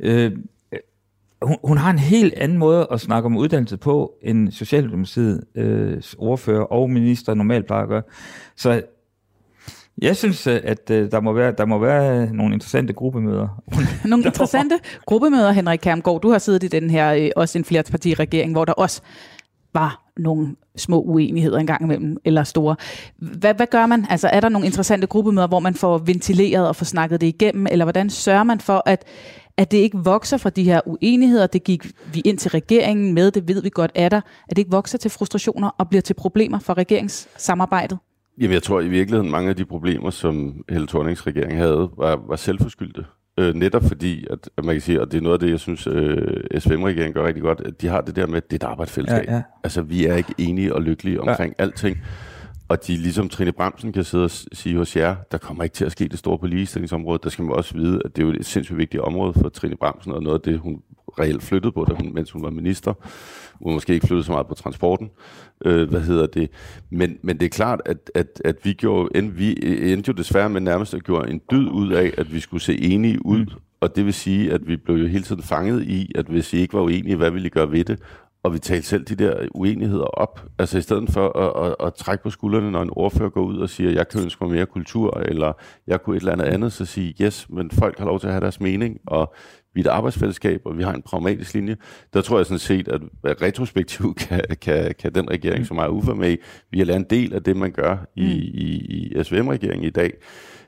øh, 0.00 0.32
hun, 1.42 1.56
hun 1.64 1.76
har 1.76 1.90
en 1.90 1.98
helt 1.98 2.34
anden 2.34 2.58
måde 2.58 2.86
at 2.90 3.00
snakke 3.00 3.26
om 3.26 3.36
uddannelse 3.36 3.76
på, 3.76 4.12
end 4.22 4.50
Socialdemokratiet 4.50 5.44
øh, 5.54 6.02
ordfører 6.18 6.64
og 6.64 6.90
minister 6.90 7.34
normalt 7.34 7.66
plejer 7.66 7.82
at 7.82 7.88
gøre. 7.88 8.02
Så 8.56 8.82
jeg 10.02 10.16
synes, 10.16 10.46
øh, 10.46 10.60
at 10.64 10.90
øh, 10.90 11.10
der 11.10 11.20
må 11.20 11.32
være, 11.32 11.54
der 11.58 11.64
må 11.64 11.78
være 11.78 12.34
nogle 12.34 12.54
interessante 12.54 12.92
gruppemøder. 12.92 13.62
nogle 14.04 14.24
interessante 14.24 14.78
gruppemøder, 15.06 15.52
Henrik 15.52 15.78
Kermgaard. 15.82 16.20
Du 16.20 16.30
har 16.30 16.38
siddet 16.38 16.62
i 16.62 16.68
den 16.68 16.90
her, 16.90 17.14
øh, 17.14 17.30
også 17.36 17.58
en 17.58 17.64
flerpartiregering, 17.64 18.52
hvor 18.52 18.64
der 18.64 18.72
også 18.72 19.00
var 19.74 20.02
nogle 20.16 20.56
små 20.76 21.02
uenigheder 21.02 21.58
engang 21.58 21.82
imellem, 21.82 22.16
eller 22.24 22.44
store. 22.44 22.76
Hvad, 23.16 23.54
hvad 23.54 23.66
gør 23.66 23.86
man? 23.86 24.06
Altså 24.10 24.28
er 24.28 24.40
der 24.40 24.48
nogle 24.48 24.66
interessante 24.66 25.06
gruppemøder, 25.06 25.46
hvor 25.46 25.60
man 25.60 25.74
får 25.74 25.98
ventileret 25.98 26.68
og 26.68 26.76
får 26.76 26.84
snakket 26.84 27.20
det 27.20 27.26
igennem, 27.26 27.66
eller 27.70 27.84
hvordan 27.84 28.10
sørger 28.10 28.44
man 28.44 28.60
for, 28.60 28.82
at 28.86 29.04
at 29.56 29.70
det 29.70 29.78
ikke 29.78 29.98
vokser 29.98 30.36
fra 30.36 30.50
de 30.50 30.64
her 30.64 30.80
uenigheder, 30.86 31.46
det 31.46 31.64
gik 31.64 31.86
vi 32.12 32.20
ind 32.20 32.38
til 32.38 32.50
regeringen 32.50 33.14
med, 33.14 33.30
det 33.30 33.48
ved 33.48 33.62
vi 33.62 33.70
godt 33.70 33.90
er 33.94 34.08
der, 34.08 34.20
at 34.48 34.50
det 34.50 34.58
ikke 34.58 34.70
vokser 34.70 34.98
til 34.98 35.10
frustrationer 35.10 35.68
og 35.68 35.88
bliver 35.88 36.02
til 36.02 36.14
problemer 36.14 36.58
for 36.58 36.78
regeringssamarbejdet? 36.78 37.98
Jamen, 38.38 38.52
jeg 38.52 38.62
tror 38.62 38.80
i 38.80 38.88
virkeligheden, 38.88 39.30
mange 39.30 39.50
af 39.50 39.56
de 39.56 39.64
problemer, 39.64 40.10
som 40.10 40.64
Helle 40.68 40.86
Thornings 40.86 41.26
regering 41.26 41.56
havde, 41.56 41.90
var, 41.96 42.24
var 42.28 42.36
selvforskyldte. 42.36 43.04
Øh, 43.38 43.54
netop 43.54 43.82
fordi, 43.84 44.26
at, 44.30 44.50
at 44.56 44.64
man 44.64 44.74
kan 44.74 44.82
sige, 44.82 45.00
og 45.00 45.12
det 45.12 45.18
er 45.18 45.22
noget 45.22 45.34
af 45.34 45.40
det, 45.40 45.50
jeg 45.50 45.60
synes, 45.60 45.86
øh, 45.86 46.44
SVM-regeringen 46.58 47.12
gør 47.14 47.26
rigtig 47.26 47.42
godt, 47.42 47.60
at 47.60 47.82
de 47.82 47.88
har 47.88 48.00
det 48.00 48.16
der 48.16 48.26
med, 48.26 48.36
at 48.36 48.50
det 48.50 48.62
er 48.62 48.66
et 48.66 48.70
arbejdsfællesskab. 48.70 49.24
Ja, 49.28 49.34
ja. 49.34 49.42
Altså, 49.64 49.82
vi 49.82 50.06
er 50.06 50.16
ikke 50.16 50.34
enige 50.38 50.74
og 50.74 50.82
lykkelige 50.82 51.20
omkring 51.20 51.54
ja. 51.58 51.62
alting. 51.62 51.98
Og 52.68 52.86
de, 52.86 52.96
ligesom 52.96 53.28
Trine 53.28 53.52
Bramsen 53.52 53.92
kan 53.92 54.04
sidde 54.04 54.24
og 54.24 54.30
sige 54.30 54.76
hos 54.76 54.96
jer, 54.96 55.16
der 55.32 55.38
kommer 55.38 55.64
ikke 55.64 55.74
til 55.74 55.84
at 55.84 55.92
ske 55.92 56.08
det 56.08 56.18
store 56.18 56.38
på 56.38 56.46
ligestillingsområdet. 56.46 57.24
Der 57.24 57.30
skal 57.30 57.44
man 57.44 57.54
også 57.54 57.74
vide, 57.74 58.02
at 58.04 58.16
det 58.16 58.22
er 58.22 58.26
jo 58.26 58.32
et 58.32 58.46
sindssygt 58.46 58.78
vigtigt 58.78 59.02
område 59.02 59.32
for 59.32 59.48
Trine 59.48 59.76
Bramsen, 59.76 60.12
og 60.12 60.22
noget 60.22 60.38
af 60.38 60.40
det, 60.40 60.58
hun 60.58 60.82
reelt 61.18 61.42
flyttede 61.42 61.72
på, 61.72 61.84
da 61.84 61.94
hun, 61.94 62.14
mens 62.14 62.30
hun 62.30 62.42
var 62.42 62.50
minister. 62.50 62.92
Hun 63.52 63.72
måske 63.72 63.94
ikke 63.94 64.06
flyttet 64.06 64.26
så 64.26 64.32
meget 64.32 64.46
på 64.46 64.54
transporten. 64.54 65.10
Øh, 65.64 65.90
hvad 65.90 66.00
hedder 66.00 66.26
det? 66.26 66.50
Men, 66.90 67.18
men 67.22 67.40
det 67.40 67.46
er 67.46 67.50
klart, 67.50 67.80
at, 67.84 68.10
at, 68.14 68.42
at 68.44 68.56
vi, 68.62 68.72
gjorde, 68.72 69.18
end, 69.18 69.32
vi 69.32 69.56
endte 69.92 70.08
jo 70.08 70.12
desværre 70.12 70.50
med 70.50 70.60
nærmest 70.60 70.94
at 70.94 71.04
gøre 71.04 71.30
en 71.30 71.40
dyd 71.50 71.68
ud 71.68 71.92
af, 71.92 72.14
at 72.18 72.32
vi 72.34 72.40
skulle 72.40 72.62
se 72.62 72.80
enige 72.80 73.26
ud. 73.26 73.44
Mm. 73.44 73.52
Og 73.80 73.96
det 73.96 74.04
vil 74.04 74.14
sige, 74.14 74.52
at 74.52 74.66
vi 74.66 74.76
blev 74.76 74.96
jo 74.96 75.06
hele 75.06 75.24
tiden 75.24 75.42
fanget 75.42 75.82
i, 75.82 76.12
at 76.14 76.26
hvis 76.26 76.52
I 76.52 76.56
ikke 76.56 76.74
var 76.74 76.80
uenige, 76.80 77.16
hvad 77.16 77.30
ville 77.30 77.46
I 77.46 77.50
gøre 77.50 77.72
ved 77.72 77.84
det? 77.84 77.98
og 78.42 78.54
vi 78.54 78.58
talte 78.58 78.86
selv 78.88 79.04
de 79.04 79.14
der 79.14 79.48
uenigheder 79.54 80.04
op. 80.04 80.46
Altså 80.58 80.78
i 80.78 80.82
stedet 80.82 81.10
for 81.10 81.38
at, 81.38 81.66
at, 81.70 81.86
at 81.86 81.94
trække 81.94 82.22
på 82.22 82.30
skuldrene, 82.30 82.70
når 82.70 82.82
en 82.82 82.90
ordfører 82.92 83.30
går 83.30 83.42
ud 83.42 83.58
og 83.58 83.70
siger, 83.70 83.90
jeg 83.90 84.08
kan 84.08 84.22
ønske 84.22 84.44
mig 84.44 84.54
mere 84.54 84.66
kultur, 84.66 85.18
eller 85.18 85.52
jeg 85.86 86.02
kunne 86.02 86.16
et 86.16 86.20
eller 86.20 86.32
andet 86.32 86.44
andet, 86.44 86.72
så 86.72 86.84
sige, 86.84 87.14
yes, 87.20 87.46
men 87.50 87.70
folk 87.70 87.98
har 87.98 88.06
lov 88.06 88.20
til 88.20 88.26
at 88.26 88.32
have 88.32 88.40
deres 88.40 88.60
mening, 88.60 88.98
og 89.06 89.34
vi 89.74 89.80
er 89.80 89.84
et 89.84 89.90
arbejdsfællesskab, 89.90 90.60
og 90.64 90.78
vi 90.78 90.82
har 90.82 90.92
en 90.92 91.02
pragmatisk 91.02 91.54
linje. 91.54 91.76
Der 92.14 92.22
tror 92.22 92.36
jeg 92.36 92.46
sådan 92.46 92.58
set, 92.58 92.88
at 92.88 93.02
retrospektivt 93.42 94.16
kan, 94.28 94.40
kan, 94.60 94.94
kan 94.98 95.14
den 95.14 95.30
regering, 95.30 95.66
som 95.66 95.78
er 95.78 95.88
UFA 95.88 96.14
med 96.14 96.36
vi 96.70 96.78
har 96.78 96.84
lavet 96.84 97.00
en 97.00 97.06
del 97.10 97.34
af 97.34 97.42
det, 97.42 97.56
man 97.56 97.72
gør 97.72 97.96
i, 98.16 98.24
mm. 98.24 98.58
i, 98.60 99.18
i 99.20 99.24
SVM-regeringen 99.24 99.84
i 99.84 99.90
dag. 99.90 100.12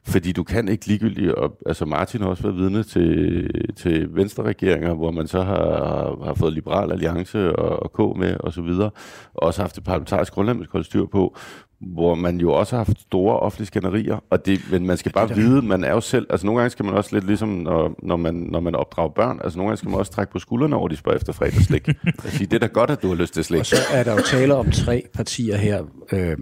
Fordi 0.07 0.33
du 0.33 0.43
kan 0.43 0.69
ikke 0.69 0.87
ligegyldigt, 0.87 1.33
og 1.33 1.59
altså 1.67 1.85
Martin 1.85 2.21
har 2.21 2.29
også 2.29 2.43
været 2.43 2.57
vidne 2.57 2.83
til, 2.83 3.51
til 3.77 4.17
venstre-regeringer, 4.17 4.95
hvor 4.95 5.11
man 5.11 5.27
så 5.27 5.43
har, 5.43 6.25
har 6.25 6.35
fået 6.35 6.53
Liberal 6.53 6.93
Alliance 6.93 7.57
og, 7.57 7.83
og 7.83 7.93
K 7.93 8.19
med 8.19 8.37
og 8.41 8.53
så 8.53 8.63
videre, 8.63 8.91
og 9.35 9.43
også 9.43 9.61
haft 9.61 9.77
det 9.77 9.85
parlamentariske 9.85 10.35
grundlag, 10.35 10.57
man 10.57 10.85
styr 10.85 11.07
på, 11.07 11.37
hvor 11.81 12.15
man 12.15 12.41
jo 12.41 12.53
også 12.53 12.77
har 12.77 12.85
haft 12.85 13.01
store 13.01 13.41
offentlige 13.41 13.67
skænderier, 13.67 14.25
og 14.31 14.47
det, 14.47 14.61
men 14.71 14.87
man 14.87 14.97
skal 14.97 15.13
bare 15.13 15.35
vide, 15.35 15.63
man 15.63 15.85
er 15.85 15.91
jo 15.91 16.01
selv, 16.01 16.27
altså 16.31 16.47
nogle 16.47 16.61
gange 16.61 16.71
skal 16.71 16.85
man 16.85 16.95
også 16.95 17.11
lidt 17.13 17.27
ligesom, 17.27 17.49
når, 17.49 17.95
når, 18.03 18.17
man, 18.17 18.35
når 18.35 18.61
man 18.61 18.75
opdrager 18.75 19.09
børn, 19.09 19.41
altså 19.45 19.59
nogle 19.59 19.69
gange 19.69 19.77
skal 19.77 19.91
man 19.91 19.99
også 19.99 20.13
trække 20.13 20.33
på 20.33 20.39
skuldrene 20.39 20.77
over, 20.77 20.89
de 20.89 20.97
spørger 20.97 21.19
efter 21.19 21.33
fredagslik. 21.33 21.89
altså, 21.89 22.39
det 22.51 22.53
er 22.53 22.59
da 22.59 22.67
godt, 22.67 22.91
at 22.91 23.03
du 23.03 23.09
har 23.09 23.15
lyst 23.15 23.35
til 23.35 23.45
slik. 23.45 23.61
Og 23.61 23.67
så 23.67 23.77
er 23.93 24.03
der 24.03 24.13
jo 24.13 24.23
tale 24.27 24.55
om 24.55 24.71
tre 24.71 25.03
partier 25.15 25.57
her. 25.57 25.85
Øh, 26.13 26.37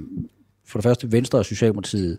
for 0.67 0.79
det 0.79 0.83
første 0.83 1.13
Venstre 1.13 1.39
og 1.39 1.45
Socialdemokratiet, 1.45 2.19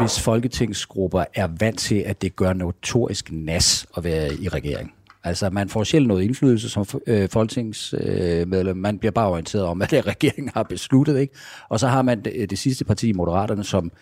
hvis 0.00 0.20
folketingsgrupper 0.20 1.24
er 1.34 1.48
vant 1.60 1.78
til, 1.78 1.94
at 1.94 2.22
det 2.22 2.36
gør 2.36 2.52
notorisk 2.52 3.32
nas 3.32 3.86
at 3.96 4.04
være 4.04 4.34
i 4.34 4.48
regering. 4.48 4.94
Altså, 5.24 5.50
man 5.50 5.68
får 5.68 5.84
sjældent 5.84 6.08
noget 6.08 6.22
indflydelse 6.22 6.68
som 6.68 6.86
øh, 7.06 7.28
folketingsmedlem. 7.28 8.68
Øh, 8.68 8.76
man 8.76 8.98
bliver 8.98 9.12
bare 9.12 9.28
orienteret 9.28 9.64
om, 9.64 9.76
hvad 9.78 9.86
det 9.86 10.06
regeringen 10.06 10.50
har 10.54 10.62
besluttet, 10.62 11.18
ikke? 11.18 11.34
Og 11.68 11.80
så 11.80 11.88
har 11.88 12.02
man 12.02 12.24
det, 12.24 12.32
øh, 12.36 12.50
det 12.50 12.58
sidste 12.58 12.84
parti, 12.84 13.12
Moderaterne, 13.12 13.64
som 13.64 13.92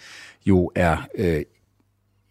jo 0.46 0.70
er 0.74 1.08
øh, 1.18 1.42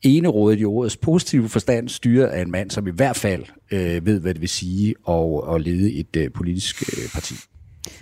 enerådet 0.02 0.60
i 0.60 0.66
ordets 0.66 0.98
positive 0.98 1.50
forstand, 1.50 1.90
styret 1.90 2.28
af 2.28 2.42
en 2.42 2.52
mand, 2.52 2.72
som 2.72 2.88
i 2.88 2.92
hvert 2.92 3.16
fald 3.16 3.44
øh, 3.72 4.06
ved, 4.06 4.20
hvad 4.20 4.34
det 4.34 4.42
vil 4.42 4.50
sige 4.50 4.96
at, 5.10 5.56
at 5.56 5.62
lede 5.62 5.94
et 5.94 6.16
øh, 6.16 6.32
politisk 6.32 6.82
øh, 6.82 7.12
parti. 7.14 7.36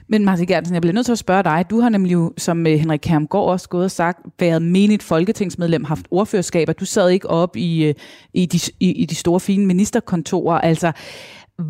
Men 0.07 0.25
Martin 0.25 0.47
Gertsen, 0.47 0.73
jeg 0.73 0.81
bliver 0.81 0.93
nødt 0.93 1.05
til 1.05 1.11
at 1.11 1.17
spørge 1.17 1.43
dig. 1.43 1.65
Du 1.69 1.79
har 1.79 1.89
nemlig 1.89 2.13
jo, 2.13 2.33
som 2.37 2.67
øh, 2.67 2.73
Henrik 2.73 2.99
Kærmgaard 3.03 3.45
også 3.45 3.69
gået 3.69 3.85
og 3.85 3.91
sagt, 3.91 4.19
været 4.39 4.61
menigt 4.61 5.03
folketingsmedlem, 5.03 5.83
haft 5.83 6.07
ordførerskaber. 6.11 6.73
Du 6.73 6.85
sad 6.85 7.09
ikke 7.09 7.29
op 7.29 7.55
i, 7.55 7.83
øh, 7.83 7.93
i, 8.33 8.45
de, 8.45 8.59
i, 8.79 8.91
i 8.91 9.05
de 9.05 9.15
store 9.15 9.39
fine 9.39 9.65
ministerkontorer. 9.65 10.59
Altså, 10.59 10.91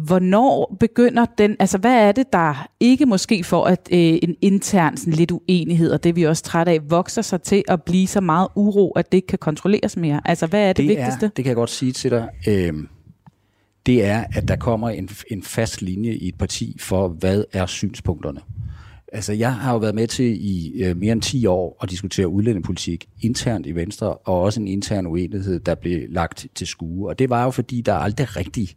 hvornår 0.06 0.78
begynder 0.80 1.26
den, 1.38 1.56
altså 1.60 1.78
hvad 1.78 2.08
er 2.08 2.12
det, 2.12 2.34
der 2.34 2.68
ikke 2.80 3.06
måske 3.06 3.44
får, 3.44 3.66
at 3.66 3.90
øh, 3.92 4.00
en 4.00 4.36
intern 4.42 4.98
sådan 4.98 5.14
lidt 5.14 5.32
uenighed, 5.32 5.92
og 5.92 6.04
det 6.04 6.16
vi 6.16 6.24
også 6.24 6.44
træt 6.44 6.68
af, 6.68 6.80
vokser 6.90 7.22
sig 7.22 7.42
til 7.42 7.64
at 7.68 7.84
blive 7.84 8.08
så 8.08 8.22
meget 8.22 8.48
uro, 8.56 8.92
at 8.92 9.12
det 9.12 9.18
ikke 9.18 9.28
kan 9.28 9.40
kontrolleres 9.40 9.98
mere? 9.98 10.22
Altså 10.26 10.48
hvad 10.48 10.62
er 10.62 10.68
det, 10.68 10.78
det 10.78 10.88
vigtigste? 10.88 11.26
Er, 11.26 11.30
det 11.30 11.46
kan 11.46 11.50
jeg 11.50 11.56
godt 11.56 11.70
sige 11.70 11.92
til 11.92 12.12
dig. 12.12 12.28
Øh, 12.48 12.74
det 13.90 14.06
er, 14.06 14.24
at 14.34 14.48
der 14.48 14.56
kommer 14.56 14.90
en, 14.90 15.10
en 15.32 15.44
fast 15.44 15.82
linje 15.82 16.12
i 16.12 16.28
et 16.28 16.36
parti 16.36 16.78
for, 16.80 17.08
hvad 17.08 17.44
er 17.54 17.66
synspunkterne. 17.66 18.40
Altså, 19.14 19.34
jeg 19.34 19.56
har 19.56 19.72
jo 19.72 19.78
været 19.78 19.96
med 19.96 20.08
til 20.08 20.26
i 20.46 20.84
øh, 20.84 20.98
mere 20.98 21.12
end 21.12 21.22
10 21.22 21.46
år 21.46 21.78
at 21.84 21.90
diskutere 21.90 22.28
udlændingepolitik 22.28 23.10
internt 23.22 23.66
i 23.66 23.76
Venstre, 23.76 24.14
og 24.14 24.42
også 24.42 24.62
en 24.62 24.68
intern 24.68 25.08
uenighed, 25.08 25.60
der 25.60 25.76
blev 25.76 26.10
lagt 26.10 26.48
til 26.56 26.68
skue. 26.68 27.10
Og 27.10 27.20
det 27.20 27.30
var 27.30 27.44
jo, 27.44 27.52
fordi 27.52 27.82
der 27.82 27.94
aldrig 27.94 28.36
rigtig 28.36 28.70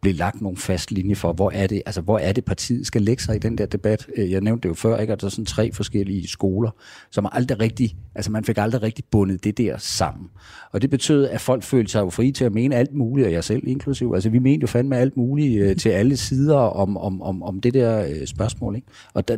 blive 0.00 0.16
lagt 0.16 0.40
nogle 0.40 0.56
fast 0.56 0.90
linje 0.90 1.14
for, 1.14 1.32
hvor 1.32 1.50
er 1.50 1.66
det, 1.66 1.82
altså 1.86 2.00
hvor 2.00 2.18
er 2.18 2.32
det 2.32 2.44
partiet 2.44 2.86
skal 2.86 3.02
lægge 3.02 3.22
sig 3.22 3.36
i 3.36 3.38
den 3.38 3.58
der 3.58 3.66
debat. 3.66 4.06
Øh, 4.16 4.30
jeg 4.30 4.40
nævnte 4.40 4.62
det 4.62 4.68
jo 4.68 4.74
før, 4.74 4.98
ikke? 4.98 5.12
at 5.12 5.20
der 5.20 5.26
er 5.26 5.30
sådan 5.30 5.44
tre 5.46 5.72
forskellige 5.72 6.28
skoler, 6.28 6.70
som 7.10 7.28
aldrig 7.32 7.60
rigtig, 7.60 7.96
altså 8.14 8.30
man 8.30 8.44
fik 8.44 8.58
aldrig 8.58 8.82
rigtig 8.82 9.04
bundet 9.10 9.44
det 9.44 9.58
der 9.58 9.78
sammen. 9.78 10.28
Og 10.72 10.82
det 10.82 10.90
betød, 10.90 11.28
at 11.28 11.40
folk 11.40 11.62
følte 11.62 11.92
sig 11.92 12.00
jo 12.00 12.10
fri 12.10 12.32
til 12.32 12.44
at 12.44 12.52
mene 12.52 12.76
alt 12.76 12.94
muligt, 12.94 13.26
og 13.26 13.32
jeg 13.32 13.44
selv 13.44 13.62
inklusiv. 13.66 14.12
Altså 14.14 14.30
vi 14.30 14.38
mente 14.38 14.62
jo 14.62 14.66
fandme 14.66 14.96
alt 14.96 15.16
muligt 15.16 15.62
øh, 15.62 15.76
til 15.76 15.88
alle 15.88 16.16
sider 16.16 16.56
om, 16.56 16.96
om, 16.96 17.22
om, 17.22 17.42
om 17.42 17.60
det 17.60 17.74
der 17.74 18.06
øh, 18.08 18.26
spørgsmål. 18.26 18.76
Ikke? 18.76 18.88
Og 19.14 19.28
der, 19.28 19.36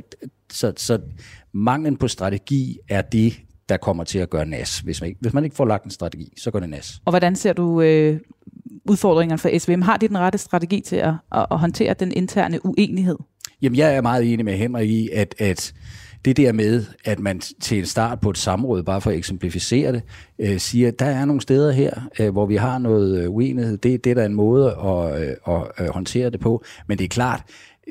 så, 0.53 0.73
så 0.77 0.99
manglen 1.53 1.97
på 1.97 2.09
strategi 2.09 2.79
er 2.89 3.03
det, 3.03 3.41
der 3.71 3.77
kommer 3.77 4.05
til 4.05 4.19
at 4.19 4.31
gøre 4.31 4.47
nas. 4.47 4.79
Hvis 4.79 5.01
man 5.01 5.09
ikke, 5.09 5.21
hvis 5.21 5.33
man 5.33 5.45
ikke 5.45 5.57
får 5.57 5.65
lagt 5.65 5.85
en 5.85 5.91
strategi, 5.91 6.33
så 6.37 6.51
går 6.51 6.61
det 6.61 6.69
nas. 6.69 7.01
Og 7.05 7.13
hvordan 7.13 7.37
ser 7.37 7.53
du 7.53 7.81
øh, 7.81 8.21
udfordringerne 8.85 9.39
for 9.39 9.59
SVM? 9.59 9.83
Har 9.83 9.97
de 9.97 10.09
den 10.09 10.19
rette 10.19 10.39
strategi 10.39 10.81
til 10.81 10.97
at, 10.97 11.15
at, 11.35 11.47
at 11.51 11.59
håndtere 11.59 11.95
den 11.95 12.13
interne 12.13 12.67
uenighed? 12.67 13.17
Jamen, 13.63 13.77
jeg 13.77 13.95
er 13.95 14.01
meget 14.01 14.33
enig 14.33 14.45
med 14.45 14.57
Henrik 14.57 14.91
i, 14.91 15.09
at, 15.13 15.35
at 15.39 15.75
det 16.25 16.37
der 16.37 16.53
med, 16.53 16.85
at 17.05 17.19
man 17.19 17.41
til 17.41 17.79
en 17.79 17.87
start 17.87 18.21
på 18.21 18.31
et 18.31 18.39
samråd, 18.39 18.83
bare 18.83 19.01
for 19.01 19.11
at 19.11 19.17
eksemplificere 19.17 19.93
det, 19.93 20.03
øh, 20.39 20.59
siger, 20.59 20.89
at 20.89 20.99
der 20.99 21.07
er 21.07 21.25
nogle 21.25 21.41
steder 21.41 21.73
her, 21.73 22.09
øh, 22.21 22.31
hvor 22.31 22.47
vi 22.47 22.57
har 22.57 22.79
noget 22.79 23.23
øh, 23.23 23.31
uenighed. 23.31 23.77
Det, 23.77 24.05
det 24.05 24.11
er 24.11 24.15
der 24.15 24.25
en 24.25 24.35
måde 24.35 24.67
at, 24.67 25.23
øh, 25.23 25.35
at, 25.49 25.63
at 25.77 25.91
håndtere 25.91 26.31
det 26.31 26.41
på. 26.41 26.65
Men 26.87 26.99
det 26.99 27.05
er 27.05 27.09
klart, 27.09 27.43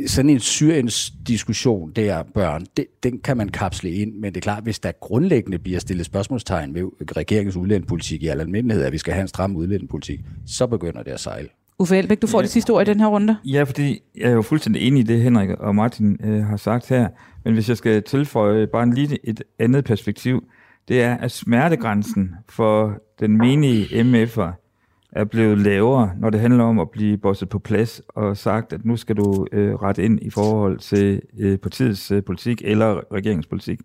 sådan 0.07 0.29
en 0.29 0.39
Syriens 0.39 1.13
diskussion 1.27 1.91
der, 1.91 2.23
børn, 2.23 2.65
det, 2.77 2.85
den 3.03 3.19
kan 3.19 3.37
man 3.37 3.49
kapsle 3.49 3.91
ind, 3.91 4.13
men 4.13 4.33
det 4.33 4.37
er 4.37 4.41
klart, 4.41 4.63
hvis 4.63 4.79
der 4.79 4.91
grundlæggende 4.91 5.59
bliver 5.59 5.79
stillet 5.79 6.05
spørgsmålstegn 6.05 6.75
ved 6.75 6.83
regeringens 7.17 7.55
udlændingepolitik 7.55 8.23
i 8.23 8.27
al 8.27 8.39
almindelighed, 8.39 8.85
at 8.85 8.93
vi 8.93 8.97
skal 8.97 9.13
have 9.13 9.21
en 9.21 9.27
stram 9.27 9.55
udlændingepolitik, 9.55 10.19
så 10.45 10.67
begynder 10.67 11.03
det 11.03 11.11
at 11.11 11.19
sejle. 11.19 11.49
Uffe 11.79 11.97
Elbæk, 11.97 12.21
du 12.21 12.27
får 12.27 12.39
ja, 12.39 12.41
det 12.41 12.51
sidste 12.51 12.71
ord 12.71 12.87
i 12.87 12.91
den 12.91 12.99
her 12.99 13.07
runde. 13.07 13.37
Ja, 13.45 13.63
fordi 13.63 13.99
jeg 14.15 14.29
er 14.29 14.33
jo 14.33 14.41
fuldstændig 14.41 14.81
enig 14.81 14.99
i 14.99 15.03
det, 15.03 15.21
Henrik 15.21 15.49
og 15.49 15.75
Martin 15.75 16.17
øh, 16.23 16.45
har 16.45 16.57
sagt 16.57 16.89
her, 16.89 17.07
men 17.45 17.53
hvis 17.53 17.69
jeg 17.69 17.77
skal 17.77 18.03
tilføje 18.03 18.67
bare 18.67 18.83
en 18.83 18.93
lige 18.93 19.17
et 19.23 19.43
andet 19.59 19.85
perspektiv, 19.85 20.43
det 20.87 21.01
er, 21.01 21.17
at 21.17 21.31
smertegrænsen 21.31 22.35
for 22.49 23.01
den 23.19 23.37
menige 23.37 23.85
MF'er 23.85 24.68
er 25.11 25.23
blevet 25.23 25.57
lavere, 25.57 26.11
når 26.19 26.29
det 26.29 26.39
handler 26.39 26.63
om 26.63 26.79
at 26.79 26.89
blive 26.89 27.17
bosset 27.17 27.49
på 27.49 27.59
plads 27.59 28.01
og 28.07 28.37
sagt, 28.37 28.73
at 28.73 28.85
nu 28.85 28.97
skal 28.97 29.15
du 29.15 29.47
øh, 29.51 29.75
rette 29.75 30.03
ind 30.03 30.19
i 30.21 30.29
forhold 30.29 30.79
til 30.79 31.21
øh, 31.39 31.57
partiets 31.57 32.11
øh, 32.11 32.23
politik 32.23 32.61
eller 32.65 33.13
regeringspolitik. 33.13 33.79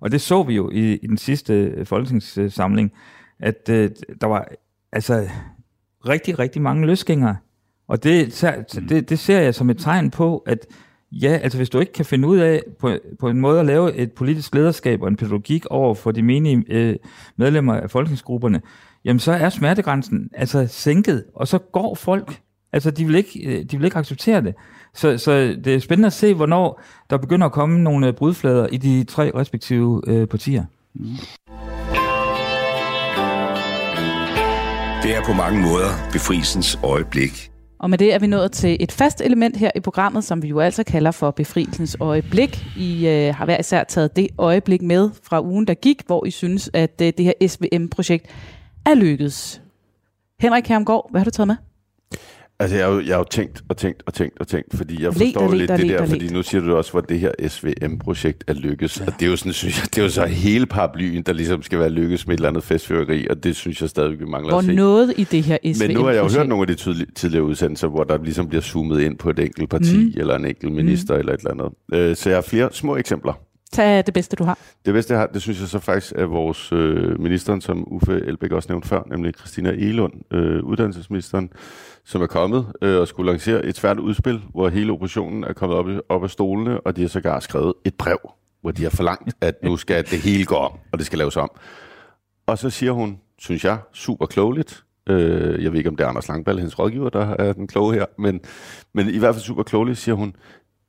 Og 0.00 0.12
det 0.12 0.20
så 0.20 0.42
vi 0.42 0.54
jo 0.54 0.70
i, 0.70 0.94
i 0.94 1.06
den 1.06 1.18
sidste 1.18 1.54
øh, 1.54 1.86
folketingssamling, 1.86 2.92
at 3.40 3.68
øh, 3.70 3.90
der 4.20 4.26
var 4.26 4.48
altså 4.92 5.28
rigtig, 6.08 6.38
rigtig 6.38 6.62
mange 6.62 6.86
løsgængere, 6.86 7.36
Og 7.88 8.04
det, 8.04 8.32
ser- 8.32 8.62
det, 8.88 9.08
det 9.10 9.18
ser 9.18 9.40
jeg 9.40 9.54
som 9.54 9.70
et 9.70 9.78
tegn 9.78 10.10
på, 10.10 10.38
at 10.46 10.66
ja, 11.12 11.38
altså 11.42 11.58
hvis 11.58 11.70
du 11.70 11.78
ikke 11.78 11.92
kan 11.92 12.04
finde 12.04 12.28
ud 12.28 12.38
af 12.38 12.62
på, 12.78 12.90
på 13.20 13.28
en 13.28 13.40
måde 13.40 13.60
at 13.60 13.66
lave 13.66 13.94
et 13.94 14.12
politisk 14.12 14.54
lederskab 14.54 15.02
og 15.02 15.08
en 15.08 15.16
pædagogik 15.16 15.66
over 15.66 15.94
for 15.94 16.12
de 16.12 16.22
menige 16.22 16.64
øh, 16.68 16.96
medlemmer 17.36 17.74
af 17.74 17.90
folketingsgrupperne, 17.90 18.60
jamen 19.04 19.20
så 19.20 19.32
er 19.32 19.48
smertegrænsen 19.48 20.30
altså 20.32 20.66
sænket, 20.66 21.24
og 21.34 21.48
så 21.48 21.58
går 21.58 21.94
folk. 21.94 22.40
Altså 22.72 22.90
de 22.90 23.06
vil 23.06 23.14
ikke, 23.14 23.40
øh, 23.46 23.64
de 23.64 23.76
vil 23.76 23.84
ikke 23.84 23.96
acceptere 23.96 24.40
det. 24.42 24.54
Så, 24.94 25.18
så 25.18 25.32
det 25.64 25.74
er 25.74 25.78
spændende 25.78 26.06
at 26.06 26.12
se, 26.12 26.34
hvornår 26.34 26.80
der 27.10 27.16
begynder 27.16 27.46
at 27.46 27.52
komme 27.52 27.82
nogle 27.82 28.06
øh, 28.06 28.12
brudflader 28.14 28.66
i 28.66 28.76
de 28.76 29.04
tre 29.04 29.30
respektive 29.34 30.02
øh, 30.06 30.26
partier. 30.26 30.64
Det 35.02 35.16
er 35.16 35.22
på 35.26 35.32
mange 35.32 35.62
måder 35.62 35.88
befrielsens 36.12 36.78
øjeblik. 36.84 37.50
Og 37.78 37.90
med 37.90 37.98
det 37.98 38.14
er 38.14 38.18
vi 38.18 38.26
nået 38.26 38.52
til 38.52 38.76
et 38.80 38.92
fast 38.92 39.20
element 39.20 39.56
her 39.56 39.70
i 39.76 39.80
programmet, 39.80 40.24
som 40.24 40.42
vi 40.42 40.48
jo 40.48 40.60
altså 40.60 40.84
kalder 40.84 41.10
for 41.10 41.30
befrielsens 41.30 41.96
øjeblik. 42.00 42.66
I 42.76 43.08
øh, 43.08 43.34
har 43.34 43.44
hver 43.44 43.60
især 43.60 43.84
taget 43.84 44.16
det 44.16 44.28
øjeblik 44.38 44.82
med 44.82 45.10
fra 45.22 45.42
ugen, 45.42 45.66
der 45.66 45.74
gik, 45.74 46.02
hvor 46.06 46.26
I 46.26 46.30
synes, 46.30 46.70
at 46.72 47.00
øh, 47.02 47.12
det 47.18 47.24
her 47.24 47.48
SVM-projekt 47.48 48.26
er 48.86 48.94
lykkedes. 48.94 49.62
Henrik 50.40 50.66
Hermgaard, 50.68 51.08
hvad 51.10 51.20
har 51.20 51.24
du 51.24 51.30
taget 51.30 51.46
med? 51.48 51.56
Altså, 52.58 52.76
jeg 52.76 52.86
har, 52.86 52.92
jo, 52.92 53.00
jeg 53.00 53.14
har 53.14 53.18
jo 53.18 53.24
tænkt 53.30 53.62
og 53.68 53.76
tænkt 53.76 54.02
og 54.06 54.14
tænkt 54.14 54.40
og 54.40 54.48
tænkt, 54.48 54.76
fordi 54.76 55.02
jeg 55.02 55.12
Let 55.12 55.14
forstår 55.18 55.48
let 55.50 55.58
lidt 55.58 55.70
og 55.70 55.78
det 55.78 55.86
let 55.86 55.94
der, 55.96 56.02
og 56.02 56.08
fordi 56.08 56.24
let. 56.24 56.32
nu 56.32 56.42
siger 56.42 56.60
du 56.62 56.76
også, 56.76 56.90
hvor 56.90 57.00
det 57.00 57.20
her 57.20 57.30
SVM-projekt 57.48 58.44
er 58.46 58.52
lykkes. 58.54 59.00
Ja. 59.00 59.06
Og 59.06 59.12
det 59.20 59.26
er 59.26 59.30
jo 59.30 59.36
sådan, 59.36 59.52
synes 59.52 59.78
jeg, 59.80 59.86
det 59.94 59.98
er 59.98 60.02
jo 60.02 60.08
så 60.10 60.26
hele 60.26 60.66
paraplyen, 60.66 61.22
der 61.22 61.32
ligesom 61.32 61.62
skal 61.62 61.78
være 61.78 61.90
lykkes 61.90 62.26
med 62.26 62.34
et 62.34 62.38
eller 62.38 62.48
andet 62.48 62.64
festfyreri, 62.64 63.26
og 63.30 63.44
det 63.44 63.56
synes 63.56 63.80
jeg 63.80 63.88
stadig, 63.90 64.20
vi 64.20 64.24
mangler 64.24 64.50
Hvor 64.52 64.58
at 64.58 64.64
se. 64.64 64.72
noget 64.74 65.14
i 65.16 65.24
det 65.24 65.42
her 65.42 65.56
SVM-projekt? 65.56 65.78
Men 65.88 65.96
nu 65.96 66.02
har 66.04 66.10
jeg 66.10 66.24
jo 66.24 66.38
hørt 66.38 66.48
nogle 66.48 66.62
af 66.70 66.76
de 66.76 66.82
tidli- 66.90 67.12
tidligere 67.14 67.44
udsendelser, 67.44 67.88
hvor 67.88 68.04
der 68.04 68.18
ligesom 68.22 68.48
bliver 68.48 68.62
zoomet 68.62 69.00
ind 69.00 69.18
på 69.18 69.30
et 69.30 69.38
enkelt 69.38 69.70
parti, 69.70 69.96
Mm. 69.96 70.02
mm. 70.02 70.12
eller 70.16 70.36
en 70.36 70.44
enkelt 70.44 70.72
minister, 70.72 71.14
mm. 71.14 71.20
eller 71.20 71.32
et 71.32 71.38
eller 71.38 71.50
andet. 71.50 71.68
Øh, 72.10 72.16
Så 72.16 72.28
jeg 72.30 72.36
har 72.36 72.42
flere 72.42 72.68
små 72.72 72.96
eksempler. 72.96 73.32
Tag 73.72 74.06
det 74.06 74.14
bedste, 74.14 74.36
du 74.36 74.44
har. 74.44 74.58
Det 74.84 74.94
bedste, 74.94 75.12
jeg 75.12 75.20
har, 75.20 75.26
det 75.26 75.42
synes 75.42 75.60
jeg 75.60 75.68
så 75.68 75.78
faktisk 75.78 76.12
er 76.16 76.24
vores 76.24 76.72
øh, 76.72 77.20
ministeren, 77.20 77.60
som 77.60 77.92
Uffe 77.92 78.12
Elbæk 78.12 78.52
også 78.52 78.68
nævnte 78.72 78.88
før, 78.88 79.02
nemlig 79.10 79.34
Christina 79.38 79.70
Elund, 79.70 80.12
øh, 80.34 80.64
uddannelsesministeren, 80.64 81.50
som 82.04 82.22
er 82.22 82.26
kommet 82.26 82.66
øh, 82.82 83.00
og 83.00 83.08
skulle 83.08 83.30
lancere 83.30 83.64
et 83.64 83.76
svært 83.76 83.98
udspil, 83.98 84.42
hvor 84.50 84.68
hele 84.68 84.92
oppositionen 84.92 85.44
er 85.44 85.52
kommet 85.52 85.78
op, 85.78 85.88
i- 85.88 86.00
op 86.08 86.24
af 86.24 86.30
stolene, 86.30 86.80
og 86.80 86.96
de 86.96 87.00
har 87.00 87.08
sågar 87.08 87.40
skrevet 87.40 87.72
et 87.84 87.94
brev, 87.94 88.18
hvor 88.60 88.70
de 88.70 88.82
har 88.82 88.90
forlangt, 88.90 89.34
at 89.40 89.54
nu 89.62 89.76
skal 89.76 90.04
det 90.10 90.18
hele 90.18 90.44
gå 90.44 90.54
om, 90.54 90.72
og 90.92 90.98
det 90.98 91.06
skal 91.06 91.18
laves 91.18 91.36
om. 91.36 91.50
Og 92.46 92.58
så 92.58 92.70
siger 92.70 92.92
hun, 92.92 93.18
synes 93.38 93.64
jeg, 93.64 93.78
super 93.92 94.26
klogeligt, 94.26 94.84
øh, 95.08 95.62
jeg 95.64 95.72
ved 95.72 95.78
ikke, 95.78 95.90
om 95.90 95.96
det 95.96 96.04
er 96.04 96.08
Anders 96.08 96.28
Langballe, 96.28 96.60
hendes 96.60 96.78
rådgiver, 96.78 97.08
der 97.08 97.26
er 97.38 97.52
den 97.52 97.66
kloge 97.66 97.94
her, 97.94 98.06
men, 98.18 98.40
men 98.92 99.08
i 99.08 99.18
hvert 99.18 99.34
fald 99.34 99.44
super 99.44 99.62
klogeligt, 99.62 99.98
siger 99.98 100.14
hun, 100.14 100.36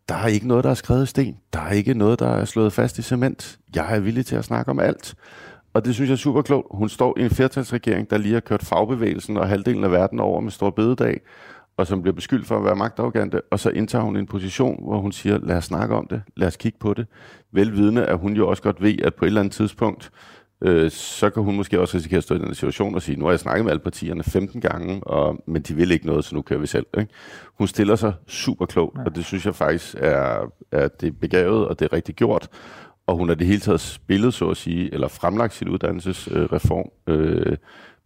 der 0.09 0.15
er 0.15 0.27
ikke 0.27 0.47
noget, 0.47 0.63
der 0.63 0.69
er 0.69 0.73
skrevet 0.73 1.03
i 1.03 1.05
sten. 1.05 1.37
Der 1.53 1.59
er 1.59 1.71
ikke 1.71 1.93
noget, 1.93 2.19
der 2.19 2.27
er 2.27 2.45
slået 2.45 2.73
fast 2.73 2.97
i 2.97 3.01
cement. 3.01 3.59
Jeg 3.75 3.95
er 3.95 3.99
villig 3.99 4.25
til 4.25 4.35
at 4.35 4.45
snakke 4.45 4.71
om 4.71 4.79
alt. 4.79 5.15
Og 5.73 5.85
det 5.85 5.95
synes 5.95 6.09
jeg 6.09 6.13
er 6.13 6.17
super 6.17 6.41
klogt. 6.41 6.67
Hun 6.71 6.89
står 6.89 7.17
i 7.19 7.23
en 7.23 7.29
flertalsregering, 7.29 8.09
der 8.09 8.17
lige 8.17 8.33
har 8.33 8.39
kørt 8.39 8.63
fagbevægelsen 8.63 9.37
og 9.37 9.47
halvdelen 9.47 9.83
af 9.83 9.91
verden 9.91 10.19
over 10.19 10.41
med 10.41 10.51
stor 10.51 10.69
bededag, 10.69 11.21
og 11.77 11.87
som 11.87 12.01
bliver 12.01 12.15
beskyldt 12.15 12.47
for 12.47 12.57
at 12.57 12.65
være 12.65 12.75
magtafgante, 12.75 13.41
og 13.51 13.59
så 13.59 13.69
indtager 13.69 14.03
hun 14.03 14.17
en 14.17 14.25
position, 14.25 14.83
hvor 14.83 14.99
hun 14.99 15.11
siger, 15.11 15.37
lad 15.37 15.57
os 15.57 15.65
snakke 15.65 15.95
om 15.95 16.07
det, 16.07 16.21
lad 16.35 16.47
os 16.47 16.57
kigge 16.57 16.77
på 16.79 16.93
det. 16.93 17.07
Velvidende, 17.51 18.05
at 18.05 18.17
hun 18.17 18.33
jo 18.33 18.49
også 18.49 18.63
godt 18.63 18.81
ved, 18.81 19.01
at 19.03 19.15
på 19.15 19.25
et 19.25 19.27
eller 19.27 19.41
andet 19.41 19.53
tidspunkt, 19.53 20.11
øh, 20.65 20.91
så 20.91 21.29
kan 21.29 21.43
hun 21.43 21.55
måske 21.55 21.79
også 21.79 21.97
risikere 21.97 22.17
at 22.17 22.23
stå 22.23 22.35
i 22.35 22.37
den 22.37 22.55
situation 22.55 22.95
og 22.95 23.01
sige, 23.01 23.19
nu 23.19 23.25
har 23.25 23.31
jeg 23.31 23.39
snakket 23.39 23.65
med 23.65 23.71
alle 23.71 23.83
partierne 23.83 24.23
15 24.23 24.61
gange, 24.61 25.03
og, 25.03 25.43
men 25.47 25.61
de 25.61 25.75
vil 25.75 25.91
ikke 25.91 26.05
noget, 26.05 26.25
så 26.25 26.35
nu 26.35 26.41
kører 26.41 26.59
vi 26.59 26.67
selv. 26.67 26.85
Ikke? 26.97 27.13
Hun 27.57 27.67
stiller 27.67 27.95
sig 27.95 28.13
super 28.27 28.65
klogt, 28.65 28.97
og 29.05 29.15
det 29.15 29.25
synes 29.25 29.45
jeg 29.45 29.55
faktisk 29.55 29.95
er, 29.97 30.51
er 30.71 30.87
det 30.87 31.19
begavet, 31.19 31.67
og 31.67 31.79
det 31.79 31.85
er 31.85 31.93
rigtig 31.93 32.15
gjort. 32.15 32.47
Og 33.07 33.17
hun 33.17 33.27
har 33.27 33.35
det 33.35 33.47
hele 33.47 33.59
taget 33.59 33.81
spillet, 33.81 34.33
så 34.33 34.49
at 34.49 34.57
sige, 34.57 34.93
eller 34.93 35.07
fremlagt 35.07 35.53
sin 35.53 35.69
uddannelsesreform 35.69 36.89
øh, 37.07 37.57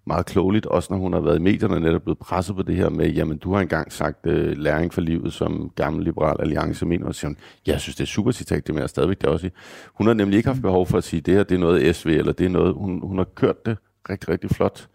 meget 0.10 0.26
klogeligt, 0.26 0.66
også 0.66 0.94
når 0.94 1.00
hun 1.00 1.14
har 1.14 1.20
været 1.20 1.40
i 1.40 1.42
medierne 1.42 1.76
og 1.76 1.82
netop 1.82 2.02
blevet 2.02 2.18
presset 2.18 2.56
på 2.56 2.62
det 2.62 2.76
her 2.76 2.90
med, 2.90 3.10
jamen 3.10 3.38
du 3.38 3.54
har 3.54 3.62
engang 3.62 3.92
sagt 3.92 4.26
øh, 4.26 4.58
læring 4.58 4.94
for 4.94 5.02
livet 5.02 5.34
som 5.34 5.72
gammel 5.76 6.04
liberal 6.04 6.36
alliance 6.40 6.86
mener, 6.86 7.06
og 7.06 7.16
siger 7.16 7.30
hun, 7.30 7.38
jeg 7.68 7.82
synes 7.82 7.96
det 7.96 8.04
er 8.04 8.08
super 8.08 8.32
citat, 8.32 8.68
det 8.68 8.76
mener 8.76 8.84
jeg 8.84 8.90
stadigvæk 8.90 9.22
det 9.22 9.30
også 9.30 9.48
i. 9.48 9.50
Hun 9.94 10.08
har 10.08 10.14
nemlig 10.14 10.38
ikke 10.38 10.50
haft 10.50 10.62
behov 10.62 10.88
for 10.88 10.98
at 10.98 11.04
sige, 11.04 11.22
det 11.22 11.34
her 11.34 11.44
det 11.44 11.56
er 11.56 11.60
noget 11.60 11.96
SV, 11.96 12.08
eller 12.08 12.32
det 12.32 12.46
er 12.46 12.50
noget, 12.50 12.74
hun, 12.74 13.00
hun 13.04 13.18
har 13.18 13.28
kørt 13.36 13.66
det 13.66 13.78
rigtig, 14.10 14.30
rigtig 14.30 14.50
flot. 14.50 14.88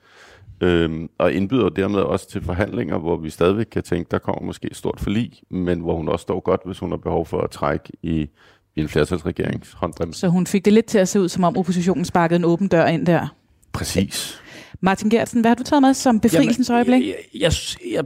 Øhm, 0.61 1.09
og 1.19 1.33
indbyder 1.33 1.69
dermed 1.69 2.01
også 2.01 2.31
til 2.31 2.43
forhandlinger, 2.43 2.99
hvor 2.99 3.17
vi 3.17 3.31
stadigvæk 3.31 3.67
kan 3.67 3.83
tænke, 3.83 4.11
der 4.11 4.19
kommer 4.19 4.43
måske 4.43 4.67
et 4.71 4.77
stort 4.77 5.01
forlig, 5.01 5.33
men 5.51 5.81
hvor 5.81 5.97
hun 5.97 6.09
også 6.09 6.23
står 6.23 6.41
godt, 6.41 6.61
hvis 6.67 6.79
hun 6.79 6.91
har 6.91 6.97
behov 6.97 7.27
for 7.27 7.41
at 7.41 7.51
trække 7.51 7.93
i, 8.03 8.29
i 8.77 8.81
en 8.81 8.89
flertalsregerings 8.89 9.73
håndbremse. 9.73 10.21
Så 10.21 10.29
hun 10.29 10.47
fik 10.47 10.65
det 10.65 10.73
lidt 10.73 10.87
til 10.87 10.99
at 10.99 11.09
se 11.09 11.21
ud, 11.21 11.29
som 11.29 11.45
om 11.45 11.57
oppositionen 11.57 12.05
sparkede 12.05 12.37
en 12.37 12.45
åben 12.45 12.69
dør 12.69 12.87
ind 12.87 13.07
der. 13.07 13.35
Præcis. 13.73 14.43
Martin 14.85 15.11
Gertsen, 15.11 15.41
hvad 15.41 15.51
har 15.51 15.55
du 15.55 15.63
taget 15.63 15.83
med 15.83 15.95
som 15.95 16.21
befrielsens 16.21 16.71
øjeblik? 16.71 17.07
Jeg, 17.07 17.15
jeg, 17.35 17.53
jeg 17.93 18.05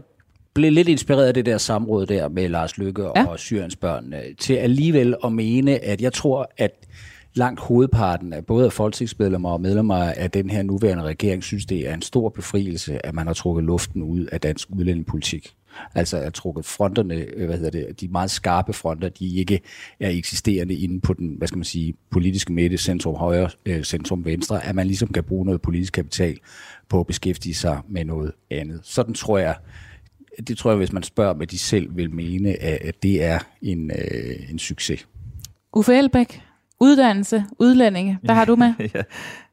blev 0.55 0.73
lidt 0.73 0.89
inspireret 0.89 1.27
af 1.27 1.35
det 1.35 1.47
der 1.47 1.59
samråd 1.59 2.07
der 2.07 2.29
med 2.29 2.49
Lars 2.49 2.79
Lykke 2.79 3.03
Ja. 3.03 3.27
og 3.27 3.39
Syriens 3.39 3.77
børn, 3.77 4.13
øh, 4.13 4.21
til 4.39 4.55
alligevel 4.55 5.15
at 5.25 5.33
mene, 5.33 5.85
at 5.85 6.01
jeg 6.01 6.13
tror, 6.13 6.51
at 6.57 6.71
langt 7.35 7.61
hovedparten 7.61 8.33
af 8.33 8.47
både 8.47 8.65
af 8.67 8.73
folketingsmedlemmer 8.73 9.51
og 9.51 9.61
medlemmer 9.61 9.95
af 9.95 10.31
den 10.31 10.51
her 10.51 10.63
nuværende 10.63 11.05
regering 11.05 11.45
synes, 11.45 11.67
det 11.67 11.89
er 11.89 11.95
en 11.95 12.03
stor 12.03 12.29
befrielse, 12.29 13.07
at 13.07 13.15
man 13.15 13.27
har 13.27 13.35
trukket 13.35 13.65
luften 13.65 14.03
ud 14.03 14.27
af 14.27 14.41
dansk 14.41 14.69
udlændingepolitik. 14.71 15.55
Altså 15.95 16.19
at 16.19 16.35
trukket 16.35 16.65
fronterne, 16.65 17.15
øh, 17.15 17.47
hvad 17.47 17.57
hedder 17.57 17.71
det, 17.71 18.01
de 18.01 18.09
meget 18.09 18.31
skarpe 18.31 18.73
fronter, 18.73 19.09
de 19.09 19.37
ikke 19.37 19.61
er 20.01 20.11
eksisterende 20.11 20.75
inde 20.75 21.01
på 21.01 21.13
den, 21.13 21.35
hvad 21.39 21.49
skal 21.49 21.59
man 21.59 21.65
sige, 21.65 21.95
politiske 22.11 22.53
midte, 22.53 22.79
centrum 22.79 23.15
højre, 23.15 23.51
øh, 23.67 23.83
centrum 23.83 24.25
venstre, 24.25 24.65
at 24.65 24.75
man 24.75 24.87
ligesom 24.87 25.09
kan 25.09 25.25
bruge 25.25 25.45
noget 25.45 25.63
politisk 25.63 25.93
kapital 25.93 26.39
på 26.89 27.01
at 27.01 27.07
beskæftige 27.07 27.55
sig 27.55 27.81
med 27.89 28.05
noget 28.05 28.33
andet. 28.51 28.81
Sådan 28.83 29.15
tror 29.15 29.39
jeg, 29.39 29.55
det 30.49 30.59
tror 30.59 30.71
jeg, 30.71 30.79
hvis 30.79 30.93
man 30.93 31.03
spørger, 31.03 31.35
hvad 31.35 31.47
de 31.47 31.59
selv 31.59 31.97
vil 31.97 32.15
mene, 32.15 32.63
at 32.63 33.03
det 33.03 33.25
er 33.25 33.39
en, 33.63 33.91
øh, 33.91 34.51
en 34.51 34.59
succes. 34.59 35.09
Uffe 35.73 35.95
Elbæk, 35.95 36.43
uddannelse, 36.81 37.45
udlændinge. 37.59 38.19
Hvad 38.23 38.35
har 38.35 38.45
du 38.45 38.57
med? 38.57 38.75
ja, 38.95 39.03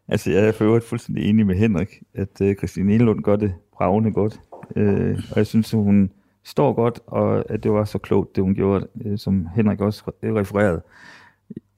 altså 0.08 0.32
jeg 0.32 0.48
er 0.48 0.52
for 0.52 0.66
øvrigt 0.66 0.86
fuldstændig 0.86 1.30
enig 1.30 1.46
med 1.46 1.56
Henrik, 1.56 1.90
at 2.14 2.42
øh, 2.42 2.56
Christine 2.56 2.94
Elund 2.94 3.24
gør 3.24 3.36
det 3.36 3.54
bravende 3.78 4.12
godt. 4.12 4.40
Øh, 4.76 5.20
og 5.32 5.38
jeg 5.38 5.48
synes, 5.48 5.74
at 5.74 5.80
hun 5.80 6.10
står 6.46 6.74
godt, 6.74 7.00
og 7.08 7.52
at 7.52 7.64
det 7.64 7.72
var 7.72 7.86
så 7.86 7.98
klogt, 7.98 8.36
det 8.36 8.44
hun 8.44 8.56
gjorde, 8.56 8.88
øh, 9.06 9.18
som 9.18 9.48
Henrik 9.56 9.82
også 9.82 10.04
re- 10.08 10.12
refererede. 10.40 10.82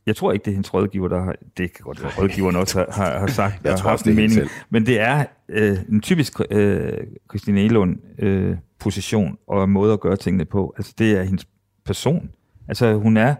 Jeg 0.05 0.15
tror 0.15 0.31
ikke, 0.31 0.43
det 0.45 0.51
er 0.51 0.55
hendes 0.55 0.73
rådgiver, 0.73 1.07
der 1.07 1.19
har... 1.21 1.35
Det 1.57 1.73
kan 1.73 1.83
godt 1.83 2.03
være, 2.03 2.11
rådgiveren 2.17 2.55
også 2.55 2.79
har, 2.79 3.03
har, 3.03 3.19
har 3.19 3.27
sagt, 3.27 3.53
Jeg 3.63 3.77
tror 3.77 3.89
haft 3.89 3.99
også, 3.99 4.05
det 4.05 4.15
mening. 4.15 4.31
selv. 4.31 4.49
Men 4.69 4.85
det 4.85 4.99
er 4.99 5.25
øh, 5.49 5.77
en 5.89 6.01
typisk 6.01 6.33
øh, 6.51 6.93
Christine 7.29 7.61
Elund 7.61 7.97
øh, 8.19 8.55
position 8.79 9.37
og 9.47 9.69
måde 9.69 9.93
at 9.93 9.99
gøre 9.99 10.15
tingene 10.15 10.45
på. 10.45 10.73
Altså 10.77 10.93
det 10.97 11.17
er 11.17 11.23
hendes 11.23 11.47
person. 11.85 12.29
Altså 12.67 12.93
hun 12.93 13.17
er, 13.17 13.35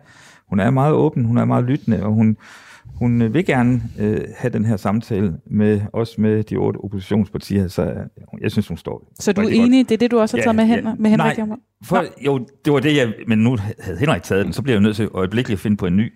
hun 0.49 0.59
er 0.59 0.69
meget 0.69 0.93
åben, 0.93 1.25
hun 1.25 1.37
er 1.37 1.45
meget 1.45 1.63
lyttende, 1.65 2.03
og 2.03 2.11
hun, 2.11 2.37
hun 2.95 3.21
øh, 3.21 3.33
vil 3.33 3.45
gerne 3.45 3.81
øh, 3.99 4.21
have 4.37 4.53
den 4.53 4.65
her 4.65 4.77
samtale 4.77 5.33
med 5.45 5.81
også 5.93 6.21
med 6.21 6.43
de 6.43 6.55
otte 6.55 6.77
oppositionspartier, 6.77 7.67
så 7.67 7.81
øh, 7.83 7.95
jeg 8.41 8.51
synes, 8.51 8.67
hun 8.67 8.77
står 8.77 9.11
Så 9.19 9.33
du 9.33 9.41
er 9.41 9.45
rigtig 9.45 9.59
godt. 9.59 9.67
enig, 9.67 9.89
det 9.89 9.95
er 9.95 9.99
det, 9.99 10.11
du 10.11 10.19
også 10.19 10.37
har 10.37 10.43
taget 10.43 10.55
med, 10.55 10.65
Hen- 10.65 10.95
med 10.99 11.09
Henrik? 11.09 11.37
Nej, 11.37 11.47
for, 11.85 12.05
jo, 12.25 12.47
det 12.65 12.73
var 12.73 12.79
det, 12.79 12.97
jeg... 12.97 13.13
Men 13.27 13.37
nu 13.39 13.57
havde 13.79 13.97
Henrik 13.99 14.23
taget 14.23 14.45
den, 14.45 14.53
så 14.53 14.61
bliver 14.61 14.75
jeg 14.75 14.81
nødt 14.83 14.95
til 14.95 15.09
øjeblikkeligt 15.13 15.57
at 15.57 15.61
finde 15.61 15.77
på 15.77 15.85
en 15.85 15.97
ny. 15.97 16.13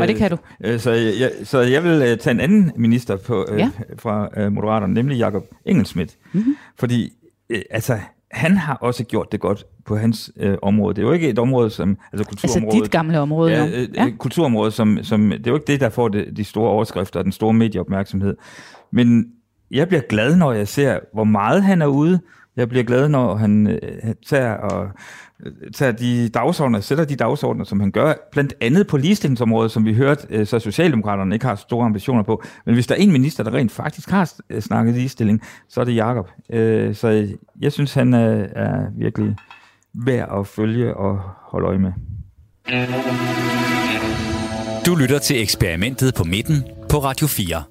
Og 0.00 0.08
det 0.08 0.16
kan 0.16 0.30
du. 0.30 0.36
Øh, 0.64 0.78
Så 0.80 0.90
jeg, 0.90 1.12
jeg, 1.20 1.30
så 1.44 1.60
jeg 1.60 1.84
vil 1.84 2.02
øh, 2.02 2.18
tage 2.18 2.30
en 2.34 2.40
anden 2.40 2.72
minister 2.76 3.16
på, 3.16 3.46
øh, 3.52 3.58
Ja. 3.58 3.70
fra 3.98 4.28
øh, 4.36 4.52
Moderaterne, 4.52 4.94
nemlig 4.94 5.18
Jakob 5.18 5.44
Engelsmidt. 5.66 6.16
Mm-hmm. 6.32 6.56
Fordi, 6.78 7.12
øh, 7.50 7.62
altså, 7.70 7.98
han 8.34 8.56
har 8.56 8.74
også 8.74 9.04
gjort 9.04 9.32
det 9.32 9.40
godt 9.40 9.64
på 9.86 9.96
hans 9.96 10.30
øh, 10.36 10.56
område. 10.62 10.94
Det 10.94 11.02
er 11.02 11.06
jo 11.06 11.12
ikke 11.12 11.28
et 11.28 11.38
område 11.38 11.70
som... 11.70 11.90
Altså, 11.90 12.06
Altså 12.12 12.28
kulturområdet. 12.28 12.82
dit 12.84 12.90
gamle 12.92 13.20
område, 13.20 13.52
Ja, 13.52 13.66
øh, 13.66 13.88
ja. 13.94 14.10
kulturområdet, 14.18 14.72
som, 14.72 14.98
som, 15.02 15.30
det 15.30 15.46
er 15.46 15.50
jo 15.50 15.54
ikke 15.54 15.66
det, 15.66 15.80
der 15.80 15.88
får 15.88 16.08
det, 16.08 16.36
de 16.36 16.44
store 16.44 16.70
overskrifter 16.70 17.20
og 17.20 17.24
den 17.24 17.32
store 17.32 17.52
medieopmærksomhed. 17.52 18.36
Men 18.92 19.26
jeg 19.70 19.88
bliver 19.88 20.00
glad, 20.08 20.36
når 20.36 20.52
jeg 20.52 20.68
ser, 20.68 20.98
hvor 21.12 21.24
meget 21.24 21.62
han 21.62 21.82
er 21.82 21.86
ude. 21.86 22.20
Jeg 22.56 22.68
bliver 22.68 22.84
glad, 22.84 23.08
når 23.08 23.34
han 23.34 23.66
øh, 23.66 23.80
tager, 24.26 24.52
og, 24.54 24.84
øh, 24.84 24.90
tager 25.74 25.92
de 25.92 26.28
dagsordner, 26.28 26.80
sætter 26.80 27.04
de 27.04 27.16
dagsordner, 27.16 27.64
som 27.64 27.80
han 27.80 27.90
gør, 27.90 28.14
blandt 28.32 28.54
andet 28.60 28.86
på 28.86 28.96
ligestillingsområdet, 28.96 29.70
som 29.70 29.84
vi 29.84 29.94
hørte, 29.94 30.26
øh, 30.30 30.46
så 30.46 30.58
Socialdemokraterne 30.58 31.34
ikke 31.34 31.46
har 31.46 31.54
store 31.54 31.86
ambitioner 31.86 32.22
på. 32.22 32.42
Men 32.66 32.74
hvis 32.74 32.86
der 32.86 32.94
er 32.94 32.98
en 32.98 33.12
minister, 33.12 33.44
der 33.44 33.54
rent 33.54 33.72
faktisk 33.72 34.10
har 34.10 34.32
øh, 34.50 34.60
snakket 34.60 34.94
ligestilling, 34.94 35.42
så 35.68 35.80
er 35.80 35.84
det 35.84 35.96
Jakob. 35.96 36.30
Øh, 36.50 36.94
så 36.94 37.28
jeg 37.60 37.72
synes, 37.72 37.94
han 37.94 38.14
er 38.14 38.98
virkelig 38.98 39.36
værd 39.94 40.38
at 40.40 40.46
følge 40.46 40.96
og 40.96 41.20
holde 41.50 41.66
øje 41.66 41.78
med. 41.78 41.92
Du 44.86 44.94
lytter 44.94 45.18
til 45.18 45.42
eksperimentet 45.42 46.14
på 46.14 46.24
midten 46.24 46.64
på 46.90 46.98
Radio 46.98 47.26
4. 47.26 47.62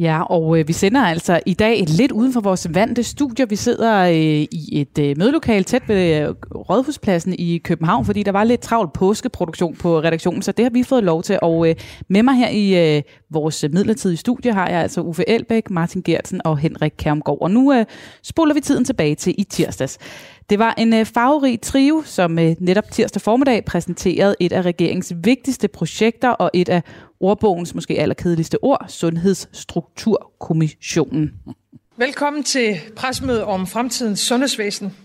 Ja, 0.00 0.22
og 0.22 0.58
øh, 0.58 0.68
vi 0.68 0.72
sender 0.72 1.00
altså 1.00 1.40
i 1.46 1.54
dag 1.54 1.84
lidt 1.88 2.12
uden 2.12 2.32
for 2.32 2.40
vores 2.40 2.66
vante 2.74 3.02
studier. 3.02 3.46
Vi 3.46 3.56
sidder 3.56 4.00
øh, 4.02 4.16
i 4.16 4.68
et 4.72 4.98
øh, 4.98 5.18
mødelokale 5.18 5.64
tæt 5.64 5.88
ved 5.88 6.20
øh, 6.20 6.34
Rådhuspladsen 6.54 7.34
i 7.38 7.58
København, 7.58 8.04
fordi 8.04 8.22
der 8.22 8.32
var 8.32 8.44
lidt 8.44 8.60
travl 8.60 8.90
påskeproduktion 8.94 9.76
på 9.76 10.00
redaktionen, 10.00 10.42
så 10.42 10.52
det 10.52 10.64
har 10.64 10.70
vi 10.70 10.82
fået 10.82 11.04
lov 11.04 11.22
til. 11.22 11.38
Og 11.42 11.68
øh, 11.68 11.74
med 12.08 12.22
mig 12.22 12.34
her 12.34 12.48
i 12.48 12.96
øh, 12.96 13.02
vores 13.30 13.64
midlertidige 13.72 14.16
studie 14.16 14.52
har 14.52 14.68
jeg 14.68 14.80
altså 14.80 15.00
Uffe 15.00 15.28
Elbæk, 15.28 15.70
Martin 15.70 16.02
Gertsen 16.02 16.40
og 16.44 16.58
Henrik 16.58 16.92
Kærmgaard. 16.98 17.38
Og 17.40 17.50
nu 17.50 17.72
øh, 17.72 17.86
spoler 18.22 18.54
vi 18.54 18.60
tiden 18.60 18.84
tilbage 18.84 19.14
til 19.14 19.34
i 19.38 19.44
tirsdags. 19.44 19.98
Det 20.50 20.58
var 20.58 20.74
en 20.78 20.94
øh, 20.94 21.06
farverig 21.06 21.60
trio, 21.60 22.02
som 22.06 22.38
øh, 22.38 22.56
netop 22.58 22.90
tirsdag 22.90 23.22
formiddag 23.22 23.64
præsenterede 23.64 24.36
et 24.40 24.52
af 24.52 24.62
regeringens 24.62 25.12
vigtigste 25.24 25.68
projekter 25.68 26.28
og 26.28 26.50
et 26.54 26.68
af 26.68 26.82
ordbogens 27.20 27.74
måske 27.74 27.98
allerkedeligste 27.98 28.64
ord, 28.64 28.84
Sundhedsstrukturkommissionen. 28.88 31.32
Velkommen 31.96 32.44
til 32.44 32.76
presmødet 32.96 33.42
om 33.42 33.66
fremtidens 33.66 34.20
sundhedsvæsen. 34.20 34.96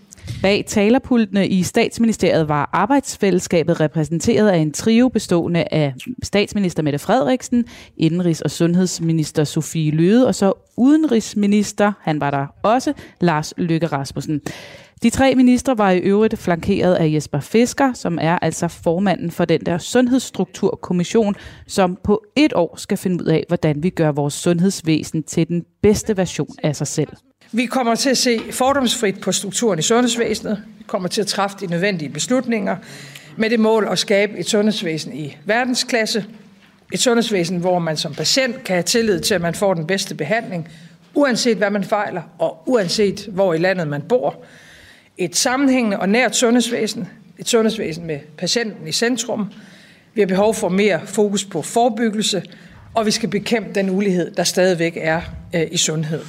Bag 0.42 0.64
talerpultene 0.66 1.48
i 1.48 1.62
statsministeriet 1.62 2.48
var 2.48 2.70
arbejdsfællesskabet 2.72 3.80
repræsenteret 3.80 4.48
af 4.48 4.56
en 4.56 4.72
trio 4.72 5.08
bestående 5.08 5.64
af 5.70 5.94
statsminister 6.22 6.82
Mette 6.82 6.98
Frederiksen, 6.98 7.64
indenrigs- 7.96 8.42
og 8.44 8.50
sundhedsminister 8.50 9.44
Sofie 9.44 9.90
Løde 9.90 10.26
og 10.26 10.34
så 10.34 10.52
udenrigsminister, 10.76 11.92
han 12.00 12.20
var 12.20 12.30
der 12.30 12.46
også, 12.62 12.92
Lars 13.20 13.54
Løkke 13.56 13.86
Rasmussen. 13.86 14.40
De 15.02 15.10
tre 15.10 15.34
ministre 15.34 15.78
var 15.78 15.90
i 15.90 15.98
øvrigt 15.98 16.38
flankeret 16.38 16.94
af 16.94 17.12
Jesper 17.12 17.40
Fisker, 17.40 17.92
som 17.92 18.18
er 18.20 18.38
altså 18.38 18.68
formanden 18.68 19.30
for 19.30 19.44
den 19.44 19.60
der 19.60 19.78
sundhedsstrukturkommission, 19.78 21.34
som 21.66 21.98
på 22.04 22.22
et 22.36 22.52
år 22.54 22.74
skal 22.76 22.98
finde 22.98 23.24
ud 23.24 23.28
af, 23.28 23.44
hvordan 23.48 23.82
vi 23.82 23.90
gør 23.90 24.12
vores 24.12 24.34
sundhedsvæsen 24.34 25.22
til 25.22 25.48
den 25.48 25.64
bedste 25.82 26.16
version 26.16 26.54
af 26.62 26.76
sig 26.76 26.86
selv. 26.86 27.08
Vi 27.52 27.66
kommer 27.66 27.94
til 27.94 28.10
at 28.10 28.18
se 28.18 28.40
fordomsfrit 28.50 29.20
på 29.20 29.32
strukturen 29.32 29.78
i 29.78 29.82
sundhedsvæsenet. 29.82 30.62
Vi 30.78 30.84
kommer 30.86 31.08
til 31.08 31.20
at 31.20 31.26
træffe 31.26 31.56
de 31.60 31.66
nødvendige 31.66 32.08
beslutninger 32.08 32.76
med 33.36 33.50
det 33.50 33.60
mål 33.60 33.88
at 33.90 33.98
skabe 33.98 34.38
et 34.38 34.48
sundhedsvæsen 34.48 35.16
i 35.16 35.36
verdensklasse. 35.44 36.24
Et 36.92 37.00
sundhedsvæsen, 37.00 37.58
hvor 37.58 37.78
man 37.78 37.96
som 37.96 38.14
patient 38.14 38.64
kan 38.64 38.74
have 38.74 38.82
tillid 38.82 39.20
til, 39.20 39.34
at 39.34 39.40
man 39.40 39.54
får 39.54 39.74
den 39.74 39.86
bedste 39.86 40.14
behandling, 40.14 40.68
uanset 41.14 41.56
hvad 41.56 41.70
man 41.70 41.84
fejler 41.84 42.22
og 42.38 42.62
uanset 42.66 43.28
hvor 43.32 43.54
i 43.54 43.58
landet 43.58 43.88
man 43.88 44.02
bor. 44.02 44.44
Et 45.18 45.36
sammenhængende 45.36 45.98
og 45.98 46.08
nært 46.08 46.36
sundhedsvæsen. 46.36 47.08
Et 47.38 47.48
sundhedsvæsen 47.48 48.06
med 48.06 48.18
patienten 48.38 48.88
i 48.88 48.92
centrum. 48.92 49.52
Vi 50.14 50.20
har 50.20 50.26
behov 50.26 50.54
for 50.54 50.68
mere 50.68 51.00
fokus 51.04 51.44
på 51.44 51.62
forebyggelse, 51.62 52.42
og 52.94 53.06
vi 53.06 53.10
skal 53.10 53.28
bekæmpe 53.28 53.74
den 53.74 53.90
ulighed, 53.90 54.30
der 54.30 54.44
stadigvæk 54.44 54.98
er 55.00 55.20
øh, 55.54 55.66
i 55.70 55.76
sundhed. 55.76 56.20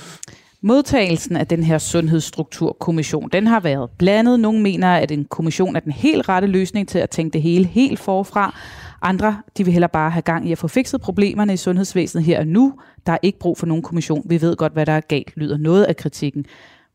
Modtagelsen 0.61 1.37
af 1.37 1.47
den 1.47 1.63
her 1.63 1.77
sundhedsstrukturkommission, 1.77 3.29
den 3.29 3.47
har 3.47 3.59
været 3.59 3.89
blandet. 3.97 4.39
Nogle 4.39 4.61
mener, 4.61 4.93
at 4.93 5.11
en 5.11 5.25
kommission 5.25 5.75
er 5.75 5.79
den 5.79 5.91
helt 5.91 6.29
rette 6.29 6.47
løsning 6.47 6.87
til 6.87 6.99
at 6.99 7.09
tænke 7.09 7.33
det 7.33 7.41
hele 7.41 7.65
helt 7.65 7.99
forfra. 7.99 8.55
Andre, 9.01 9.37
de 9.57 9.63
vil 9.63 9.73
heller 9.73 9.87
bare 9.87 10.09
have 10.09 10.21
gang 10.21 10.49
i 10.49 10.51
at 10.51 10.57
få 10.57 10.67
fikset 10.67 11.01
problemerne 11.01 11.53
i 11.53 11.57
sundhedsvæsenet 11.57 12.25
her 12.25 12.39
og 12.39 12.47
nu. 12.47 12.73
Der 13.05 13.11
er 13.11 13.17
ikke 13.21 13.39
brug 13.39 13.57
for 13.57 13.65
nogen 13.65 13.83
kommission. 13.83 14.23
Vi 14.25 14.41
ved 14.41 14.55
godt, 14.55 14.73
hvad 14.73 14.85
der 14.85 14.93
er 14.93 15.01
galt, 15.01 15.37
lyder 15.37 15.57
noget 15.57 15.83
af 15.83 15.95
kritikken. 15.95 16.45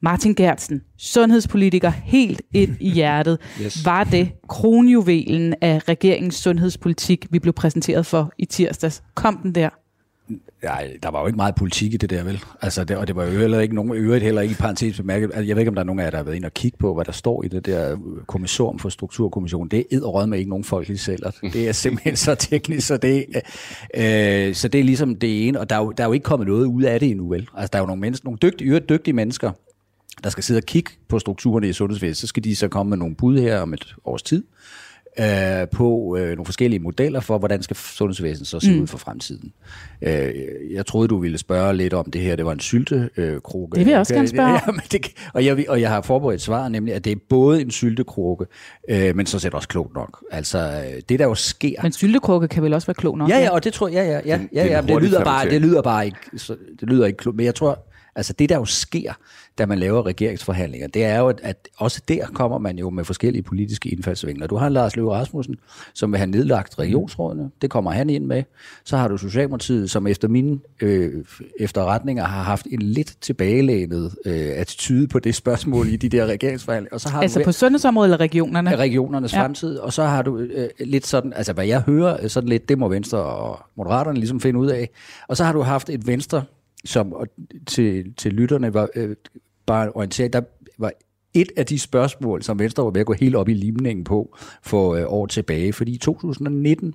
Martin 0.01 0.35
Gertsen, 0.35 0.83
sundhedspolitiker 0.99 1.91
helt 1.91 2.43
ind 2.55 2.77
i 2.81 2.91
hjertet. 2.91 3.39
Yes. 3.63 3.85
Var 3.85 4.05
det 4.05 4.33
kronjuvelen 4.49 5.55
af 5.61 5.89
regeringens 5.89 6.35
sundhedspolitik, 6.35 7.27
vi 7.31 7.39
blev 7.39 7.53
præsenteret 7.53 8.07
for 8.07 8.33
i 8.39 8.45
tirsdags? 8.45 9.03
Kom 9.15 9.39
den 9.43 9.55
der? 9.55 9.69
Nej, 10.63 10.97
der 11.03 11.11
var 11.11 11.21
jo 11.21 11.27
ikke 11.27 11.37
meget 11.37 11.55
politik 11.55 11.95
i 11.95 11.97
det 11.97 12.11
der, 12.11 12.25
vel? 12.25 12.45
Altså, 12.63 12.85
det, 12.85 12.97
og 12.97 13.07
det 13.07 13.17
var 13.17 13.25
jo 13.25 13.31
heller 13.31 13.61
ikke 13.61 13.75
nogen, 13.75 13.93
øvrigt 13.95 14.25
heller 14.25 14.43
ikke 14.43 14.53
i 14.53 14.57
parentes 14.57 14.97
bemærket. 14.97 15.25
Altså, 15.25 15.43
jeg 15.43 15.57
ved 15.57 15.61
ikke, 15.61 15.69
om 15.69 15.75
der 15.75 15.83
er 15.83 15.87
nogen 15.87 16.01
af 16.01 16.05
jer, 16.05 16.11
der 16.11 16.17
har 16.17 16.25
været 16.25 16.37
inde 16.37 16.47
og 16.47 16.55
kigge 16.55 16.79
på, 16.79 16.95
hvad 16.95 17.05
der 17.05 17.13
står 17.13 17.45
i 17.45 17.49
det 17.49 17.67
der 17.67 17.97
kommissorium 18.27 18.79
for 18.79 18.89
strukturkommissionen. 18.89 19.71
Det 19.71 19.79
er 19.79 19.83
edderød 19.91 20.27
med 20.27 20.39
ikke 20.39 20.51
nogen 20.51 20.65
folk 20.65 20.91
i 20.91 20.97
celler. 20.97 21.31
Det 21.53 21.69
er 21.69 21.73
simpelthen 21.73 22.17
så 22.17 22.35
teknisk, 22.35 22.87
så 22.87 22.97
det, 22.97 23.27
øh, 23.97 24.55
så 24.55 24.69
det 24.69 24.81
er 24.81 24.85
ligesom 24.85 25.17
det 25.17 25.49
ene, 25.49 25.61
og 25.61 25.71
der 25.71 25.77
er, 25.77 25.81
jo, 25.81 25.91
der 25.91 26.05
er 26.05 26.09
jo 26.09 26.13
ikke 26.13 26.25
kommet 26.25 26.49
noget 26.49 26.67
ud 26.67 26.83
af 26.83 27.01
det 27.01 27.11
endnu, 27.11 27.29
vel? 27.29 27.49
Altså, 27.57 27.71
der 27.73 27.79
er 27.79 27.83
jo 27.83 27.87
nogle, 27.87 28.01
mennesker, 28.01 28.27
nogle 28.27 28.39
dygtige, 28.43 28.81
dygtige 28.81 29.15
mennesker, 29.15 29.51
der 30.25 30.31
skal 30.31 30.45
sidde 30.45 30.59
og 30.59 30.65
kigge 30.65 30.91
på 31.09 31.19
strukturerne 31.19 31.69
i 31.69 31.73
sundhedsvæsenet, 31.73 32.17
så 32.17 32.27
skal 32.27 32.45
de 32.45 32.57
så 32.57 32.69
komme 32.69 32.91
med 32.91 32.97
nogle 32.97 33.15
bud 33.15 33.39
her 33.39 33.61
om 33.61 33.75
et 33.75 33.95
års 34.05 34.23
tid 34.23 34.45
øh, 35.19 35.69
på 35.73 36.17
øh, 36.19 36.27
nogle 36.27 36.45
forskellige 36.45 36.81
modeller 36.81 37.21
for, 37.21 37.39
hvordan 37.39 37.63
skal 37.63 37.77
sundhedsvæsenet 37.77 38.49
så 38.49 38.61
se 38.61 38.73
mm. 38.73 38.83
ud 38.83 38.87
for 38.87 38.99
fremtiden. 38.99 39.53
Øh, 40.03 40.35
jeg 40.71 40.87
troede, 40.87 41.09
du 41.09 41.19
ville 41.19 41.39
spørge 41.39 41.77
lidt 41.77 41.95
om 41.95 42.11
det 42.11 42.21
her. 42.21 42.37
Det 42.37 42.45
var 42.45 42.53
en 42.53 42.61
syltekrukke. 42.61 43.77
Det 43.77 43.87
vil 43.87 43.91
jeg 43.91 44.01
også 44.01 44.15
gerne 44.15 44.29
spørge 44.29 44.51
ja, 44.67 44.73
men 44.73 44.81
det, 44.93 45.07
og, 45.35 45.45
jeg, 45.45 45.65
og 45.69 45.81
jeg 45.81 45.91
har 45.91 46.01
forberedt 46.01 46.43
svar, 46.43 46.69
nemlig, 46.69 46.95
at 46.95 47.05
det 47.05 47.13
er 47.13 47.17
både 47.29 47.61
en 47.61 47.71
syltekrukke, 47.71 48.47
øh, 48.89 49.17
men 49.17 49.27
så 49.27 49.37
er 49.37 49.41
det 49.41 49.55
også 49.55 49.69
klogt 49.69 49.95
nok. 49.95 50.25
Altså, 50.31 50.59
øh, 50.59 51.03
det 51.09 51.19
der 51.19 51.25
jo 51.25 51.35
sker... 51.35 51.83
Men 51.83 51.93
syltekrukke 51.93 52.49
kan 52.49 52.63
vel 52.63 52.75
også 52.75 52.87
være 52.87 52.95
klog 52.95 53.19
nok? 53.19 53.29
Ja, 53.29 53.39
ja, 53.39 53.51
og 53.51 53.65
det 53.65 53.73
tror 53.73 53.89
jeg, 53.89 53.95
ja, 54.27 54.37
ja, 54.37 54.41
ja, 54.53 54.65
ja, 54.65 54.77
ja, 54.77 54.81
det, 54.81 55.03
lyder 55.03 55.25
bare, 55.25 55.51
det 55.51 55.61
lyder 55.61 55.83
bare 55.83 56.07
ikke, 56.07 56.19
så, 56.37 56.57
det 56.81 56.89
lyder 56.89 57.07
ikke 57.07 57.17
klogt, 57.17 57.37
men 57.37 57.47
jeg 57.47 57.55
tror, 57.55 57.87
Altså 58.17 58.33
det, 58.33 58.49
der 58.49 58.57
jo 58.57 58.65
sker, 58.65 59.13
da 59.59 59.67
man 59.67 59.79
laver 59.79 60.07
regeringsforhandlinger, 60.07 60.89
det 60.89 61.05
er 61.05 61.19
jo, 61.19 61.33
at 61.43 61.69
også 61.77 62.03
der 62.09 62.27
kommer 62.27 62.59
man 62.59 62.79
jo 62.79 62.91
med 62.91 63.05
forskellige 63.05 63.43
politiske 63.43 63.89
indfaldsvinkler. 63.89 64.47
Du 64.47 64.57
har 64.57 64.69
Lars 64.69 64.97
Løkke 64.97 65.11
Rasmussen, 65.11 65.57
som 65.95 66.13
vil 66.13 66.19
have 66.19 66.31
nedlagt 66.31 66.79
regionsrådene. 66.79 67.51
Det 67.63 67.71
kommer 67.71 67.91
han 67.91 68.11
ind 68.11 68.25
med. 68.25 68.43
Så 68.85 68.97
har 68.97 69.09
du 69.09 69.17
Socialdemokratiet, 69.17 69.91
som 69.91 70.07
efter 70.07 70.29
mine 70.29 70.59
øh, 70.81 71.25
efterretninger 71.61 72.25
har 72.25 72.43
haft 72.43 72.67
en 72.67 72.83
lidt 72.83 73.17
tilbagelænet 73.21 74.15
øh, 74.25 74.51
attitude 74.55 75.09
på 75.09 75.19
det 75.19 75.35
spørgsmål 75.35 75.89
i 75.89 75.97
de 75.97 76.09
der 76.09 76.27
regeringsforhandlinger. 76.27 76.95
Og 76.95 77.01
så 77.01 77.09
har 77.09 77.23
altså 77.23 77.39
du, 77.39 77.45
på 77.45 77.53
sundhedsområdet 77.53 78.07
eller 78.07 78.21
regionerne? 78.21 78.77
Regionernes 78.77 79.33
ja. 79.35 79.43
fremtid. 79.43 79.77
Og 79.77 79.93
så 79.93 80.05
har 80.05 80.23
du 80.23 80.39
øh, 80.39 80.69
lidt 80.81 81.07
sådan, 81.07 81.33
altså 81.33 81.53
hvad 81.53 81.67
jeg 81.67 81.81
hører, 81.81 82.29
sådan 82.29 82.49
lidt, 82.49 82.69
det 82.69 82.79
må 82.79 82.89
Venstre 82.89 83.19
og 83.19 83.61
Moderaterne 83.77 84.19
ligesom 84.19 84.41
finde 84.41 84.59
ud 84.59 84.67
af. 84.67 84.91
Og 85.29 85.37
så 85.37 85.45
har 85.45 85.53
du 85.53 85.63
haft 85.63 85.91
et 85.91 86.07
Venstre, 86.07 86.43
som 86.85 87.15
til, 87.67 88.15
til 88.15 88.33
lytterne 88.33 88.75
var 88.75 88.89
øh, 88.95 89.17
bare 89.67 89.91
orienteret, 89.91 90.33
der 90.33 90.41
var 90.79 90.93
et 91.35 91.53
af 91.57 91.67
de 91.67 91.79
spørgsmål, 91.79 92.43
som 92.43 92.59
Venstre 92.59 92.85
var 92.85 92.91
ved 92.91 93.01
at 93.01 93.07
gå 93.07 93.13
helt 93.13 93.37
op 93.37 93.49
i 93.49 93.55
limningen 93.55 94.05
på 94.05 94.37
for 94.63 94.95
øh, 94.95 95.05
år 95.07 95.27
tilbage, 95.27 95.73
fordi 95.73 95.93
i 95.93 95.99
2019 95.99 96.95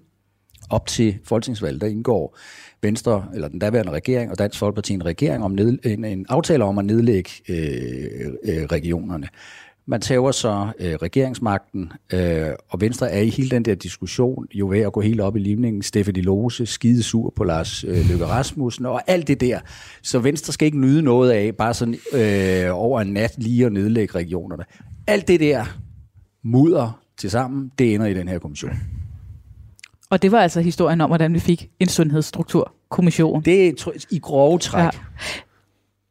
op 0.70 0.88
til 0.88 1.18
folketingsvalget, 1.24 1.82
der 1.82 1.88
indgår 1.88 2.38
Venstre, 2.82 3.26
eller 3.34 3.48
den 3.48 3.60
daværende 3.60 3.92
regering 3.92 4.32
og 4.32 4.40
Dansk 4.40 4.60
Folkeparti 4.60 4.94
en 4.94 5.06
regering 5.06 5.44
om 5.44 5.52
ned, 5.52 5.78
en, 5.84 6.06
en 6.06 6.26
aftale 6.30 6.64
om 6.64 6.78
at 6.78 6.86
nedlægge 6.86 7.32
øh, 7.50 8.28
øh, 8.44 8.66
regionerne. 8.66 9.28
Man 9.90 10.02
tager 10.02 10.32
så 10.32 10.68
øh, 10.80 10.94
regeringsmagten, 10.94 11.92
øh, 12.14 12.50
og 12.70 12.82
Venstre 12.82 13.12
er 13.12 13.22
i 13.22 13.30
hele 13.30 13.50
den 13.50 13.66
der 13.66 13.76
diskussion 13.76 14.46
jo 14.54 14.68
ved 14.68 14.80
at 14.80 14.94
gå 14.94 15.02
helt 15.02 15.22
op 15.22 15.36
i 15.36 15.40
limningen. 15.40 15.82
Stefanie 15.82 16.24
Lose, 16.24 16.66
skidesur 16.66 17.34
på 17.36 17.44
Lars 17.44 17.84
øh, 17.84 18.10
Løkke 18.10 18.26
Rasmussen 18.26 18.86
og 18.86 19.02
alt 19.08 19.28
det 19.28 19.42
der. 19.42 19.60
Så 20.02 20.20
Venstre 20.20 20.54
skal 20.54 20.66
ikke 20.66 20.80
nyde 20.80 21.02
noget 21.02 21.32
af, 21.32 21.56
bare 21.56 21.74
sådan 21.74 21.96
øh, 22.14 22.70
over 22.72 23.02
en 23.02 23.08
nat 23.08 23.34
lige 23.38 23.66
at 23.66 23.72
nedlægge 23.72 24.16
regionerne. 24.16 24.64
Alt 25.08 25.28
det 25.28 25.40
der 25.40 25.66
mudder 26.44 27.00
til 27.18 27.32
sammen, 27.32 27.72
det 27.80 27.96
ender 27.96 28.06
i 28.06 28.14
den 28.14 28.28
her 28.28 28.40
kommission. 28.40 28.72
Og 30.10 30.22
det 30.22 30.32
var 30.32 30.40
altså 30.40 30.62
historien 30.62 31.02
om, 31.02 31.10
hvordan 31.10 31.34
vi 31.34 31.40
fik 31.40 31.70
en 31.80 31.88
sundhedsstrukturkommission. 31.88 33.44
Det 33.44 33.68
er 33.68 33.92
i 34.12 34.20
grove 34.20 34.60
træk. 34.60 34.84
Ja. 34.84 34.90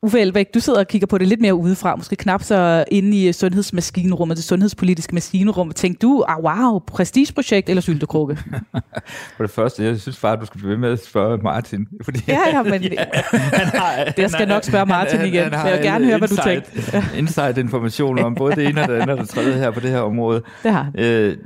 Uffe 0.07 0.20
Elbæk, 0.20 0.54
du 0.54 0.61
sidder 0.61 0.78
og 0.78 0.88
kigger 0.88 1.07
på 1.07 1.18
det 1.18 1.28
lidt 1.28 1.40
mere 1.40 1.54
udefra, 1.54 1.96
måske 1.96 2.16
knap 2.16 2.42
så 2.42 2.84
inde 2.90 3.26
i 3.26 3.32
sundhedsmaskinrummet, 3.32 4.36
det 4.36 4.44
sundhedspolitiske 4.44 5.14
maskinrum. 5.14 5.70
Tænkte 5.70 6.07
du, 6.07 6.24
ah, 6.28 6.44
wow, 6.44 6.78
prestigeprojekt 6.78 7.68
eller 7.68 7.80
syltekrukke? 7.80 8.36
For 9.36 9.44
det 9.44 9.50
første, 9.50 9.84
jeg 9.84 10.00
synes 10.00 10.20
bare, 10.20 10.32
at 10.32 10.40
du 10.40 10.46
skal 10.46 10.59
blive 10.59 10.70
ved 10.70 10.76
med 10.76 10.92
at 10.92 11.04
spørge 11.04 11.38
Martin. 11.38 11.86
Fordi, 12.04 12.20
ja, 12.28 12.38
ja, 12.52 12.62
men 12.62 12.82
det, 12.82 12.98
har, 12.98 14.04
det 14.16 14.30
skal 14.30 14.48
nok 14.48 14.64
spørge 14.64 14.86
Martin 14.86 15.18
han, 15.18 15.28
igen. 15.28 15.42
Han, 15.42 15.52
han 15.52 15.68
jeg 15.68 15.76
vil 15.76 15.84
gerne 15.84 16.04
høre, 16.07 16.18
hvad 16.18 16.28
du 16.28 16.36
tænkte. 16.44 17.02
Insight 17.18 17.59
information 17.59 18.18
om 18.18 18.34
både 18.34 18.57
det 18.57 18.66
ene 18.66 18.82
og 18.82 18.88
det 18.88 18.94
andet 18.94 19.11
og 19.11 19.18
det 19.18 19.28
tredje 19.28 19.52
her 19.52 19.70
på 19.70 19.80
det 19.80 19.90
her 19.90 20.00
område. 20.00 20.42
Det 20.62 20.72
har 20.72 20.90
øh, 20.94 21.36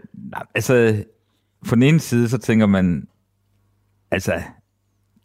Altså, 0.54 1.04
på 1.68 1.74
den 1.74 1.82
ene 1.82 2.00
side, 2.00 2.28
så 2.28 2.38
tænker 2.38 2.66
man, 2.66 3.06
altså, 4.10 4.42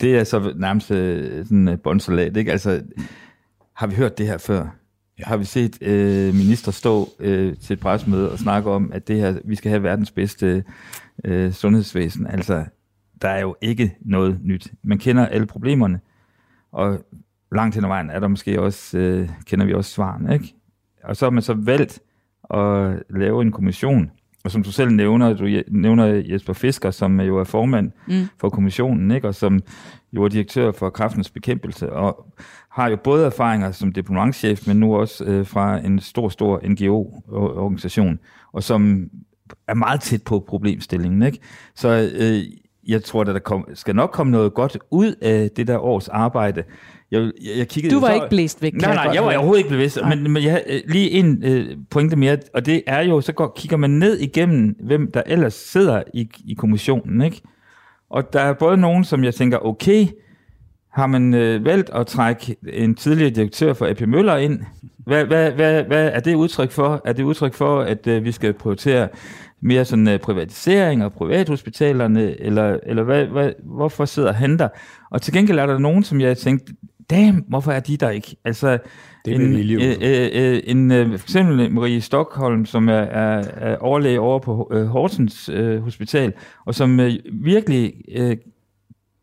det 0.01 0.17
er 0.17 0.23
så 0.23 0.53
nærmest 0.55 0.91
øh, 0.91 1.45
sådan 1.45 1.67
en 1.67 1.77
bondsalat, 1.77 2.37
ikke? 2.37 2.51
Altså, 2.51 2.81
har 3.75 3.87
vi 3.87 3.95
hørt 3.95 4.17
det 4.17 4.27
her 4.27 4.37
før? 4.37 4.67
Ja. 5.19 5.23
Har 5.25 5.37
vi 5.37 5.45
set 5.45 5.77
øh, 5.81 6.33
minister 6.33 6.71
stå 6.71 7.09
øh, 7.19 7.57
til 7.57 7.73
et 7.73 7.79
presmøde 7.79 8.31
og 8.31 8.39
snakke 8.39 8.71
om, 8.71 8.91
at 8.93 9.07
det 9.07 9.17
her, 9.17 9.39
vi 9.45 9.55
skal 9.55 9.69
have 9.69 9.83
verdens 9.83 10.11
bedste 10.11 10.63
øh, 11.23 11.53
sundhedsvæsen? 11.53 12.27
Altså, 12.27 12.65
der 13.21 13.29
er 13.29 13.39
jo 13.39 13.55
ikke 13.61 13.97
noget 14.01 14.39
nyt. 14.43 14.73
Man 14.83 14.97
kender 14.97 15.25
alle 15.25 15.47
problemerne, 15.47 15.99
og 16.71 17.05
langt 17.51 17.75
hen 17.75 17.83
ad 17.83 17.89
vejen 17.89 18.09
er 18.09 18.19
der 18.19 18.27
måske 18.27 18.61
også, 18.61 18.97
øh, 18.97 19.29
kender 19.45 19.65
vi 19.65 19.73
også 19.73 19.91
svarene, 19.91 20.33
ikke? 20.33 20.55
Og 21.03 21.15
så 21.15 21.25
har 21.25 21.31
man 21.31 21.43
så 21.43 21.53
valgt 21.53 21.99
at 22.53 23.03
lave 23.09 23.41
en 23.41 23.51
kommission, 23.51 24.11
og 24.43 24.51
som 24.51 24.63
du 24.63 24.71
selv 24.71 24.91
nævner, 24.91 25.33
du 25.33 25.63
nævner 25.67 26.05
Jesper 26.05 26.53
Fisker, 26.53 26.91
som 26.91 27.21
jo 27.21 27.37
er 27.37 27.43
formand 27.43 27.91
mm. 28.07 28.27
for 28.37 28.49
kommissionen, 28.49 29.11
ikke? 29.11 29.27
og 29.27 29.35
som 29.35 29.61
jo 30.13 30.23
er 30.23 30.27
direktør 30.27 30.71
for 30.71 30.89
kraftens 30.89 31.29
bekæmpelse, 31.29 31.93
og 31.93 32.33
har 32.75 32.89
jo 32.89 32.97
både 33.03 33.25
erfaringer 33.25 33.71
som 33.71 33.91
diplomatchef, 33.91 34.67
men 34.67 34.77
nu 34.77 34.95
også 34.95 35.23
øh, 35.23 35.47
fra 35.47 35.77
en 35.77 35.99
stor, 35.99 36.29
stor 36.29 36.61
NGO-organisation, 36.67 38.19
og 38.53 38.63
som 38.63 39.09
er 39.67 39.73
meget 39.73 40.01
tæt 40.01 40.23
på 40.23 40.45
problemstillingen. 40.47 41.23
Ikke? 41.23 41.39
Så 41.75 42.09
øh, 42.19 42.39
jeg 42.87 43.03
tror, 43.03 43.21
at 43.21 43.27
der 43.27 43.39
kom, 43.39 43.67
skal 43.73 43.95
nok 43.95 44.11
komme 44.11 44.31
noget 44.31 44.53
godt 44.53 44.77
ud 44.91 45.15
af 45.21 45.49
det 45.51 45.67
der 45.67 45.77
års 45.77 46.07
arbejde. 46.07 46.63
Jeg, 47.11 47.21
jeg, 47.21 47.31
jeg 47.57 47.67
kiggede 47.67 47.95
Du 47.95 47.99
var 47.99 48.07
så, 48.07 48.13
ikke 48.13 48.27
blæst 48.29 48.61
væk, 48.61 48.73
Nej, 48.73 48.89
jeg 48.89 48.95
nej, 48.95 49.05
godt 49.05 49.15
jeg 49.15 49.23
var 49.23 49.35
overhovedet 49.35 49.71
ikke. 49.71 50.01
Nej. 50.01 50.15
Men, 50.15 50.31
men 50.31 50.43
jeg, 50.43 50.63
øh, 50.67 50.81
lige 50.87 51.11
en 51.11 51.43
øh, 51.43 51.77
pointe 51.89 52.15
mere, 52.15 52.37
og 52.53 52.65
det 52.65 52.83
er 52.87 53.01
jo, 53.01 53.21
så 53.21 53.33
går, 53.33 53.53
kigger 53.57 53.77
man 53.77 53.89
ned 53.89 54.17
igennem, 54.17 54.75
hvem 54.83 55.11
der 55.11 55.21
ellers 55.25 55.53
sidder 55.53 56.03
i, 56.13 56.29
i 56.45 56.53
kommissionen. 56.53 57.21
Ikke? 57.21 57.41
Og 58.09 58.33
der 58.33 58.39
er 58.39 58.53
både 58.53 58.77
nogen, 58.77 59.03
som 59.03 59.23
jeg 59.23 59.35
tænker, 59.35 59.65
okay, 59.65 60.07
har 60.95 61.07
man 61.07 61.33
øh, 61.33 61.65
valgt 61.65 61.89
at 61.89 62.07
trække 62.07 62.55
en 62.73 62.95
tidligere 62.95 63.29
direktør 63.29 63.73
for 63.73 63.87
AP 63.87 64.01
Møller 64.01 64.37
ind? 64.37 64.59
Hvad, 64.97 65.25
hvad, 65.25 65.51
hvad, 65.51 65.83
hvad 65.83 66.11
er 66.13 66.19
det 66.19 66.35
udtryk 66.35 66.71
for? 66.71 67.01
Er 67.05 67.13
det 67.13 67.23
udtryk 67.23 67.53
for, 67.53 67.81
at 67.81 68.07
øh, 68.07 68.23
vi 68.23 68.31
skal 68.31 68.53
prioritere 68.53 69.07
mere 69.61 69.85
sådan 69.85 70.07
øh, 70.07 70.19
privatisering 70.19 71.03
og 71.03 71.13
privathospitalerne, 71.13 72.41
eller, 72.41 72.77
eller 72.83 73.03
hvad, 73.03 73.25
hvad, 73.25 73.51
hvorfor 73.63 74.05
sidder 74.05 74.33
han 74.33 74.59
der? 74.59 74.67
Og 75.11 75.21
til 75.21 75.33
gengæld 75.33 75.59
er 75.59 75.65
der 75.65 75.77
nogen, 75.77 76.03
som 76.03 76.21
jeg 76.21 76.37
tænkte, 76.37 76.73
damn, 77.09 77.45
hvorfor 77.47 77.71
er 77.71 77.79
de 77.79 77.97
der 77.97 78.09
ikke? 78.09 78.35
Altså, 78.45 78.77
Det 79.25 79.35
en, 79.35 79.53
øh, 79.81 79.95
øh, 80.01 80.29
øh, 80.33 80.61
en, 80.65 80.91
øh, 80.91 81.19
for 81.19 81.25
eksempel 81.25 81.71
Marie 81.71 82.01
Stockholm, 82.01 82.65
som 82.65 82.89
er, 82.89 82.93
er, 82.93 83.43
er 83.57 83.77
overlæge 83.77 84.19
over 84.19 84.39
på 84.39 84.71
øh, 84.73 84.85
Horsens 84.85 85.49
øh, 85.49 85.81
Hospital, 85.81 86.33
og 86.65 86.75
som 86.75 86.99
øh, 86.99 87.13
virkelig 87.33 87.93
øh, 88.15 88.37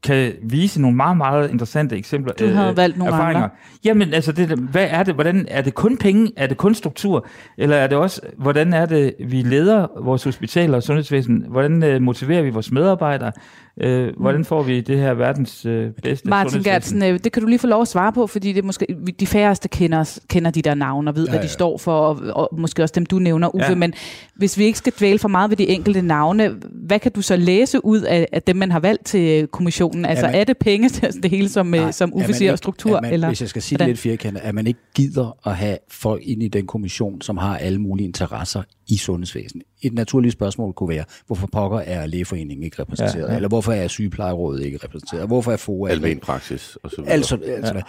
kan 0.03 0.32
vise 0.42 0.80
nogle 0.80 0.96
meget, 0.96 1.16
meget 1.16 1.50
interessante 1.50 1.96
eksempler. 1.96 2.32
Du 2.32 2.46
havde 2.46 2.76
valgt 2.76 2.98
nogle 2.98 3.14
erfaringer. 3.14 3.42
andre. 3.42 3.57
Jamen, 3.84 4.14
altså, 4.14 4.32
det, 4.32 4.48
hvad 4.48 4.86
er 4.90 5.03
det? 5.03 5.14
Hvordan, 5.14 5.46
er 5.50 5.62
det 5.62 5.74
kun 5.74 5.96
penge? 5.96 6.32
Er 6.36 6.46
det 6.46 6.57
kun 6.57 6.74
struktur? 6.74 7.26
Eller 7.59 7.76
er 7.76 7.86
det 7.86 7.98
også, 7.98 8.20
hvordan 8.38 8.72
er 8.72 8.86
det, 8.86 9.14
vi 9.26 9.42
leder 9.42 9.86
vores 10.03 10.24
hospitaler 10.24 10.76
og 10.76 10.82
sundhedsvæsen? 10.82 11.44
Hvordan 11.48 11.82
øh, 11.82 12.03
motiverer 12.03 12.42
vi 12.42 12.50
vores 12.50 12.72
medarbejdere? 12.72 13.32
Øh, 13.80 14.12
hvordan 14.20 14.44
får 14.44 14.62
vi 14.62 14.80
det 14.80 14.98
her 14.98 15.14
verdens 15.14 15.66
øh, 15.66 15.90
bedste 16.03 16.28
Martin? 16.28 16.62
Gertsen, 16.62 17.03
øh, 17.03 17.18
det 17.24 17.32
kan 17.32 17.42
du 17.42 17.48
lige 17.48 17.59
få 17.59 17.66
lov 17.66 17.82
at 17.82 17.88
svare 17.88 18.12
på, 18.12 18.26
fordi 18.26 18.53
det 18.53 18.59
er 18.59 18.66
måske 18.66 18.86
de 19.20 19.26
færreste 19.26 19.68
kender, 19.68 20.18
kender 20.28 20.50
de 20.50 20.62
der 20.62 20.74
navne 20.74 21.11
og 21.11 21.16
ved, 21.16 21.24
ja, 21.24 21.32
Ja, 21.32 21.36
hvad 21.36 21.42
de 21.42 21.46
ja. 21.46 21.53
står 21.53 21.78
for, 21.78 21.92
og, 21.92 22.18
og 22.36 22.61
måske 22.61 22.82
også 22.82 22.92
dem, 22.92 23.07
du 23.07 23.18
nævner, 23.18 23.55
Uffe. 23.55 23.68
Ja. 23.68 23.74
Men 23.74 23.92
hvis 24.34 24.59
vi 24.59 24.64
ikke 24.64 24.78
skal 24.78 24.92
dvæle 24.98 25.18
for 25.18 25.28
meget 25.28 25.50
ved 25.50 25.57
de 25.57 25.68
enkelte 25.68 26.03
navne, 26.03 26.55
hvad 26.72 26.98
kan 26.98 27.12
du 27.12 27.22
så 27.22 27.36
læse 27.36 27.84
ud 27.84 28.00
af, 28.00 28.28
af 28.32 28.42
dem, 28.42 28.57
man 28.57 28.70
har 28.70 28.80
valgt 28.80 29.05
til 29.05 29.46
kommissionen? 29.46 29.91
Altså, 29.95 30.26
man- 30.26 30.34
er 30.34 30.45
det 30.45 30.59
penge 30.59 30.88
til 30.88 31.22
det 31.22 31.30
hele, 31.30 31.49
som, 31.49 31.66
Nej, 31.66 31.90
som 31.90 32.12
Er 32.16 32.26
siger, 32.26 32.40
ikke- 32.40 32.53
og 32.53 32.59
struktur? 32.59 33.01
Man, 33.01 33.12
eller 33.12 33.28
hvis 33.28 33.40
jeg 33.40 33.49
skal 33.49 33.62
sige 33.62 33.76
hvordan? 33.76 33.88
det 33.88 33.93
lidt 33.93 34.01
firkantet, 34.01 34.40
at 34.40 34.55
man 34.55 34.66
ikke 34.66 34.80
gider 34.95 35.38
at 35.49 35.57
have 35.57 35.78
folk 35.90 36.22
ind 36.24 36.43
i 36.43 36.49
den 36.49 36.66
kommission, 36.66 37.20
som 37.20 37.36
har 37.36 37.57
alle 37.59 37.78
mulige 37.80 38.05
interesser 38.07 38.62
i 38.88 38.97
sundhedsvæsenet. 38.97 39.64
Et 39.82 39.93
naturligt 39.95 40.32
spørgsmål 40.32 40.72
kunne 40.72 40.88
være, 40.88 41.05
hvorfor 41.26 41.47
pokker 41.53 41.78
er 41.78 42.07
lægeforeningen 42.07 42.64
ikke 42.64 42.82
repræsenteret? 42.82 43.22
Ja, 43.22 43.30
Ja. 43.30 43.36
Eller 43.36 43.49
hvorfor 43.49 43.72
er 43.72 43.88
sygeplejerådet 43.88 44.64
ikke 44.64 44.78
repræsenteret? 44.84 45.26
Hvorfor 45.26 45.53
er 45.53 45.57
FOA 45.57 45.90
Almen 45.90 46.18
praksis 46.18 46.76
og 46.82 46.90
så 46.90 46.97
videre. 46.97 47.12
Altså, 47.12 47.36
altså 47.47 47.74
ja. 47.74 47.80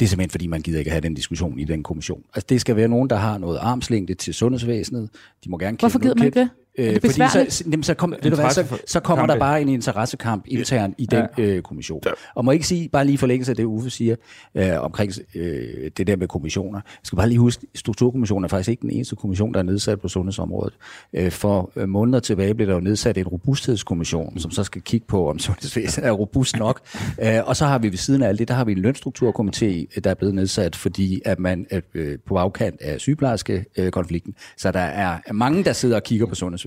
det 0.00 0.06
er 0.06 0.08
simpelthen, 0.08 0.30
fordi 0.30 0.46
man 0.46 0.60
gider 0.62 0.78
ikke 0.78 0.90
have 0.90 1.00
den 1.00 1.14
diskussion 1.14 1.58
i 1.58 1.64
den 1.64 1.82
kommission. 1.82 2.22
Altså, 2.34 2.46
det 2.48 2.60
skal 2.60 2.76
være 2.76 2.88
nogen, 2.88 3.10
der 3.10 3.16
har 3.16 3.38
noget 3.38 3.58
armslængde 3.58 4.14
til 4.14 4.34
sundhedsvæsenet. 4.34 5.08
De 5.44 5.50
må 5.50 5.58
gerne 5.58 5.76
Hvorfor 5.80 5.98
gider 5.98 6.14
man 6.14 6.26
ikke 6.26 6.40
det? 6.40 6.48
Er 6.78 6.82
det 6.82 6.94
Øh, 6.94 7.00
fordi 7.00 7.48
så, 7.50 7.64
jamen, 7.70 7.82
så, 7.82 7.94
kom, 7.94 8.14
ved 8.22 8.30
du 8.30 8.36
hvad, 8.36 8.50
så, 8.50 8.64
så 8.86 9.00
kommer 9.00 9.26
der 9.26 9.38
bare 9.38 9.62
en 9.62 9.68
interessekamp 9.68 10.44
internt 10.48 10.94
i 10.98 11.06
den 11.06 11.26
ja. 11.38 11.44
øh, 11.44 11.62
kommission. 11.62 12.02
Og 12.34 12.44
må 12.44 12.50
jeg 12.50 12.54
ikke 12.54 12.66
sige, 12.66 12.88
bare 12.88 13.04
lige 13.04 13.18
forlængelse 13.18 13.52
af 13.52 13.56
det, 13.56 13.64
Uffe 13.64 13.90
siger, 13.90 14.16
øh, 14.54 14.80
omkring 14.80 15.12
øh, 15.34 15.90
det 15.96 16.06
der 16.06 16.16
med 16.16 16.28
kommissioner. 16.28 16.80
Jeg 16.84 17.00
skal 17.02 17.16
bare 17.16 17.28
lige 17.28 17.38
huske, 17.38 17.66
Strukturkommissionen 17.74 18.44
er 18.44 18.48
faktisk 18.48 18.70
ikke 18.70 18.80
den 18.80 18.90
eneste 18.90 19.16
kommission, 19.16 19.54
der 19.54 19.58
er 19.58 19.64
nedsat 19.64 20.00
på 20.00 20.08
sundhedsområdet. 20.08 20.74
Øh, 21.12 21.32
for 21.32 21.70
øh, 21.76 21.88
måneder 21.88 22.20
tilbage 22.20 22.54
blev 22.54 22.68
der 22.68 22.74
jo 22.74 22.80
nedsat 22.80 23.18
en 23.18 23.26
robusthedskommission, 23.26 24.38
som 24.38 24.50
så 24.50 24.64
skal 24.64 24.82
kigge 24.82 25.06
på, 25.06 25.30
om 25.30 25.38
sundhedsvæsenet 25.48 26.08
er 26.08 26.12
robust 26.12 26.56
nok. 26.56 26.80
Øh, 27.22 27.38
og 27.44 27.56
så 27.56 27.66
har 27.66 27.78
vi 27.78 27.88
ved 27.88 27.98
siden 27.98 28.22
af 28.22 28.28
alt 28.28 28.38
det, 28.38 28.48
der 28.48 28.54
har 28.54 28.64
vi 28.64 28.72
en 28.72 28.86
lønstrukturkomité, 28.86 30.00
der 30.00 30.10
er 30.10 30.14
blevet 30.14 30.34
nedsat, 30.34 30.76
fordi 30.76 31.20
at 31.24 31.38
man 31.38 31.66
er 31.70 31.80
øh, 31.94 32.18
på 32.26 32.34
bagkant 32.34 32.80
af 32.80 33.00
sygeplejerske 33.00 33.64
øh, 33.76 33.90
konflikten. 33.90 34.34
Så 34.56 34.72
der 34.72 34.80
er 34.80 35.32
mange, 35.32 35.64
der 35.64 35.72
sidder 35.72 35.96
og 35.96 36.02
kigger 36.02 36.26
på 36.26 36.34
sundhedsvæsenet. 36.34 36.59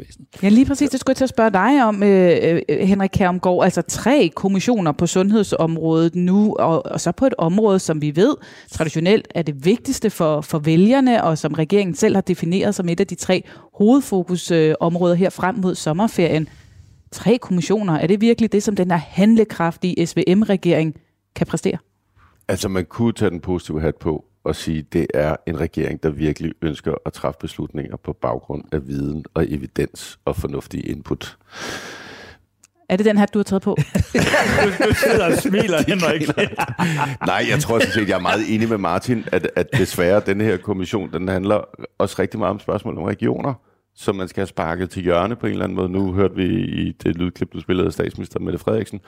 Ja, 0.43 0.49
lige 0.49 0.65
præcis. 0.65 0.89
Det 0.89 0.99
skulle 0.99 1.11
jeg 1.11 1.17
til 1.17 1.23
at 1.23 1.29
spørge 1.29 1.51
dig 1.51 1.85
om, 1.85 2.03
øh, 2.03 2.61
øh, 2.69 2.79
Henrik 2.79 3.09
Kærumgaard. 3.13 3.63
Altså 3.63 3.81
tre 3.81 4.31
kommissioner 4.35 4.91
på 4.91 5.07
sundhedsområdet 5.07 6.15
nu, 6.15 6.55
og, 6.59 6.85
og 6.85 7.01
så 7.01 7.11
på 7.11 7.25
et 7.25 7.33
område, 7.37 7.79
som 7.79 8.01
vi 8.01 8.15
ved 8.15 8.35
traditionelt 8.71 9.27
er 9.35 9.41
det 9.41 9.65
vigtigste 9.65 10.09
for, 10.09 10.41
for 10.41 10.59
vælgerne, 10.59 11.23
og 11.23 11.37
som 11.37 11.53
regeringen 11.53 11.95
selv 11.95 12.15
har 12.15 12.21
defineret 12.21 12.75
som 12.75 12.89
et 12.89 12.99
af 12.99 13.07
de 13.07 13.15
tre 13.15 13.43
hovedfokusområder 13.73 15.15
her 15.15 15.29
frem 15.29 15.55
mod 15.55 15.75
sommerferien. 15.75 16.49
Tre 17.11 17.37
kommissioner, 17.37 17.93
er 17.93 18.07
det 18.07 18.21
virkelig 18.21 18.51
det, 18.51 18.63
som 18.63 18.75
den 18.75 18.91
her 18.91 18.97
handlekraftige 18.97 20.07
SVM-regering 20.07 20.95
kan 21.35 21.47
præstere? 21.47 21.77
Altså, 22.47 22.69
man 22.69 22.85
kunne 22.85 23.13
tage 23.13 23.31
den 23.31 23.39
positive 23.39 23.81
hat 23.81 23.95
på 23.95 24.25
og 24.43 24.55
sige, 24.55 24.81
det 24.93 25.07
er 25.13 25.35
en 25.47 25.59
regering, 25.59 26.03
der 26.03 26.09
virkelig 26.09 26.53
ønsker 26.61 26.93
at 27.05 27.13
træffe 27.13 27.39
beslutninger 27.39 27.97
på 27.97 28.13
baggrund 28.13 28.63
af 28.71 28.87
viden 28.87 29.25
og 29.33 29.45
evidens 29.51 30.19
og 30.25 30.35
fornuftige 30.35 30.83
input. 30.83 31.37
Er 32.89 32.97
det 32.97 33.05
den 33.05 33.17
her, 33.17 33.25
du 33.25 33.39
har 33.39 33.43
taget 33.43 33.61
på? 33.61 33.77
du 34.87 34.93
sidder 34.93 35.25
og 35.25 35.37
smiler, 35.37 35.77
Henrik. 35.87 36.27
Nej, 37.25 37.45
jeg 37.49 37.59
tror 37.59 37.79
sådan 37.79 37.93
set, 37.93 38.09
jeg 38.09 38.15
er 38.15 38.21
meget 38.21 38.55
enig 38.55 38.69
med 38.69 38.77
Martin, 38.77 39.25
at, 39.31 39.49
at 39.55 39.67
desværre 39.77 40.21
den 40.25 40.41
her 40.41 40.57
kommission, 40.57 41.13
den 41.13 41.27
handler 41.27 41.61
også 41.97 42.15
rigtig 42.19 42.39
meget 42.39 42.51
om 42.51 42.59
spørgsmål 42.59 42.97
om 42.97 43.03
regioner, 43.03 43.53
som 43.95 44.15
man 44.15 44.27
skal 44.27 44.41
have 44.41 44.47
sparket 44.47 44.89
til 44.89 45.03
hjørne 45.03 45.35
på 45.35 45.45
en 45.45 45.51
eller 45.51 45.63
anden 45.63 45.75
måde. 45.75 45.89
Nu 45.89 46.13
hørte 46.13 46.35
vi 46.35 46.45
i 46.61 46.91
det 46.91 47.15
lydklip, 47.17 47.53
du 47.53 47.59
spillede 47.59 47.87
af 47.87 47.93
statsminister 47.93 48.39
Mette 48.39 48.59
Frederiksen, 48.59 49.01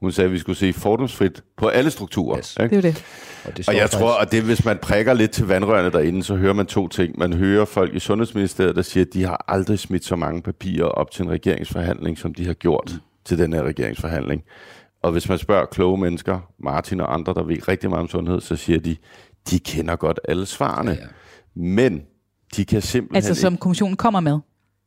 hun 0.00 0.12
sagde, 0.12 0.26
at 0.26 0.32
vi 0.32 0.38
skulle 0.38 0.58
se 0.58 0.72
fordomsfrit 0.72 1.42
på 1.56 1.68
alle 1.68 1.90
strukturer. 1.90 2.38
Yes. 2.38 2.54
Det 2.60 2.72
er 2.72 2.80
det. 2.80 3.04
Og, 3.44 3.56
det 3.56 3.68
Og 3.68 3.76
jeg 3.76 3.88
står 3.88 3.98
tror, 3.98 4.08
faktisk- 4.18 4.26
at 4.26 4.32
det, 4.32 4.42
hvis 4.42 4.64
man 4.64 4.78
prikker 4.78 5.14
lidt 5.14 5.30
til 5.30 5.46
vandrørene 5.46 5.90
derinde, 5.90 6.22
så 6.22 6.36
hører 6.36 6.52
man 6.52 6.66
to 6.66 6.88
ting. 6.88 7.18
Man 7.18 7.32
hører 7.32 7.64
folk 7.64 7.94
i 7.94 7.98
Sundhedsministeriet, 7.98 8.76
der 8.76 8.82
siger, 8.82 9.04
at 9.04 9.14
de 9.14 9.24
har 9.24 9.44
aldrig 9.48 9.78
smidt 9.78 10.04
så 10.04 10.16
mange 10.16 10.42
papirer 10.42 10.84
op 10.86 11.10
til 11.10 11.22
en 11.24 11.30
regeringsforhandling, 11.30 12.18
som 12.18 12.34
de 12.34 12.46
har 12.46 12.54
gjort 12.54 12.90
mm. 12.94 13.00
til 13.24 13.38
den 13.38 13.52
her 13.52 13.62
regeringsforhandling. 13.62 14.42
Og 15.02 15.12
hvis 15.12 15.28
man 15.28 15.38
spørger 15.38 15.66
kloge 15.66 15.98
mennesker, 15.98 16.40
Martin 16.58 17.00
og 17.00 17.14
andre, 17.14 17.34
der 17.34 17.42
ved 17.42 17.68
rigtig 17.68 17.90
meget 17.90 18.00
om 18.02 18.08
sundhed, 18.08 18.40
så 18.40 18.56
siger 18.56 18.80
de, 18.80 18.96
de 19.50 19.58
kender 19.58 19.96
godt 19.96 20.20
alle 20.28 20.46
svarene. 20.46 20.90
Ja, 20.90 20.96
ja. 20.96 21.06
Men 21.54 22.02
de 22.56 22.64
kan 22.64 22.82
simpelthen 22.82 23.16
Altså 23.16 23.30
ikke... 23.30 23.40
som 23.40 23.56
kommissionen 23.56 23.96
kommer 23.96 24.20
med? 24.20 24.38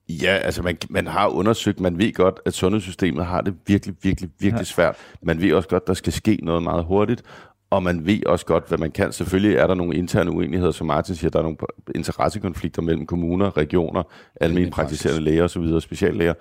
Ja, 0.10 0.38
altså 0.38 0.62
man, 0.64 0.78
man 0.90 1.08
har 1.08 1.28
undersøgt, 1.28 1.80
man 1.80 1.98
ved 1.98 2.14
godt, 2.14 2.40
at 2.46 2.54
sundhedssystemet 2.54 3.26
har 3.26 3.42
det 3.42 3.54
virkelig, 3.68 3.96
virkelig, 4.04 4.30
virkelig 4.40 4.60
Ja. 4.60 4.64
svært. 4.64 4.96
Man 5.22 5.42
ved 5.42 5.54
også 5.54 5.70
godt, 5.70 5.88
der 5.88 5.94
skal 5.94 6.14
ske 6.14 6.40
noget 6.44 6.64
meget 6.64 6.86
hurtigt, 6.86 7.24
og 7.70 7.84
man 7.84 8.06
ved 8.06 8.26
også 8.26 8.46
godt, 8.46 8.68
hvad 8.68 8.78
man 8.78 8.92
kan. 8.92 9.12
Selvfølgelig 9.12 9.58
er 9.58 9.68
der 9.68 9.74
nogle 9.76 9.96
interne 9.96 10.32
uenigheder, 10.32 10.72
som 10.72 10.88
Martin 10.88 11.16
siger, 11.16 11.32
der 11.32 11.40
er 11.40 11.44
nogle 11.44 11.58
interessekonflikter 11.96 12.82
mellem 12.82 13.06
kommuner, 13.06 13.58
regioner, 13.58 14.04
almindelige 14.42 14.72
praktiserende 14.72 15.22
læger 15.22 15.44
osv., 15.44 15.80
speciallæger. 15.82 16.34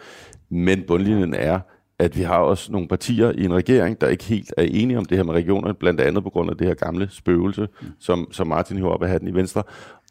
Men 0.50 0.82
bundlinjen 0.86 1.34
er, 1.34 1.60
at 1.98 2.16
vi 2.18 2.22
har 2.22 2.38
også 2.38 2.72
nogle 2.72 2.88
partier 2.88 3.30
i 3.32 3.44
en 3.44 3.54
regering, 3.54 4.00
der 4.00 4.08
ikke 4.08 4.24
helt 4.24 4.54
er 4.56 4.62
enige 4.62 4.98
om 4.98 5.04
det 5.04 5.16
her 5.18 5.24
med 5.24 5.34
regionerne, 5.34 5.74
blandt 5.74 6.00
andet 6.00 6.22
på 6.24 6.30
grund 6.30 6.50
af 6.50 6.56
det 6.56 6.66
her 6.66 6.74
gamle 6.74 7.08
spøgelse, 7.10 7.68
mm. 7.80 7.86
som, 8.00 8.28
som 8.32 8.46
Martin 8.46 8.76
hiver 8.76 8.90
op 8.90 9.02
af 9.02 9.08
hatten 9.08 9.28
i 9.28 9.34
Venstre. 9.34 9.62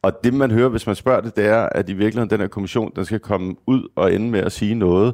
Og 0.04 0.24
det, 0.24 0.34
man 0.34 0.51
hører, 0.51 0.70
hvis 0.70 0.88
man 0.88 0.95
spørger 0.95 1.22
det, 1.22 1.36
det 1.36 1.45
er, 1.45 1.70
at 1.72 1.89
i 1.89 1.93
virkeligheden 1.93 2.30
den 2.30 2.39
her 2.39 2.47
kommission, 2.47 2.91
den 2.95 3.06
skal 3.06 3.20
komme 3.20 3.56
ud 3.68 3.88
og 3.95 4.14
ende 4.14 4.30
med 4.30 4.39
at 4.39 4.51
sige 4.51 4.76
noget, 4.76 5.14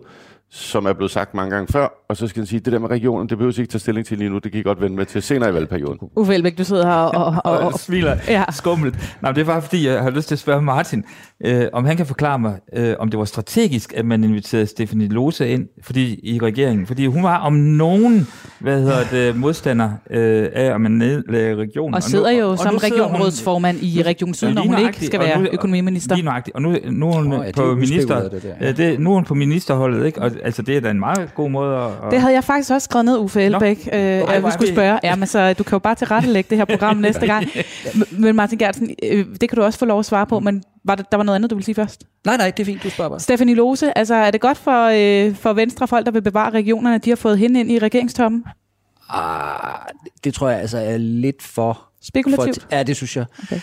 som 0.52 0.86
er 0.86 0.94
blevet 0.94 1.12
sagt 1.12 1.34
mange 1.34 1.56
gange 1.56 1.68
før, 1.74 1.88
og 2.10 2.18
så 2.18 2.28
skal 2.28 2.40
den 2.40 2.48
sige, 2.48 2.60
det 2.60 2.74
der 2.74 2.80
med 2.80 2.90
regionen, 2.90 3.30
det 3.30 3.38
behøver 3.38 3.54
vi 3.56 3.62
ikke 3.62 3.72
tage 3.72 3.80
stilling 3.80 4.06
til 4.08 4.18
lige 4.18 4.30
nu, 4.30 4.38
det 4.38 4.52
kan 4.52 4.60
I 4.60 4.64
godt 4.64 4.82
vende 4.82 4.96
med 4.96 5.06
til 5.06 5.22
senere 5.22 5.50
i 5.50 5.54
valgperioden. 5.54 5.98
Uffe 6.16 6.34
Elbæk, 6.34 6.58
du 6.58 6.64
sidder 6.64 6.86
her 6.88 6.94
og... 6.94 7.26
og, 7.26 7.42
og, 7.46 7.58
og 7.60 7.74
og 7.74 7.80
smiler 7.80 8.18
Ja. 8.28 8.44
skummelt. 8.52 8.96
Nej, 9.22 9.32
men 9.32 9.36
det 9.36 9.42
er 9.42 9.46
bare 9.46 9.62
fordi, 9.62 9.88
jeg 9.88 10.02
har 10.04 10.10
lyst 10.10 10.28
til 10.28 10.36
at 10.36 10.40
spørge 10.40 10.62
Martin, 10.62 11.04
øh, 11.46 11.66
om 11.74 11.86
han 11.86 11.98
kan 11.98 12.06
forklare 12.06 12.40
mig, 12.40 12.60
øh, 12.76 12.96
om 13.00 13.10
det 13.10 13.18
var 13.20 13.26
strategisk, 13.26 13.94
at 13.96 14.06
man 14.06 14.24
inviterede 14.24 14.68
Stephanie 14.68 15.08
Lose 15.08 15.50
ind 15.50 15.68
fordi, 15.84 16.20
i 16.24 16.40
regeringen. 16.42 16.88
Fordi 16.88 17.06
hun 17.06 17.24
var 17.24 17.38
om 17.38 17.54
nogen, 17.54 18.28
hvad 18.60 18.82
hedder 18.82 19.04
det, 19.12 19.36
modstander 19.36 19.90
øh, 20.12 20.48
af, 20.54 20.66
at 20.74 20.82
man 20.82 20.92
nedlagde 20.92 21.56
regionen. 21.56 21.94
og 21.96 22.04
sidder 22.04 22.32
jo 22.32 22.56
som 22.56 22.74
nu 22.74 22.80
sidder 22.80 23.08
hun- 23.08 23.76
i 23.82 24.02
Region 24.06 24.34
Syd, 24.34 24.54
når 24.54 24.62
hun 24.62 24.78
ikke 24.88 25.06
skal 25.06 25.20
Og 25.20 25.26
være 25.26 25.42
nu- 25.42 25.50
økonomiminister. 25.54 26.16
Lige 26.16 26.26
nøjagtigt. 26.26 26.56
Og 26.56 26.62
nu, 26.62 26.76
nu 26.92 27.08
er 27.10 27.14
hun 27.14 27.34
oh, 27.34 27.46
ja, 27.46 27.52
på 27.52 27.76
minister, 27.76 28.30
det 28.30 28.44
der. 28.44 28.66
ja. 28.66 28.72
det, 28.72 29.00
nu 29.00 29.10
er 29.12 29.16
hun 29.16 29.24
på 29.24 29.34
ministerholdet, 29.34 30.06
ikke? 30.06 30.22
Og 30.22 30.32
altså, 30.44 30.62
det 30.62 30.78
er 30.78 30.82
da 30.82 30.90
en 30.92 31.00
meget 31.00 31.34
god 31.36 31.50
måde 31.50 31.78
at... 31.78 31.92
at 31.92 32.12
Det 32.12 32.22
havde 32.22 32.34
jeg 32.34 32.44
faktisk 32.44 32.72
også 32.72 32.86
skrevet 32.86 33.06
ned, 33.06 33.18
Uffe 33.18 33.42
Elbæk. 33.42 33.78
Øh, 33.78 33.92
hvor 33.92 34.00
jeg 34.32 34.42
er 34.44 34.50
skulle 34.50 34.70
vi- 34.70 34.76
spørge. 34.76 35.00
Ja, 35.04 35.16
men 35.16 35.28
så 35.28 35.54
du 35.54 35.64
kan 35.64 35.72
jo 35.72 35.80
bare 35.80 35.96
tilrettelægge 35.96 36.48
det 36.50 36.58
her 36.58 36.66
program 36.66 36.98
næste 37.08 37.26
gang. 37.26 37.48
Men 38.12 38.36
Martin 38.36 38.58
Gertsen, 38.58 38.96
øh, 39.04 39.26
det 39.42 39.50
kan 39.50 39.56
du 39.56 39.64
også 39.64 39.80
få 39.80 39.86
lov 39.86 40.00
at 40.00 40.06
svare 40.06 40.26
på, 40.28 40.40
men 40.40 40.64
var 40.86 40.96
det, 40.96 41.06
der 41.12 41.18
var 41.18 41.24
noget 41.24 41.36
andet, 41.36 41.50
du 41.52 41.56
ville 41.56 41.66
sige 41.66 41.76
først? 41.76 42.04
Nej, 42.26 42.38
nej, 42.38 42.52
det 42.52 42.64
er 42.64 42.66
fint, 42.66 42.84
du 42.84 42.90
spørger 42.90 43.10
bare. 43.10 43.20
Stefanie 43.20 43.56
Lose, 43.56 43.98
altså 43.98 44.16
er 44.16 44.32
det 44.32 44.42
godt 44.42 44.58
for, 44.58 44.86
øh, 45.30 45.36
for 45.36 45.54
Venstre 45.54 45.88
folk, 45.88 46.06
der 46.06 46.12
vil 46.12 46.22
bevare 46.22 46.50
regionerne, 46.50 46.96
at 46.96 47.06
de 47.06 47.10
har 47.10 47.16
fået 47.16 47.38
hende 47.40 47.60
ind 47.60 47.72
i 47.72 47.80
regeringstoppen? 47.80 48.44
Ah, 49.10 49.80
det 50.24 50.34
tror 50.34 50.50
jeg 50.50 50.60
altså 50.60 50.78
er 50.78 50.98
lidt 50.98 51.44
for... 51.44 51.86
Spekulativt? 52.04 52.62
For, 52.62 52.68
ja, 52.78 52.84
det 52.84 52.96
synes 52.96 53.18
jeg. 53.18 53.26
Okay. 53.44 53.60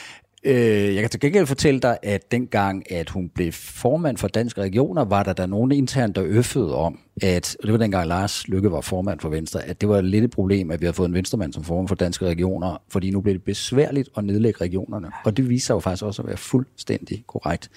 Øh, 0.46 0.94
jeg 0.94 1.02
kan 1.02 1.10
til 1.10 1.20
gengæld 1.20 1.46
fortælle 1.46 1.80
dig, 1.80 1.98
at 2.02 2.32
dengang, 2.32 2.92
at 2.92 3.10
hun 3.10 3.28
blev 3.28 3.52
formand 3.52 4.16
for 4.16 4.28
Danske 4.28 4.60
Regioner, 4.60 5.04
var 5.04 5.22
der 5.22 5.32
der 5.32 5.46
nogen 5.46 5.72
internt, 5.72 6.16
der 6.16 6.22
øffede 6.24 6.74
om, 6.74 6.98
at, 7.22 7.56
og 7.60 7.66
det 7.66 7.72
var 7.72 7.78
dengang 7.78 8.08
Lars 8.08 8.48
Lykke 8.48 8.72
var 8.72 8.80
formand 8.80 9.20
for 9.20 9.28
Venstre, 9.28 9.62
at 9.64 9.80
det 9.80 9.88
var 9.88 10.00
lidt 10.00 10.24
et 10.24 10.30
problem, 10.30 10.70
at 10.70 10.80
vi 10.80 10.86
havde 10.86 10.94
fået 10.94 11.08
en 11.08 11.14
venstremand 11.14 11.52
som 11.52 11.64
formand 11.64 11.88
for 11.88 11.94
Danske 11.94 12.26
Regioner, 12.26 12.82
fordi 12.88 13.10
nu 13.10 13.20
blev 13.20 13.34
det 13.34 13.42
besværligt 13.42 14.08
at 14.16 14.24
nedlægge 14.24 14.60
regionerne. 14.60 15.08
Og 15.24 15.36
det 15.36 15.48
viser 15.48 15.74
jo 15.74 15.80
faktisk 15.80 16.04
også 16.04 16.22
at 16.22 16.28
være 16.28 16.36
fuldstændig 16.36 17.24
korrekt. 17.26 17.70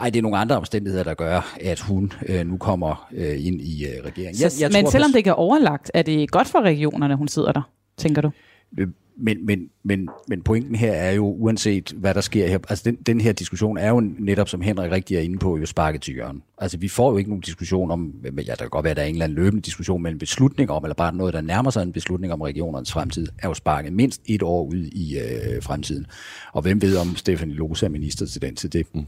Ej, 0.00 0.10
det 0.10 0.18
er 0.18 0.22
nogle 0.22 0.38
andre 0.38 0.56
omstændigheder, 0.56 1.04
der 1.04 1.14
gør, 1.14 1.56
at 1.60 1.80
hun 1.80 2.12
øh, 2.28 2.46
nu 2.46 2.56
kommer 2.56 3.08
øh, 3.12 3.46
ind 3.46 3.60
i 3.60 3.84
øh, 3.84 4.04
regeringen. 4.04 4.42
Jeg, 4.42 4.50
jeg 4.60 4.70
men 4.72 4.84
tror, 4.84 4.90
selvom 4.90 5.10
det 5.10 5.18
ikke 5.18 5.30
er 5.30 5.34
overlagt, 5.34 5.90
er 5.94 6.02
det 6.02 6.30
godt 6.30 6.48
for 6.48 6.60
regionerne, 6.60 7.16
hun 7.16 7.28
sidder 7.28 7.52
der, 7.52 7.70
tænker 7.96 8.22
du? 8.22 8.30
Øh, 8.78 8.88
men, 9.18 9.46
men, 9.46 9.70
men, 9.82 10.08
men 10.28 10.42
pointen 10.42 10.74
her 10.74 10.92
er 10.92 11.12
jo, 11.12 11.26
uanset 11.26 11.94
hvad 11.96 12.14
der 12.14 12.20
sker 12.20 12.46
her, 12.46 12.58
altså 12.68 12.82
den, 12.84 12.94
den 12.94 13.20
her 13.20 13.32
diskussion 13.32 13.78
er 13.78 13.88
jo 13.88 14.00
netop, 14.00 14.48
som 14.48 14.60
Henrik 14.60 14.90
rigtig 14.90 15.16
er 15.16 15.20
inde 15.20 15.38
på, 15.38 15.56
jo 15.56 15.66
sparket 15.66 16.02
til 16.02 16.14
hjørnet. 16.14 16.42
Altså 16.58 16.78
vi 16.78 16.88
får 16.88 17.10
jo 17.10 17.16
ikke 17.16 17.30
nogen 17.30 17.40
diskussion 17.40 17.90
om, 17.90 18.14
ja, 18.24 18.30
der 18.50 18.56
kan 18.56 18.68
godt 18.68 18.84
være, 18.84 18.90
at 18.90 18.96
der 18.96 19.02
er 19.02 19.06
en 19.06 19.14
eller 19.14 19.24
anden 19.24 19.36
løbende 19.36 19.62
diskussion 19.62 20.02
mellem 20.02 20.18
beslutning 20.18 20.70
om, 20.70 20.84
eller 20.84 20.94
bare 20.94 21.14
noget, 21.14 21.34
der 21.34 21.40
nærmer 21.40 21.70
sig 21.70 21.82
en 21.82 21.92
beslutning 21.92 22.32
om 22.32 22.40
regionernes 22.40 22.92
fremtid, 22.92 23.26
er 23.38 23.48
jo 23.48 23.54
sparket 23.54 23.92
mindst 23.92 24.20
et 24.26 24.42
år 24.42 24.64
ud 24.64 24.76
i 24.92 25.18
øh, 25.18 25.62
fremtiden. 25.62 26.06
Og 26.52 26.62
hvem 26.62 26.82
ved, 26.82 26.96
om 26.96 27.16
Stefanie 27.16 27.54
Lose 27.54 27.86
er 27.86 27.90
minister 27.90 28.26
til 28.26 28.42
den 28.42 28.56
til 28.56 28.72
det? 28.72 28.86
Mm. 28.94 29.04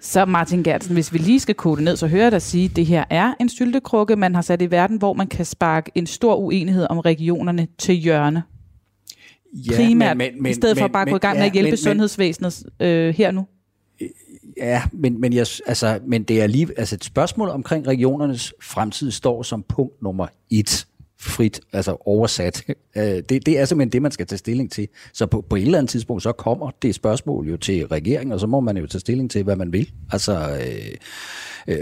Så 0.00 0.24
Martin 0.24 0.62
Gertsen, 0.62 0.94
hvis 0.94 1.12
vi 1.12 1.18
lige 1.18 1.40
skal 1.40 1.54
kode 1.54 1.84
ned, 1.84 1.96
så 1.96 2.06
hører 2.06 2.22
jeg 2.22 2.32
dig 2.32 2.42
sige, 2.42 2.64
at 2.64 2.76
det 2.76 2.86
her 2.86 3.04
er 3.10 3.34
en 3.40 3.48
syltekrukke, 3.48 4.16
man 4.16 4.34
har 4.34 4.42
sat 4.42 4.62
i 4.62 4.70
verden, 4.70 4.96
hvor 4.96 5.12
man 5.12 5.26
kan 5.26 5.44
sparke 5.44 5.90
en 5.94 6.06
stor 6.06 6.36
uenighed 6.36 6.86
om 6.90 6.98
regionerne 6.98 7.68
til 7.78 7.94
hjørne. 7.94 8.42
Ja, 9.52 9.76
primært, 9.76 10.16
men, 10.16 10.42
men, 10.42 10.50
i 10.50 10.54
stedet 10.54 10.78
for 10.78 10.84
men, 10.84 10.92
bare 10.92 11.02
at 11.02 11.08
gå 11.08 11.16
i 11.16 11.18
gang 11.18 11.36
med 11.36 11.42
ja, 11.42 11.46
at 11.46 11.52
hjælpe 11.52 11.70
men, 11.70 11.76
sundhedsvæsenet 11.76 12.64
øh, 12.80 13.14
her 13.14 13.30
nu? 13.30 13.46
Ja, 14.56 14.82
men, 14.92 15.20
men, 15.20 15.32
jeg, 15.32 15.46
altså, 15.66 16.00
men 16.06 16.22
det 16.22 16.42
er 16.42 16.46
lige, 16.46 16.68
altså 16.76 16.94
et 16.94 17.04
spørgsmål 17.04 17.48
omkring 17.48 17.86
regionernes 17.86 18.54
fremtid 18.62 19.10
står 19.10 19.42
som 19.42 19.62
punkt 19.62 20.02
nummer 20.02 20.26
et 20.50 20.86
frit, 21.20 21.60
altså 21.72 21.96
oversat. 22.00 22.62
Øh, 22.96 23.04
det, 23.04 23.46
det 23.46 23.58
er 23.58 23.64
simpelthen 23.64 23.92
det, 23.92 24.02
man 24.02 24.12
skal 24.12 24.26
tage 24.26 24.38
stilling 24.38 24.72
til. 24.72 24.88
Så 25.12 25.26
på, 25.26 25.40
på 25.50 25.56
et 25.56 25.62
eller 25.62 25.78
andet 25.78 25.90
tidspunkt, 25.90 26.22
så 26.22 26.32
kommer 26.32 26.70
det 26.82 26.94
spørgsmål 26.94 27.48
jo 27.48 27.56
til 27.56 27.86
regeringen, 27.86 28.32
og 28.32 28.40
så 28.40 28.46
må 28.46 28.60
man 28.60 28.76
jo 28.76 28.86
tage 28.86 29.00
stilling 29.00 29.30
til, 29.30 29.44
hvad 29.44 29.56
man 29.56 29.72
vil. 29.72 29.90
Altså, 30.12 30.32
øh, 30.32 30.66
øh, 30.66 30.94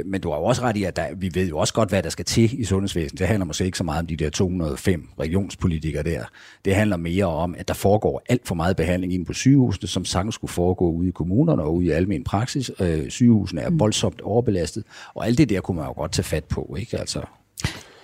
men 0.04 0.20
du 0.20 0.30
har 0.30 0.36
jo 0.36 0.44
også 0.44 0.62
ret 0.62 0.76
i, 0.76 0.84
at 0.84 0.96
der, 0.96 1.06
vi 1.16 1.30
ved 1.34 1.48
jo 1.48 1.58
også 1.58 1.74
godt, 1.74 1.88
hvad 1.88 2.02
der 2.02 2.10
skal 2.10 2.24
til 2.24 2.60
i 2.60 2.64
sundhedsvæsenet. 2.64 3.18
Det 3.18 3.26
handler 3.26 3.46
måske 3.46 3.64
ikke 3.64 3.78
så 3.78 3.84
meget 3.84 4.00
om 4.00 4.06
de 4.06 4.16
der 4.16 4.30
205 4.30 5.08
regionspolitikere 5.20 6.02
der. 6.02 6.24
Det 6.64 6.74
handler 6.74 6.96
mere 6.96 7.24
om, 7.24 7.54
at 7.58 7.68
der 7.68 7.74
foregår 7.74 8.22
alt 8.28 8.48
for 8.48 8.54
meget 8.54 8.76
behandling 8.76 9.12
inde 9.12 9.24
på 9.24 9.32
sygehusene, 9.32 9.88
som 9.88 10.04
sagtens 10.04 10.34
skulle 10.34 10.50
foregå 10.50 10.90
ude 10.90 11.08
i 11.08 11.10
kommunerne 11.10 11.62
og 11.62 11.74
ude 11.74 11.86
i 11.86 11.90
almen 11.90 12.24
praksis. 12.24 12.70
Øh, 12.80 13.10
sygehusene 13.10 13.60
er 13.60 13.70
mm. 13.70 13.80
voldsomt 13.80 14.20
overbelastet, 14.20 14.84
og 15.14 15.26
alt 15.26 15.38
det 15.38 15.48
der 15.48 15.60
kunne 15.60 15.76
man 15.76 15.86
jo 15.86 15.92
godt 15.92 16.12
tage 16.12 16.24
fat 16.24 16.44
på. 16.44 16.76
Ikke? 16.78 16.98
Altså, 16.98 17.20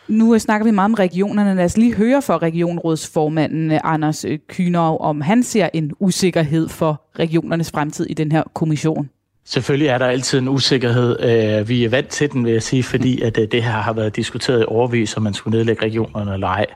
nu 0.09 0.39
snakker 0.39 0.65
vi 0.65 0.71
meget 0.71 0.85
om 0.91 0.95
regionerne. 0.95 1.55
Lad 1.55 1.65
os 1.65 1.77
lige 1.77 1.95
høre 1.95 2.23
fra 2.23 2.39
regionrådsformanden 2.39 3.73
øh, 3.73 3.81
Anders 3.85 4.25
øh, 4.25 4.39
Kynov, 4.49 5.01
om 5.01 5.21
han 5.21 5.43
ser 5.43 5.69
en 5.75 5.93
usikkerhed 6.01 6.69
for 6.69 7.03
regionernes 7.19 7.71
fremtid 7.71 8.07
i 8.07 8.15
den 8.15 8.33
her 8.33 8.43
kommission. 8.55 9.11
Selvfølgelig 9.47 9.89
er 9.89 9.99
der 9.99 10.07
altid 10.07 10.39
en 10.39 10.49
usikkerhed. 10.49 11.21
Øh, 11.21 11.69
vi 11.69 11.85
er 11.85 11.89
vant 11.89 12.09
til 12.09 12.33
den, 12.33 12.45
vil 12.45 12.53
jeg 12.53 12.63
sige, 12.63 12.83
fordi 12.83 13.21
at 13.21 13.39
øh, 13.39 13.49
det 13.53 13.63
her 13.63 13.71
har 13.71 13.93
været 13.93 14.17
diskuteret 14.17 14.61
i 14.61 14.65
overvis, 14.69 15.17
om 15.17 15.23
man 15.23 15.35
skulle 15.35 15.57
nedlægge 15.57 15.83
regionerne 15.83 16.35
eller 16.35 16.47
ej. 16.47 16.67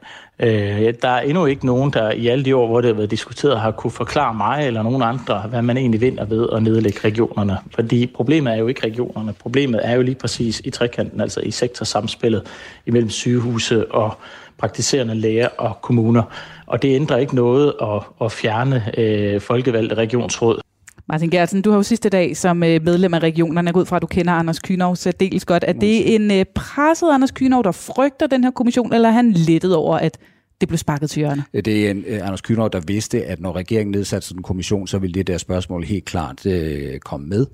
Øh, 0.40 0.94
der 1.02 1.08
er 1.08 1.20
endnu 1.20 1.46
ikke 1.46 1.66
nogen, 1.66 1.90
der 1.92 2.10
i 2.10 2.26
alle 2.26 2.44
de 2.44 2.56
år, 2.56 2.66
hvor 2.66 2.80
det 2.80 2.88
har 2.88 2.94
været 2.94 3.10
diskuteret, 3.10 3.60
har 3.60 3.70
kunne 3.70 3.90
forklare 3.90 4.34
mig 4.34 4.66
eller 4.66 4.82
nogen 4.82 5.02
andre, 5.02 5.44
hvad 5.48 5.62
man 5.62 5.76
egentlig 5.76 6.00
vinder 6.00 6.24
ved 6.24 6.48
at 6.52 6.62
nedlægge 6.62 7.00
regionerne. 7.04 7.58
Fordi 7.74 8.06
problemet 8.06 8.52
er 8.52 8.56
jo 8.56 8.66
ikke 8.66 8.86
regionerne. 8.86 9.32
Problemet 9.32 9.80
er 9.84 9.94
jo 9.94 10.02
lige 10.02 10.14
præcis 10.14 10.62
i 10.64 10.70
trekanten, 10.70 11.20
altså 11.20 11.40
i 11.40 11.50
sektorsamspillet 11.50 12.42
imellem 12.86 13.10
sygehuse 13.10 13.92
og 13.92 14.18
praktiserende 14.58 15.14
læger 15.14 15.48
og 15.58 15.82
kommuner. 15.82 16.22
Og 16.66 16.82
det 16.82 16.94
ændrer 16.94 17.16
ikke 17.16 17.34
noget 17.34 17.74
at, 17.82 18.02
at 18.20 18.32
fjerne 18.32 18.98
øh, 18.98 19.40
folkevalgte 19.40 19.94
regionsråd. 19.94 20.60
Martin 21.08 21.30
Gertsen, 21.30 21.62
du 21.62 21.70
har 21.70 21.76
jo 21.76 21.82
sidste 21.82 22.08
dag 22.08 22.36
som 22.36 22.62
øh, 22.62 22.84
medlem 22.84 23.14
af 23.14 23.18
regionerne 23.18 23.72
gået 23.72 23.88
fra, 23.88 23.96
at 23.96 24.02
du 24.02 24.06
kender 24.06 24.32
Anders 24.32 24.58
Kynov 24.58 24.96
dels 25.20 25.44
godt. 25.44 25.64
Er 25.66 25.72
det 25.72 26.14
en 26.14 26.30
øh, 26.30 26.44
presset 26.54 27.08
Anders 27.12 27.30
Kynov, 27.30 27.64
der 27.64 27.72
frygter 27.72 28.26
den 28.26 28.44
her 28.44 28.50
kommission, 28.50 28.92
eller 28.92 29.08
er 29.08 29.12
han 29.12 29.32
lettet 29.32 29.74
over, 29.74 29.96
at 29.96 30.18
det 30.60 30.68
blev 30.68 30.78
sparket 30.78 31.10
til 31.10 31.20
hjørne? 31.20 31.44
Det 31.54 31.86
er 31.86 31.90
en, 31.90 31.98
uh, 31.98 32.26
Anders 32.26 32.40
Kynov, 32.40 32.70
der 32.70 32.80
vidste, 32.80 33.24
at 33.24 33.40
når 33.40 33.52
regeringen 33.52 33.90
nedsatte 33.90 34.28
sådan 34.28 34.38
en 34.38 34.42
kommission, 34.42 34.86
så 34.86 34.98
ville 34.98 35.14
det 35.14 35.26
der 35.26 35.38
spørgsmål 35.38 35.84
helt 35.84 36.04
klart 36.04 36.46
uh, 36.46 36.98
komme 37.04 37.26
med. 37.26 37.46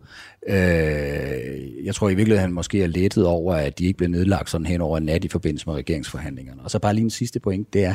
Uh, 0.48 1.84
jeg 1.86 1.94
tror 1.94 2.08
i 2.08 2.14
virkeligheden, 2.14 2.40
han 2.48 2.52
måske 2.52 2.82
er 2.82 2.86
lettet 2.86 3.26
over, 3.26 3.54
at 3.54 3.78
de 3.78 3.84
ikke 3.84 3.96
blev 3.96 4.10
nedlagt 4.10 4.50
sådan 4.50 4.66
hen 4.66 4.80
over 4.80 4.98
nat 4.98 5.24
i 5.24 5.28
forbindelse 5.28 5.66
med 5.66 5.74
regeringsforhandlingerne. 5.74 6.62
Og 6.62 6.70
så 6.70 6.78
bare 6.78 6.94
lige 6.94 7.04
en 7.04 7.10
sidste 7.10 7.40
point, 7.40 7.72
det 7.72 7.84
er, 7.84 7.94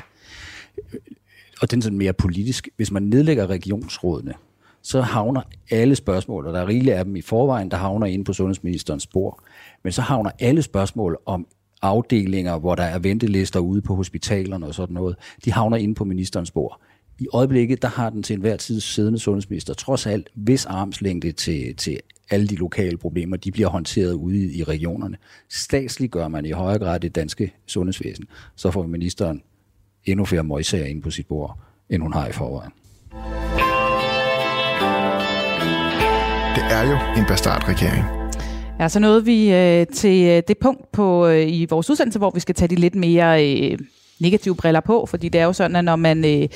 og 1.62 1.72
den 1.72 1.82
sådan 1.82 1.98
mere 1.98 2.14
politisk, 2.14 2.70
hvis 2.76 2.92
man 2.92 3.04
nedlægger 3.04 3.48
regionsrådene, 3.48 4.34
så 4.90 5.02
havner 5.02 5.42
alle 5.72 5.96
spørgsmål, 5.96 6.48
og 6.48 6.54
der 6.54 6.60
er 6.60 6.68
rigeligt 6.68 6.96
af 6.96 7.06
dem 7.06 7.16
i 7.16 7.22
forvejen, 7.22 7.72
der 7.72 7.78
havner 7.78 8.08
inde 8.08 8.26
på 8.26 8.34
sundhedsministerens 8.34 9.04
spor. 9.04 9.44
Men 9.84 9.94
så 9.94 10.02
havner 10.02 10.32
alle 10.40 10.62
spørgsmål 10.62 11.18
om 11.26 11.48
afdelinger, 11.82 12.60
hvor 12.60 12.76
der 12.76 12.84
er 12.84 13.00
ventelister 13.00 13.60
ude 13.60 13.82
på 13.82 13.96
hospitalerne 13.96 14.66
og 14.66 14.76
sådan 14.76 14.94
noget, 14.94 15.16
de 15.46 15.52
havner 15.52 15.78
inde 15.78 15.96
på 15.96 16.04
ministerens 16.04 16.52
bord. 16.52 16.82
I 17.20 17.28
øjeblikket, 17.34 17.82
der 17.82 17.88
har 17.88 18.10
den 18.10 18.24
til 18.24 18.34
enhver 18.34 18.58
tid 18.58 18.80
siddende 18.80 19.20
sundhedsminister 19.20 19.74
trods 19.74 20.06
alt 20.08 20.30
vis 20.36 20.66
armslængde 20.66 21.32
til, 21.32 21.76
til 21.76 22.00
alle 22.30 22.48
de 22.48 22.56
lokale 22.56 22.98
problemer, 22.98 23.38
de 23.38 23.52
bliver 23.52 23.70
håndteret 23.70 24.14
ude 24.14 24.54
i 24.54 24.64
regionerne. 24.64 25.18
Statsligt 25.50 26.12
gør 26.12 26.28
man 26.28 26.46
i 26.46 26.52
højere 26.52 26.80
grad 26.80 27.00
det 27.00 27.16
danske 27.16 27.54
sundhedsvæsen, 27.66 28.26
så 28.56 28.72
får 28.72 28.88
ministeren 28.88 29.42
endnu 30.06 30.26
flere 30.26 30.44
møgsager 30.44 30.86
ind 30.86 31.02
på 31.02 31.12
sit 31.12 31.28
bord, 31.28 31.60
end 31.90 32.02
hun 32.02 32.14
har 32.14 32.28
i 32.28 32.32
forvejen. 32.32 32.72
Er 36.80 36.90
jo 36.90 36.98
en 37.18 37.26
bastardregering. 37.28 38.06
Ja, 38.80 38.88
så 38.90 39.00
nåede 39.00 39.26
vi 39.26 39.54
øh, 39.54 39.88
til 39.88 40.28
øh, 40.28 40.44
det 40.48 40.58
punkt 40.62 40.92
på 40.92 41.28
øh, 41.28 41.48
i 41.48 41.68
vores 41.70 41.90
udsendelse, 41.90 42.20
hvor 42.20 42.32
vi 42.34 42.40
skal 42.40 42.56
tage 42.56 42.70
de 42.70 42.76
lidt 42.76 42.96
mere 42.96 43.48
øh, 43.48 43.80
negative 44.20 44.56
briller 44.56 44.80
på, 44.80 45.06
fordi 45.06 45.30
det 45.30 45.42
er 45.42 45.46
jo 45.46 45.54
sådan, 45.54 45.76
at 45.76 45.84
når 45.84 45.96
man 45.96 46.26
øh, 46.26 46.48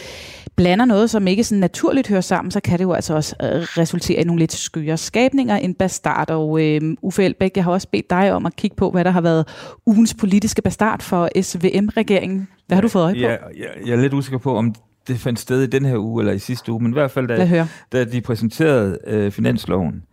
blander 0.55 0.86
noget, 0.86 1.09
som 1.09 1.28
ikke 1.28 1.43
sådan 1.43 1.59
naturligt 1.59 2.07
hører 2.07 2.21
sammen, 2.21 2.51
så 2.51 2.59
kan 2.59 2.80
det 2.80 2.84
jo 2.84 2.93
altså 2.93 3.15
også 3.15 3.36
øh, 3.41 3.47
resultere 3.47 4.21
i 4.21 4.24
nogle 4.24 4.39
lidt 4.39 4.53
skøre 4.53 4.97
skabninger, 4.97 5.55
en 5.55 5.74
bastard. 5.74 6.32
Og 6.32 6.61
øh, 6.63 6.82
Uffe 7.01 7.24
Elbæk, 7.24 7.51
jeg 7.55 7.63
har 7.63 7.71
også 7.71 7.88
bedt 7.91 8.09
dig 8.09 8.34
om 8.34 8.45
at 8.45 8.55
kigge 8.55 8.76
på, 8.76 8.91
hvad 8.91 9.03
der 9.03 9.11
har 9.11 9.21
været 9.21 9.47
ugens 9.86 10.13
politiske 10.13 10.61
bastard 10.61 11.01
for 11.01 11.30
SVM-regeringen. 11.41 12.47
Hvad 12.67 12.76
har 12.78 12.82
du 12.82 12.88
fået 12.88 13.03
øje 13.03 13.13
på? 13.13 13.19
Ja, 13.19 13.30
jeg, 13.30 13.67
jeg 13.86 13.93
er 13.93 14.01
lidt 14.01 14.13
usikker 14.13 14.39
på, 14.39 14.57
om 14.57 14.76
det 15.07 15.19
fandt 15.19 15.39
sted 15.39 15.61
i 15.61 15.67
den 15.67 15.86
her 15.86 15.97
uge 15.97 16.21
eller 16.21 16.34
i 16.34 16.39
sidste 16.39 16.71
uge, 16.71 16.84
men 16.84 16.91
i 16.91 16.93
hvert 16.93 17.11
fald, 17.11 17.28
da, 17.28 17.67
da 17.91 18.03
de 18.03 18.21
præsenterede 18.21 18.97
øh, 19.07 19.32
finansloven, 19.32 20.03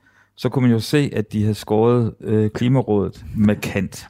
så 0.40 0.48
kunne 0.48 0.62
man 0.62 0.70
jo 0.70 0.80
se, 0.80 1.10
at 1.12 1.32
de 1.32 1.42
havde 1.42 1.54
skåret 1.54 2.14
øh, 2.20 2.50
Klimarådet 2.50 3.24
markant. 3.36 4.06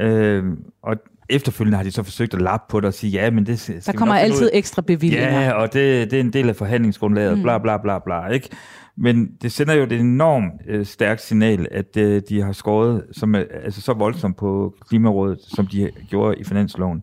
Øh, 0.00 0.44
og 0.82 0.96
efterfølgende 1.28 1.76
har 1.76 1.84
de 1.84 1.90
så 1.90 2.02
forsøgt 2.02 2.34
at 2.34 2.42
lappe 2.42 2.70
på 2.70 2.80
det 2.80 2.86
og 2.86 2.94
sige, 2.94 3.10
ja, 3.10 3.30
men 3.30 3.46
det 3.46 3.60
skal 3.60 3.82
Der 3.86 3.92
kommer 3.92 4.14
altid 4.14 4.44
ud. 4.44 4.50
ekstra 4.52 4.82
bevillinger. 4.82 5.40
Ja, 5.40 5.52
og 5.52 5.72
det, 5.72 6.10
det 6.10 6.16
er 6.16 6.20
en 6.20 6.32
del 6.32 6.48
af 6.48 6.56
forhandlingsgrundlaget, 6.56 7.36
mm. 7.36 7.42
bla 7.42 7.58
bla 7.58 7.76
bla 7.76 7.98
bla, 7.98 8.26
ikke? 8.26 8.48
Men 8.96 9.30
det 9.42 9.52
sender 9.52 9.74
jo 9.74 9.82
et 9.82 9.92
enormt 9.92 10.52
øh, 10.68 10.86
stærkt 10.86 11.20
signal, 11.20 11.68
at 11.70 11.96
øh, 11.96 12.22
de 12.28 12.42
har 12.42 12.52
skåret 12.52 13.04
som, 13.12 13.34
øh, 13.34 13.46
altså 13.64 13.80
så 13.80 13.92
voldsomt 13.92 14.36
på 14.36 14.74
Klimarådet, 14.88 15.38
som 15.40 15.66
de 15.66 15.90
gjorde 16.08 16.36
i 16.38 16.44
finansloven. 16.44 17.02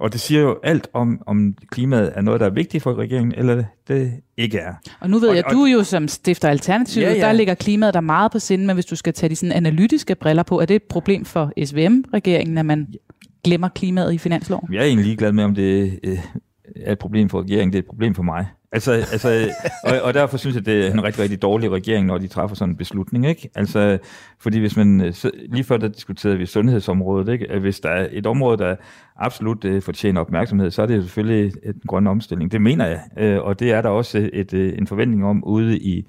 Og 0.00 0.12
det 0.12 0.20
siger 0.20 0.40
jo 0.40 0.58
alt 0.62 0.88
om, 0.92 1.22
om 1.26 1.54
klimaet 1.70 2.12
er 2.14 2.20
noget, 2.20 2.40
der 2.40 2.46
er 2.46 2.50
vigtigt 2.50 2.82
for 2.82 2.94
regeringen, 2.94 3.34
eller 3.36 3.64
det 3.88 4.12
ikke 4.36 4.58
er. 4.58 4.74
Og 5.00 5.10
nu 5.10 5.18
ved 5.18 5.28
og, 5.28 5.36
jeg, 5.36 5.44
du 5.50 5.62
er 5.62 5.72
jo 5.72 5.84
som 5.84 6.08
stifter 6.08 6.48
Alternativet, 6.48 7.06
ja, 7.06 7.12
ja. 7.12 7.20
der 7.20 7.32
ligger 7.32 7.54
klimaet 7.54 7.94
der 7.94 8.00
meget 8.00 8.32
på 8.32 8.38
sinde, 8.38 8.66
men 8.66 8.76
hvis 8.76 8.86
du 8.86 8.96
skal 8.96 9.12
tage 9.12 9.30
de 9.30 9.36
sådan 9.36 9.52
analytiske 9.52 10.14
briller 10.14 10.42
på, 10.42 10.60
er 10.60 10.64
det 10.64 10.76
et 10.76 10.82
problem 10.82 11.24
for 11.24 11.52
SVM-regeringen, 11.64 12.58
at 12.58 12.66
man 12.66 12.88
glemmer 13.44 13.68
klimaet 13.68 14.12
i 14.12 14.18
finansloven? 14.18 14.72
Jeg 14.72 14.80
er 14.80 14.84
egentlig 14.84 15.06
ligeglad 15.06 15.32
med, 15.32 15.44
om 15.44 15.54
det 15.54 16.00
øh, 16.02 16.18
er 16.76 16.92
et 16.92 16.98
problem 16.98 17.28
for 17.28 17.42
regeringen, 17.42 17.72
det 17.72 17.78
er 17.78 17.82
et 17.82 17.88
problem 17.88 18.14
for 18.14 18.22
mig. 18.22 18.46
Altså, 18.72 18.92
altså, 18.92 19.50
og, 19.84 20.00
og 20.02 20.14
derfor 20.14 20.36
synes 20.36 20.56
jeg, 20.56 20.66
det 20.66 20.86
er 20.86 20.92
en 20.92 21.04
rigtig, 21.04 21.22
rigtig 21.22 21.42
dårlig 21.42 21.70
regering, 21.70 22.06
når 22.06 22.18
de 22.18 22.28
træffer 22.28 22.56
sådan 22.56 22.72
en 22.72 22.76
beslutning. 22.76 23.28
Ikke? 23.28 23.50
Altså, 23.54 23.98
fordi 24.38 24.58
hvis 24.58 24.76
man, 24.76 25.00
øh, 25.00 25.14
lige 25.48 25.64
før 25.64 25.76
der 25.76 25.88
diskuterede 25.88 26.38
vi 26.38 26.46
sundhedsområdet, 26.46 27.32
ikke? 27.32 27.50
At 27.50 27.60
hvis 27.60 27.80
der 27.80 27.88
er 27.88 28.08
et 28.12 28.26
område, 28.26 28.58
der 28.58 28.76
absolut 29.16 29.64
uh, 29.64 29.82
fortjener 29.82 30.20
opmærksomhed, 30.20 30.70
så 30.70 30.82
er 30.82 30.86
det 30.86 31.02
selvfølgelig 31.02 31.52
øh, 31.64 31.74
en 31.74 31.80
grønne 31.86 32.10
omstilling. 32.10 32.52
Det 32.52 32.62
mener 32.62 32.86
jeg, 32.86 33.38
uh, 33.38 33.46
og 33.46 33.60
det 33.60 33.72
er 33.72 33.82
der 33.82 33.88
også 33.88 34.30
et, 34.32 34.52
uh, 34.52 34.78
en 34.78 34.86
forventning 34.86 35.24
om 35.24 35.44
ude 35.44 35.78
i, 35.78 36.06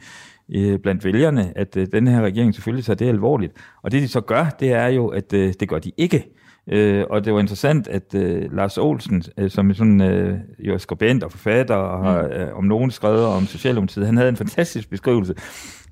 øh, 0.56 0.80
blandt 0.80 1.06
vælgerne, 1.06 1.58
at 1.58 1.78
øh, 1.78 1.88
den 1.92 2.08
her 2.08 2.22
regering 2.22 2.54
selvfølgelig 2.54 2.86
tager 2.86 2.98
det 2.98 3.08
alvorligt. 3.08 3.54
Og 3.82 3.92
det 3.92 4.02
de 4.02 4.08
så 4.08 4.22
gør, 4.22 4.56
det 4.60 4.72
er 4.72 4.88
jo, 4.88 5.08
at 5.08 5.34
øh, 5.34 5.54
det 5.60 5.70
gør 5.70 5.80
de 5.80 5.92
ikke. 5.98 6.26
Øh, 6.70 7.06
og 7.10 7.26
det 7.26 7.34
var 7.34 7.40
interessant, 7.40 7.88
at 7.88 8.16
øh, 8.16 8.54
Lars 8.56 8.78
Olsen, 8.78 9.24
øh, 9.38 9.50
som 9.50 9.70
er 9.70 9.74
sådan, 9.74 10.02
øh, 10.02 10.40
jo 10.60 10.74
er 10.74 10.78
skribent 10.78 11.24
og 11.24 11.32
forfatter, 11.32 11.76
og 11.76 12.06
har 12.06 12.30
øh, 12.34 12.58
om 12.58 12.64
nogen 12.64 12.92
skrevet 12.92 13.26
om 13.26 13.46
Socialdemokratiet, 13.46 14.06
han 14.06 14.18
havde 14.18 14.30
en 14.30 14.38
fantastisk 14.38 14.90
beskrivelse 14.90 15.34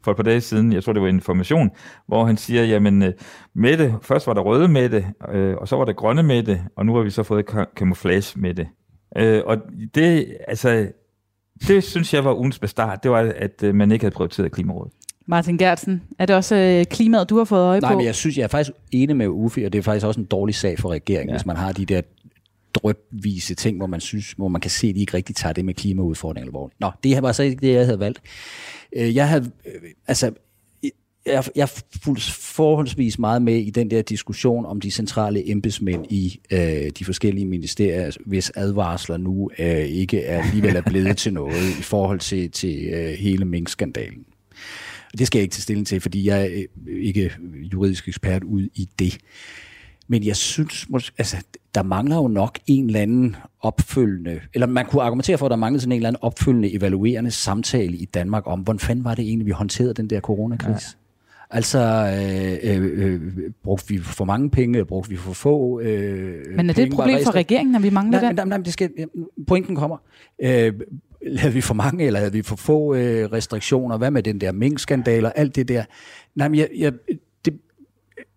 for 0.04 0.12
et 0.12 0.18
par 0.18 0.24
dage 0.24 0.42
siden, 0.42 0.74
jeg 0.74 0.84
tror 0.84 0.94
det 0.94 1.02
var 1.02 1.08
information, 1.08 1.70
hvor 2.08 2.26
han 2.26 2.38
siger, 2.38 2.64
jamen 2.64 3.04
øh, 3.04 3.14
Mette, 3.56 3.96
først 4.02 4.28
var 4.28 4.34
der 4.34 4.42
røde 4.42 4.68
Mette, 4.68 5.06
øh, 5.32 5.56
og 5.58 5.68
så 5.68 5.76
var 5.76 5.86
der 5.86 5.94
grønne 5.94 6.24
Mette, 6.24 6.62
og 6.76 6.86
nu 6.86 6.96
har 6.96 7.02
vi 7.02 7.10
så 7.10 7.24
fået 7.24 7.46
camouflage 7.76 8.40
Mette. 8.40 8.68
Øh, 9.18 9.42
og 9.46 9.58
det, 9.96 10.38
altså, 10.48 10.88
det 11.68 11.84
synes 11.84 12.14
jeg 12.14 12.26
var 12.26 12.34
ugens 12.34 12.60
bestart, 12.60 13.04
det 13.04 13.12
var, 13.12 13.34
at 13.36 13.64
øh, 13.64 13.76
man 13.76 13.92
ikke 13.92 14.04
havde 14.04 14.16
prioriteret 14.16 14.52
Klimarådet. 14.52 14.94
Martin 15.30 15.58
Gertsen, 15.58 16.02
er 16.20 16.26
det 16.26 16.36
også 16.36 16.56
øh, 16.56 16.86
klimaet, 16.86 17.30
du 17.30 17.38
har 17.38 17.44
fået 17.46 17.62
øje 17.62 17.80
Nej, 17.80 17.92
på? 17.92 17.98
men 17.98 18.06
jeg 18.06 18.16
synes, 18.16 18.38
jeg 18.38 18.44
er 18.44 18.48
faktisk 18.48 18.72
enig 18.92 19.16
med 19.16 19.28
Uffe, 19.28 19.66
og 19.66 19.74
det 19.74 19.80
er 19.80 19.84
faktisk 19.84 20.06
også 20.06 20.20
en 20.20 20.26
dårlig 20.26 20.56
sag 20.56 20.80
for 20.80 20.90
regeringen, 20.90 21.30
ja. 21.30 21.36
hvis 21.36 21.46
man 21.46 21.56
har 21.56 21.72
de 21.72 21.86
der 21.86 22.02
drøbvise 22.74 23.56
ting, 23.56 23.78
hvor 23.78 23.88
man 23.88 24.00
synes, 24.00 24.32
hvor 24.32 24.48
man 24.48 24.62
kan 24.62 24.72
se, 24.72 24.88
at 24.88 24.96
de 24.96 25.00
ikke 25.00 25.14
rigtig 25.14 25.36
tager 25.36 25.54
det 25.54 25.66
med 25.66 25.74
klimaudfordringen 25.74 26.48
alvorligt. 26.48 26.80
Nå, 26.80 26.92
det 27.04 27.14
her 27.14 27.22
var 27.22 27.32
så 27.32 27.44
ikke 27.44 27.68
det, 27.68 27.74
jeg 27.74 27.86
havde 27.86 28.00
valgt. 28.00 28.22
Øh, 28.96 29.16
Jeg 29.16 29.30
havde, 29.30 29.52
øh, 29.66 29.90
altså, 30.08 30.32
jeg, 31.26 31.44
jeg 31.56 31.70
fuldt 32.04 32.32
forholdsvis 32.32 33.20
meget 33.20 33.42
med 33.42 33.56
i 33.56 33.70
den 33.70 33.92
der 33.92 34.02
diskussion 34.02 34.66
om 34.66 34.82
de 34.82 34.92
centrale 34.92 35.50
embedsmænd 35.52 36.06
i 36.10 36.40
øh, 36.52 36.90
de 37.00 37.06
forskellige 37.06 37.46
ministerier, 37.46 38.18
hvis 38.26 38.52
advarsler 38.56 39.18
nu 39.18 39.50
øh, 39.60 39.80
ikke 39.80 40.24
er 40.24 40.42
alligevel 40.44 40.76
er 40.76 40.82
blevet 40.82 41.18
til 41.18 41.34
noget 41.34 41.70
i 41.80 41.82
forhold 41.82 42.20
til, 42.20 42.52
til 42.52 42.88
øh, 42.94 43.10
hele 43.10 43.46
minkskandalen. 43.46 44.26
Det 45.18 45.28
skal 45.28 45.40
jeg 45.40 45.44
ikke 45.44 45.54
tage 45.54 45.62
stilling 45.62 45.88
til, 45.88 46.02
fordi 46.02 46.28
jeg 46.28 46.42
er 46.42 46.64
øh, 46.88 46.96
ikke 47.02 47.32
juridisk 47.74 48.08
ekspert 48.08 48.44
ud 48.44 48.68
i 48.76 48.90
det. 49.00 49.18
Men 50.08 50.24
jeg 50.24 50.36
synes, 50.36 50.88
altså, 51.18 51.38
der 51.76 51.84
mangler 51.84 52.16
jo 52.16 52.28
nok 52.28 52.60
en 52.68 52.86
eller 52.86 53.00
anden 53.00 53.36
opfølgende, 53.62 54.40
eller 54.54 54.68
man 54.68 54.86
kunne 54.86 55.02
argumentere 55.02 55.38
for, 55.38 55.46
at 55.46 55.50
der 55.50 55.56
manglede 55.56 55.82
sådan 55.82 55.92
en 55.92 55.96
eller 55.96 56.08
anden 56.08 56.20
opfølgende, 56.24 56.74
evaluerende 56.74 57.32
samtale 57.32 57.98
i 57.98 58.06
Danmark 58.06 58.44
om, 58.46 58.60
hvordan 58.60 58.80
fanden 58.80 59.06
var 59.06 59.16
det 59.16 59.26
egentlig, 59.26 59.46
vi 59.46 59.52
håndterede 59.52 59.94
den 59.94 60.10
der 60.10 60.20
coronakrise? 60.20 60.88
Ja. 60.94 61.00
Altså, 61.52 61.80
øh, 62.64 62.76
øh, 62.76 63.14
øh, 63.14 63.22
brugte 63.64 63.88
vi 63.88 64.00
for 64.00 64.26
mange 64.26 64.50
penge, 64.50 64.86
brugte 64.86 65.10
vi 65.10 65.18
for 65.18 65.34
få 65.34 65.80
øh, 65.80 66.56
Men 66.56 66.70
er 66.70 66.74
det 66.74 66.84
et 66.84 66.94
problem 66.94 67.18
for 67.24 67.36
regeringen, 67.36 67.76
at 67.76 67.84
vi 67.84 67.90
mangler 67.90 68.22
nej, 68.22 68.30
den? 68.30 68.36
Nej, 68.36 68.46
nej, 68.46 68.58
det 68.58 68.74
skal, 68.74 68.90
pointen 69.48 69.76
kommer. 69.76 69.98
Øh, 70.42 70.74
lavede 71.30 71.54
vi 71.54 71.62
for 71.62 71.74
mange, 71.74 72.06
eller 72.06 72.20
havde 72.20 72.34
vi 72.34 72.42
for 72.42 72.56
få 72.56 72.96
øh, 72.96 73.32
restriktioner? 73.32 73.98
Hvad 73.98 74.12
med 74.12 74.24
den 74.24 74.42
der 74.42 74.52
mink-skandaler? 74.52 75.30
Alt 75.30 75.56
det 75.56 75.68
der. 75.68 75.84
Nej, 76.36 76.48
men 76.48 76.60
jeg, 76.60 76.70
jeg, 76.78 76.94
det, 77.46 77.60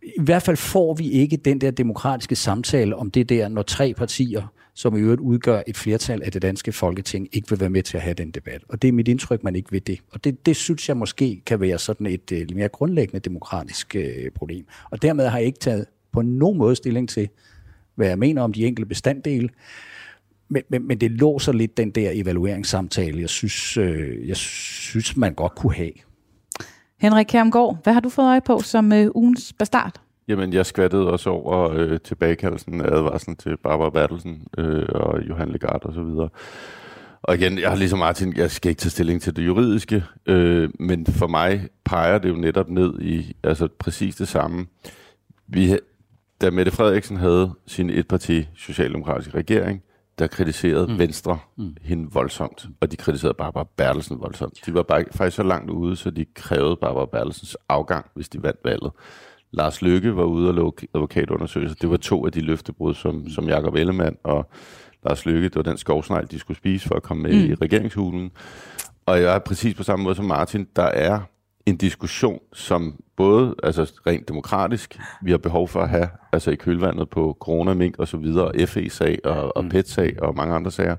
i 0.03 0.22
hvert 0.22 0.43
fald 0.43 0.57
får 0.57 0.95
vi 0.95 1.11
ikke 1.11 1.36
den 1.36 1.61
der 1.61 1.70
demokratiske 1.70 2.36
samtale 2.36 2.97
om 2.97 3.11
det 3.11 3.28
der, 3.28 3.49
når 3.49 3.62
tre 3.62 3.95
partier, 3.95 4.53
som 4.74 4.97
i 4.97 5.01
øvrigt 5.01 5.20
udgør 5.20 5.62
et 5.66 5.76
flertal 5.76 6.22
af 6.22 6.32
det 6.32 6.43
danske 6.43 6.72
folketing, 6.72 7.28
ikke 7.32 7.51
vil 7.51 7.61
være 7.61 7.70
med 7.70 7.82
til 7.82 7.97
at 7.97 8.03
have 8.03 8.14
den 8.14 8.30
debat. 8.30 8.62
Og 8.68 8.82
det 8.82 8.88
er 8.88 8.93
mit 8.93 9.09
indtryk, 9.09 9.45
man 9.45 9.57
ikke 9.57 9.70
vil 9.70 9.86
det. 9.86 9.99
Og 10.11 10.24
det, 10.24 10.47
det 10.47 10.57
synes 10.57 10.88
jeg 10.88 10.97
måske 10.97 11.43
kan 11.47 11.61
være 11.61 11.78
sådan 11.78 12.07
et 12.07 12.32
øh, 12.32 12.47
mere 12.55 12.68
grundlæggende 12.68 13.20
demokratisk 13.20 13.97
øh, 13.97 14.30
problem. 14.34 14.66
Og 14.90 15.03
dermed 15.03 15.28
har 15.28 15.38
jeg 15.38 15.47
ikke 15.47 15.59
taget 15.59 15.86
på 16.12 16.22
nogen 16.22 16.59
måde 16.59 16.76
stilling 16.76 17.09
til, 17.09 17.28
hvad 17.95 18.09
jeg 18.09 18.18
mener 18.18 18.43
om 18.43 18.53
de 18.53 18.66
enkelte 18.66 18.88
bestanddele. 18.88 19.49
Men, 20.53 20.62
men, 20.68 20.86
men 20.86 20.98
det 20.98 21.11
låser 21.11 21.53
lidt 21.53 21.76
den 21.76 21.90
der 21.90 22.11
evalueringssamtale, 22.14 23.20
jeg 23.20 23.28
synes, 23.28 23.76
øh, 23.76 24.28
jeg 24.28 24.36
synes 24.36 25.16
man 25.16 25.34
godt 25.34 25.55
kunne 25.55 25.74
have. 25.74 25.92
Henrik 27.00 27.26
Kjermgaard, 27.26 27.78
hvad 27.82 27.92
har 27.92 28.00
du 28.00 28.09
fået 28.09 28.26
øje 28.26 28.40
på 28.40 28.59
som 28.59 28.92
øh, 28.92 29.09
ugens 29.14 29.53
bastard? 29.59 30.00
Jamen, 30.28 30.53
jeg 30.53 30.66
skvattede 30.66 31.11
også 31.11 31.30
over 31.30 31.70
øh, 31.70 32.00
tilbagekaldelsen 32.00 32.80
af 32.80 32.96
advarslen 32.96 33.36
til 33.36 33.57
Barbara 33.57 33.90
Bertelsen 33.90 34.46
øh, 34.59 34.86
og 34.88 35.28
Johan 35.28 35.48
Legard 35.48 35.84
og 35.84 35.94
så 35.94 36.03
videre. 36.03 36.28
Og 37.22 37.34
igen, 37.34 37.59
jeg 37.59 37.68
har 37.68 37.76
ligesom 37.76 37.98
Martin, 37.98 38.36
jeg 38.36 38.50
skal 38.50 38.68
ikke 38.68 38.80
tage 38.80 38.90
stilling 38.90 39.22
til 39.22 39.36
det 39.36 39.46
juridiske, 39.46 40.05
øh, 40.26 40.70
men 40.78 41.07
for 41.07 41.26
mig 41.26 41.68
peger 41.84 42.18
det 42.18 42.28
jo 42.28 42.34
netop 42.34 42.70
ned 42.70 43.00
i 43.00 43.36
altså 43.44 43.68
præcis 43.78 44.16
det 44.16 44.28
samme. 44.28 44.66
Vi, 45.46 45.78
da 46.40 46.50
Mette 46.50 46.72
Frederiksen 46.72 47.16
havde 47.16 47.50
sin 47.66 47.90
etparti 47.90 48.48
socialdemokratiske 48.55 49.38
regering, 49.38 49.82
der 50.18 50.26
kritiserede 50.26 50.86
mm. 50.86 50.98
Venstre 50.98 51.38
mm. 51.56 51.76
hende 51.82 52.12
voldsomt, 52.12 52.66
og 52.80 52.92
de 52.92 52.96
kritiserede 52.96 53.34
Barbara 53.34 53.66
Bertelsen 53.76 54.20
voldsomt. 54.20 54.58
De 54.66 54.74
var 54.74 54.82
bare, 54.82 55.04
faktisk 55.12 55.36
så 55.36 55.42
langt 55.42 55.70
ude, 55.70 55.96
så 55.96 56.10
de 56.10 56.24
krævede 56.34 56.76
Barbara 56.76 57.06
Bertelsens 57.06 57.56
afgang, 57.68 58.06
hvis 58.14 58.28
de 58.28 58.42
vandt 58.42 58.60
valget. 58.64 58.92
Lars 59.52 59.82
Løkke 59.82 60.16
var 60.16 60.24
ude 60.24 60.48
og 60.48 60.54
lave 60.54 60.72
advokatundersøgelser. 60.94 61.76
Det 61.80 61.90
var 61.90 61.96
to 61.96 62.26
af 62.26 62.32
de 62.32 62.40
løftebrud, 62.40 62.94
som, 62.94 63.28
som 63.28 63.48
Jakob 63.48 63.74
Ellemann 63.74 64.16
og 64.22 64.50
Lars 65.04 65.26
Løkke, 65.26 65.48
det 65.48 65.56
var 65.56 65.62
den 65.62 65.78
skovsnegl, 65.78 66.30
de 66.30 66.38
skulle 66.38 66.58
spise 66.58 66.88
for 66.88 66.94
at 66.94 67.02
komme 67.02 67.22
med 67.22 67.32
mm. 67.32 67.52
i 67.52 67.54
regeringshulen. 67.54 68.30
Og 69.06 69.20
jeg 69.20 69.34
er 69.34 69.38
præcis 69.38 69.74
på 69.74 69.82
samme 69.82 70.02
måde 70.02 70.14
som 70.14 70.24
Martin. 70.24 70.66
Der 70.76 70.82
er 70.82 71.20
en 71.66 71.76
diskussion, 71.76 72.38
som 72.52 73.00
både 73.16 73.54
altså 73.62 74.00
rent 74.06 74.28
demokratisk, 74.28 75.00
vi 75.22 75.30
har 75.30 75.38
behov 75.38 75.68
for 75.68 75.80
at 75.80 75.88
have, 75.88 76.08
altså 76.32 76.50
i 76.50 76.56
kølvandet 76.56 77.10
på 77.10 77.36
corona, 77.40 77.74
mink 77.74 77.98
og 77.98 78.08
så 78.08 78.16
videre, 78.16 78.44
og 78.44 78.54
FE-sag 78.68 79.18
og, 79.24 79.56
og 79.56 79.64
PET-sag 79.70 80.22
og 80.22 80.36
mange 80.36 80.54
andre 80.54 80.70
sager. 80.70 80.96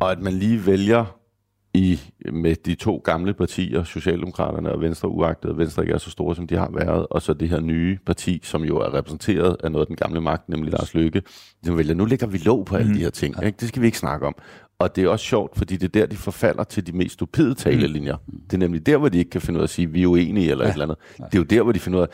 Og 0.00 0.12
at 0.12 0.20
man 0.20 0.32
lige 0.32 0.66
vælger 0.66 1.04
i, 1.74 2.00
med 2.32 2.56
de 2.56 2.74
to 2.74 3.02
gamle 3.04 3.34
partier, 3.34 3.84
Socialdemokraterne 3.84 4.72
og 4.72 4.80
Venstre, 4.80 5.08
uagtet 5.08 5.50
at 5.50 5.58
Venstre 5.58 5.82
ikke 5.82 5.94
er 5.94 5.98
så 5.98 6.10
store, 6.10 6.36
som 6.36 6.46
de 6.46 6.56
har 6.56 6.70
været, 6.74 7.06
og 7.10 7.22
så 7.22 7.34
det 7.34 7.48
her 7.48 7.60
nye 7.60 7.98
parti, 8.06 8.40
som 8.44 8.64
jo 8.64 8.76
er 8.78 8.94
repræsenteret 8.94 9.56
af 9.64 9.72
noget 9.72 9.82
af 9.82 9.86
den 9.86 9.96
gamle 9.96 10.20
magt, 10.20 10.48
nemlig 10.48 10.72
Lars 10.72 10.94
Løkke, 10.94 11.22
som 11.64 11.78
vælger, 11.78 11.94
nu 11.94 12.04
lægger 12.04 12.26
vi 12.26 12.38
lov 12.38 12.64
på 12.64 12.76
alle 12.76 12.94
de 12.94 12.98
her 12.98 13.10
ting. 13.10 13.44
Ikke? 13.44 13.56
Det 13.60 13.68
skal 13.68 13.82
vi 13.82 13.86
ikke 13.86 13.98
snakke 13.98 14.26
om. 14.26 14.34
Og 14.80 14.96
det 14.96 15.04
er 15.04 15.08
også 15.08 15.24
sjovt, 15.24 15.58
fordi 15.58 15.76
det 15.76 15.84
er 15.96 16.00
der, 16.00 16.06
de 16.06 16.16
forfalder 16.16 16.64
til 16.64 16.86
de 16.86 16.92
mest 16.92 17.14
stupide 17.14 17.54
talelinjer. 17.54 18.16
Det 18.50 18.52
er 18.52 18.58
nemlig 18.58 18.86
der, 18.86 18.96
hvor 18.96 19.08
de 19.08 19.18
ikke 19.18 19.30
kan 19.30 19.40
finde 19.40 19.58
ud 19.58 19.62
af 19.62 19.66
at 19.66 19.70
sige, 19.70 19.90
vi 19.90 20.02
er 20.02 20.06
uenige 20.06 20.50
eller 20.50 20.64
ja. 20.64 20.70
et 20.70 20.72
eller 20.72 20.84
andet. 20.84 20.98
Det 21.16 21.34
er 21.34 21.38
jo 21.38 21.44
der, 21.44 21.62
hvor 21.62 21.72
de 21.72 21.78
finder 21.78 21.98
ud 21.98 22.02
af, 22.02 22.08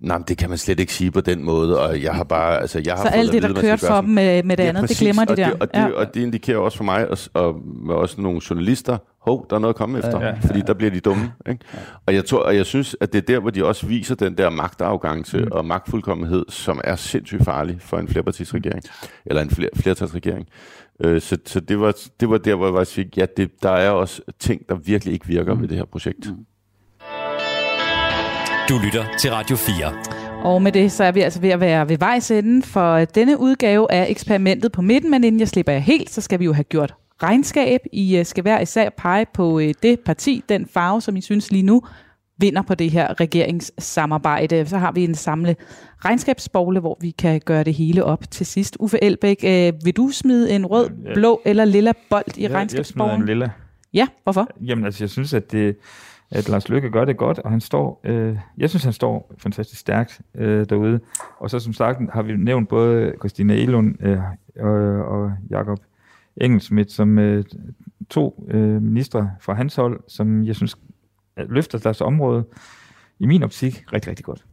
nej, 0.00 0.18
det 0.28 0.38
kan 0.38 0.48
man 0.48 0.58
slet 0.58 0.80
ikke 0.80 0.92
sige 0.94 1.10
på 1.10 1.20
den 1.20 1.44
måde, 1.44 1.80
og 1.80 2.02
jeg 2.02 2.14
har 2.14 2.24
bare, 2.24 2.60
altså 2.60 2.82
jeg 2.84 2.94
har 2.94 3.02
Så 3.02 3.08
alt 3.08 3.32
det, 3.32 3.42
der 3.42 3.60
kørte 3.60 3.86
for 3.86 4.00
dem 4.00 4.10
med, 4.10 4.42
med 4.42 4.56
det 4.56 4.62
andet, 4.62 4.88
det 4.88 4.98
glemmer 4.98 5.24
de 5.24 5.30
og 5.30 5.36
der. 5.36 5.50
Det, 5.50 5.60
og, 5.60 5.68
det, 5.74 5.80
Ja. 5.80 5.90
og 5.90 6.14
det 6.14 6.20
indikerer 6.20 6.58
også 6.58 6.76
for 6.76 6.84
mig, 6.84 7.08
og, 7.10 7.18
og 7.34 7.62
også 7.88 8.20
nogle 8.20 8.40
journalister, 8.50 8.98
hov, 9.20 9.46
der 9.50 9.56
er 9.56 9.60
noget 9.60 9.74
at 9.74 9.78
komme 9.78 9.98
efter, 9.98 10.10
Ja, 10.10 10.18
ja, 10.18 10.26
ja, 10.26 10.34
ja, 10.42 10.48
fordi 10.48 10.60
der 10.66 10.74
bliver 10.74 10.90
de 10.90 11.00
dumme. 11.00 11.32
Ikke? 11.48 11.64
Og, 12.06 12.14
jeg 12.14 12.24
tror, 12.24 12.38
og 12.38 12.56
jeg 12.56 12.66
synes, 12.66 12.96
at 13.00 13.12
det 13.12 13.18
er 13.18 13.26
der, 13.34 13.38
hvor 13.40 13.50
de 13.50 13.64
også 13.64 13.86
viser 13.86 14.14
den 14.14 14.38
der 14.38 14.50
magtarrogance 14.50 15.38
mm. 15.38 15.48
og 15.52 15.64
magtfuldkommenhed, 15.64 16.44
som 16.48 16.80
er 16.84 16.96
sindssygt 16.96 17.44
farlig 17.44 17.76
for 17.80 17.98
en 17.98 18.08
flerpartisregering, 18.08 18.82
eller 19.26 19.42
en 19.42 19.50
fler, 19.50 19.68
flertalsregering. 19.76 20.46
Øh, 21.00 21.20
så 21.20 21.38
så 21.46 21.60
det, 21.60 21.80
var, 21.80 21.96
det 22.20 22.30
var 22.30 22.38
der, 22.38 22.54
hvor 22.54 22.66
jeg 22.66 22.74
var 22.74 22.84
sige, 22.84 23.10
ja, 23.16 23.26
det, 23.36 23.62
der 23.62 23.70
er 23.70 23.90
også 23.90 24.22
ting, 24.38 24.68
der 24.68 24.74
virkelig 24.74 25.14
ikke 25.14 25.26
virker 25.26 25.54
mm. 25.54 25.60
ved 25.60 25.68
det 25.68 25.76
her 25.76 25.84
projekt. 25.84 26.30
Mm. 26.30 26.46
Du 28.68 28.78
lytter 28.84 29.04
til 29.18 29.30
Radio 29.30 29.56
4. 29.56 29.92
Og 30.44 30.62
med 30.62 30.72
det, 30.72 30.92
så 30.92 31.04
er 31.04 31.12
vi 31.12 31.20
altså 31.20 31.40
ved 31.40 31.50
at 31.50 31.60
være 31.60 31.88
ved 31.88 31.98
vejs 31.98 32.30
ende 32.30 32.62
for 32.62 33.04
denne 33.04 33.40
udgave 33.40 33.92
af 33.92 34.06
eksperimentet 34.10 34.72
på 34.72 34.82
midten. 34.82 35.10
Men 35.10 35.24
inden 35.24 35.40
jeg 35.40 35.48
slipper 35.48 35.72
jer 35.72 35.78
helt, 35.78 36.10
så 36.10 36.20
skal 36.20 36.40
vi 36.40 36.44
jo 36.44 36.52
have 36.52 36.64
gjort 36.64 36.94
regnskab. 37.22 37.80
I 37.92 38.16
øh, 38.16 38.24
skal 38.24 38.42
hver 38.42 38.60
især 38.60 38.90
pege 38.90 39.26
på 39.34 39.60
øh, 39.60 39.74
det 39.82 40.00
parti, 40.00 40.42
den 40.48 40.66
farve, 40.66 41.00
som 41.00 41.16
I 41.16 41.20
synes 41.20 41.50
lige 41.50 41.62
nu 41.62 41.82
vinder 42.38 42.62
på 42.62 42.74
det 42.74 42.90
her 42.90 43.20
regeringssamarbejde. 43.20 44.66
Så 44.66 44.78
har 44.78 44.92
vi 44.92 45.04
en 45.04 45.14
samle 45.14 45.56
regnskabsbogle, 46.04 46.80
hvor 46.80 46.98
vi 47.00 47.10
kan 47.10 47.40
gøre 47.44 47.64
det 47.64 47.74
hele 47.74 48.04
op 48.04 48.30
til 48.30 48.46
sidst. 48.46 48.76
Uffe 48.80 49.04
Elbæk, 49.04 49.44
øh, 49.46 49.72
vil 49.84 49.92
du 49.96 50.08
smide 50.12 50.50
en 50.54 50.66
rød, 50.66 50.90
Ja. 51.04 51.14
blå 51.14 51.40
eller 51.44 51.64
lilla 51.64 51.92
bold 52.10 52.24
i 52.26 52.28
Jeg- 52.28 52.42
Jeg 52.42 52.48
smider 52.48 52.56
regnskabsboglen? 52.58 53.20
en 53.20 53.26
lille. 53.26 53.52
Ja, 53.94 54.06
hvorfor? 54.22 54.48
Jamen 54.60 54.84
altså, 54.84 55.04
jeg 55.04 55.10
synes, 55.10 55.34
at, 55.34 55.52
det, 55.52 55.76
at 56.30 56.48
Lars 56.48 56.68
Løkke 56.68 56.90
gør 56.90 57.04
det 57.04 57.16
godt, 57.16 57.38
og 57.38 57.50
han 57.50 57.60
står, 57.60 58.00
øh, 58.04 58.36
jeg 58.58 58.70
synes, 58.70 58.84
han 58.84 58.92
står 58.92 59.34
fantastisk 59.38 59.80
stærkt 59.80 60.20
øh, 60.34 60.66
derude. 60.68 61.00
Og 61.38 61.50
så 61.50 61.58
som 61.58 61.72
sagt 61.72 61.98
har 62.12 62.22
vi 62.22 62.36
nævnt 62.36 62.68
både 62.68 63.12
Christina 63.18 63.54
Elund 63.54 63.94
øh, 64.02 64.18
og, 64.60 64.72
og 65.06 65.32
Jakob 65.50 65.78
Engelsmidt 66.36 66.92
som 66.92 67.18
øh, 67.18 67.44
to 68.10 68.44
øh, 68.50 68.82
ministre 68.82 69.30
fra 69.40 69.54
hans 69.54 69.74
hold, 69.76 70.00
som 70.08 70.44
jeg 70.44 70.56
synes 70.56 70.76
løfter 71.36 71.78
deres 71.78 72.00
område 72.00 72.44
i 73.20 73.26
min 73.26 73.42
optik 73.42 73.84
rigtig, 73.92 74.10
rigtig 74.10 74.24
godt. 74.24 74.44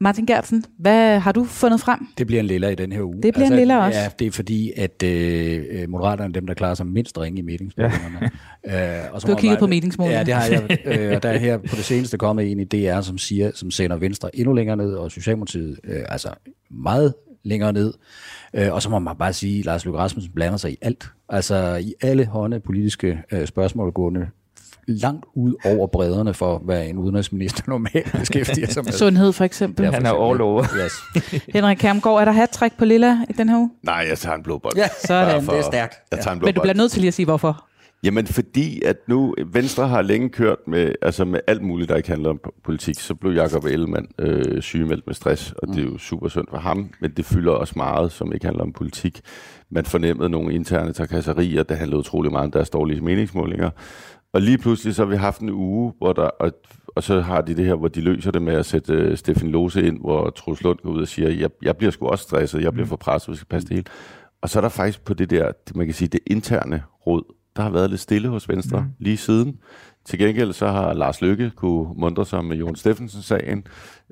Martin 0.00 0.26
Gertsen, 0.26 0.64
hvad 0.78 1.18
har 1.18 1.32
du 1.32 1.44
fundet 1.44 1.80
frem? 1.80 1.98
Det 2.18 2.26
bliver 2.26 2.40
en 2.40 2.46
lilla 2.46 2.68
i 2.68 2.74
den 2.74 2.92
her 2.92 3.02
uge. 3.02 3.14
Altså, 3.14 3.20
Det 3.26 3.34
bliver 3.34 3.46
en 3.50 3.56
lilla 3.56 3.86
også. 3.86 3.98
Ja, 4.00 4.08
det 4.18 4.26
er 4.26 4.30
fordi, 4.30 4.72
at 4.76 5.02
øh, 5.02 5.88
Moderaterne 5.88 6.28
er 6.28 6.32
dem, 6.32 6.46
der 6.46 6.54
klarer 6.54 6.74
sig 6.74 6.86
mindst 6.86 7.18
ringe 7.18 7.38
i 7.38 7.42
meningsmålingerne. 7.42 8.18
Ja. 8.20 8.28
Øh, 9.06 9.14
og 9.14 9.20
så 9.20 9.26
Du 9.26 9.30
har 9.32 9.36
må 9.36 9.40
kigget 9.40 9.56
man- 9.56 9.60
på 9.60 9.66
meningsmålingerne. 9.66 10.30
Ja, 10.32 10.38
det 10.40 10.54
har 10.58 10.66
jeg. 10.68 10.78
Øh, 11.10 11.16
og 11.16 11.22
der 11.22 11.28
er 11.28 11.38
her 11.38 11.56
på 11.58 11.76
det 11.76 11.84
seneste 11.84 12.18
kommet 12.18 12.50
en 12.52 12.60
i 12.60 12.64
DR, 12.64 13.00
som 13.00 13.18
siger, 13.18 13.50
som 13.54 13.70
sender 13.70 13.96
Venstre 13.96 14.36
endnu 14.36 14.52
længere 14.54 14.76
ned, 14.76 14.94
og 14.94 15.10
Socialdemokratiet 15.10 15.80
øh, 15.84 16.02
altså 16.08 16.28
meget 16.70 17.14
længere 17.42 17.72
ned. 17.72 17.94
Øh, 18.54 18.72
og 18.72 18.82
så 18.82 18.90
må 18.90 18.98
man 18.98 19.16
bare 19.16 19.32
sige, 19.32 19.58
at 19.58 19.64
Lars 19.64 19.84
Løkke 19.84 19.98
Rasmussen 19.98 20.32
blander 20.34 20.56
sig 20.56 20.72
i 20.72 20.76
alt. 20.82 21.08
Altså 21.28 21.76
i 21.76 21.94
alle 22.02 22.26
hånde 22.26 22.60
politiske 22.60 23.18
øh, 23.32 23.46
spørgsmål 23.46 23.92
gående 23.92 24.26
langt 24.88 25.26
ud 25.34 25.54
over 25.64 25.86
bredderne 25.86 26.34
for, 26.34 26.58
hvad 26.58 26.86
en 26.88 26.98
udenrigsminister 26.98 27.62
normalt 27.70 28.12
beskæftiger 28.12 28.66
sig 28.66 28.84
med. 28.84 28.92
Sundhed 28.92 29.32
for 29.32 29.44
eksempel. 29.44 29.82
Ja, 29.84 29.88
for 29.88 29.94
Han 29.94 30.06
er 30.06 30.10
eksempel. 30.10 30.30
all 30.30 30.40
over. 30.40 30.64
Yes. 30.84 31.42
Henrik 31.54 31.76
Kærmgaard, 31.76 32.20
er 32.20 32.24
der 32.24 32.32
hat 32.32 32.72
på 32.78 32.84
Lilla 32.84 33.16
i 33.28 33.32
den 33.32 33.48
her 33.48 33.56
uge? 33.58 33.70
Nej, 33.82 34.06
jeg 34.08 34.18
tager 34.18 34.36
en 34.36 34.42
blå 34.42 34.58
bold. 34.58 34.76
Ja, 34.76 34.88
Sådan. 35.06 35.46
Bare 35.46 35.56
det 35.56 35.62
er 35.64 35.66
stærkt. 35.66 35.94
Jeg 36.10 36.18
tager 36.20 36.32
en 36.32 36.38
blå 36.38 36.46
Men 36.46 36.54
du 36.54 36.60
bliver 36.60 36.74
nødt 36.74 36.92
til 36.92 37.00
lige 37.00 37.08
at 37.08 37.14
sige, 37.14 37.26
hvorfor. 37.26 37.64
Jamen 38.02 38.26
fordi, 38.26 38.82
at 38.82 38.96
nu 39.08 39.34
Venstre 39.52 39.88
har 39.88 40.02
længe 40.02 40.28
kørt 40.28 40.56
med, 40.66 40.92
altså 41.02 41.24
med 41.24 41.40
alt 41.46 41.62
muligt, 41.62 41.88
der 41.88 41.96
ikke 41.96 42.08
handler 42.08 42.30
om 42.30 42.40
po- 42.46 42.60
politik. 42.64 43.00
Så 43.00 43.14
blev 43.14 43.32
Jacob 43.32 43.64
Ellemann 43.64 44.06
øh, 44.18 44.62
sygemeldt 44.62 45.06
med 45.06 45.14
stress, 45.14 45.52
og 45.62 45.68
det 45.68 45.78
er 45.78 45.82
jo 45.82 45.98
super 45.98 46.28
synd 46.28 46.44
for 46.50 46.58
ham, 46.58 46.90
men 47.00 47.10
det 47.16 47.24
fylder 47.24 47.52
også 47.52 47.72
meget, 47.76 48.12
som 48.12 48.32
ikke 48.32 48.46
handler 48.46 48.62
om 48.64 48.72
politik. 48.72 49.20
Man 49.70 49.84
fornemmede 49.84 50.28
nogle 50.28 50.54
interne 50.54 50.92
trakasserier, 50.92 51.62
der 51.62 51.74
handlede 51.74 51.98
utrolig 51.98 52.32
meget 52.32 52.44
om 52.44 52.50
deres 52.50 52.70
dårlige 52.70 53.00
meningsmålinger. 53.00 53.70
Og 54.32 54.40
lige 54.42 54.58
pludselig 54.58 54.94
så 54.94 55.02
har 55.04 55.10
vi 55.10 55.16
haft 55.16 55.40
en 55.40 55.50
uge, 55.50 55.92
hvor 55.98 56.12
der, 56.12 56.22
og, 56.22 56.52
og 56.96 57.02
så 57.02 57.20
har 57.20 57.40
de 57.40 57.56
det 57.56 57.64
her, 57.64 57.74
hvor 57.74 57.88
de 57.88 58.00
løser 58.00 58.30
det 58.30 58.42
med 58.42 58.54
at 58.54 58.66
sætte 58.66 58.92
øh, 58.92 59.16
Steffen 59.16 59.50
Lose 59.50 59.86
ind, 59.86 60.00
hvor 60.00 60.30
Troels 60.30 60.62
Lund 60.62 60.78
går 60.82 60.90
ud 60.90 61.00
og 61.02 61.08
siger, 61.08 61.28
jeg, 61.30 61.50
jeg 61.62 61.76
bliver 61.76 61.90
sgu 61.90 62.06
også 62.06 62.22
stresset, 62.22 62.62
jeg 62.62 62.72
bliver 62.72 62.86
for 62.86 62.96
presset, 62.96 63.30
vi 63.30 63.36
skal 63.36 63.46
passe 63.46 63.68
det 63.68 63.74
hele. 63.76 63.86
Og 64.42 64.48
så 64.48 64.58
er 64.58 64.60
der 64.60 64.68
faktisk 64.68 65.04
på 65.04 65.14
det 65.14 65.30
der, 65.30 65.52
man 65.74 65.86
kan 65.86 65.94
sige, 65.94 66.08
det 66.08 66.20
interne 66.26 66.82
råd, 67.06 67.34
der 67.56 67.62
har 67.62 67.70
været 67.70 67.90
lidt 67.90 68.00
stille 68.00 68.28
hos 68.28 68.48
Venstre 68.48 68.80
mm. 68.80 68.86
lige 68.98 69.16
siden. 69.16 69.56
Til 70.04 70.18
gengæld 70.18 70.52
så 70.52 70.66
har 70.68 70.92
Lars 70.92 71.20
Løkke 71.20 71.50
kunne 71.56 71.88
mundre 71.96 72.26
sig 72.26 72.44
med 72.44 72.56
Jon 72.56 72.76
Steffensen-sagen. 72.76 73.64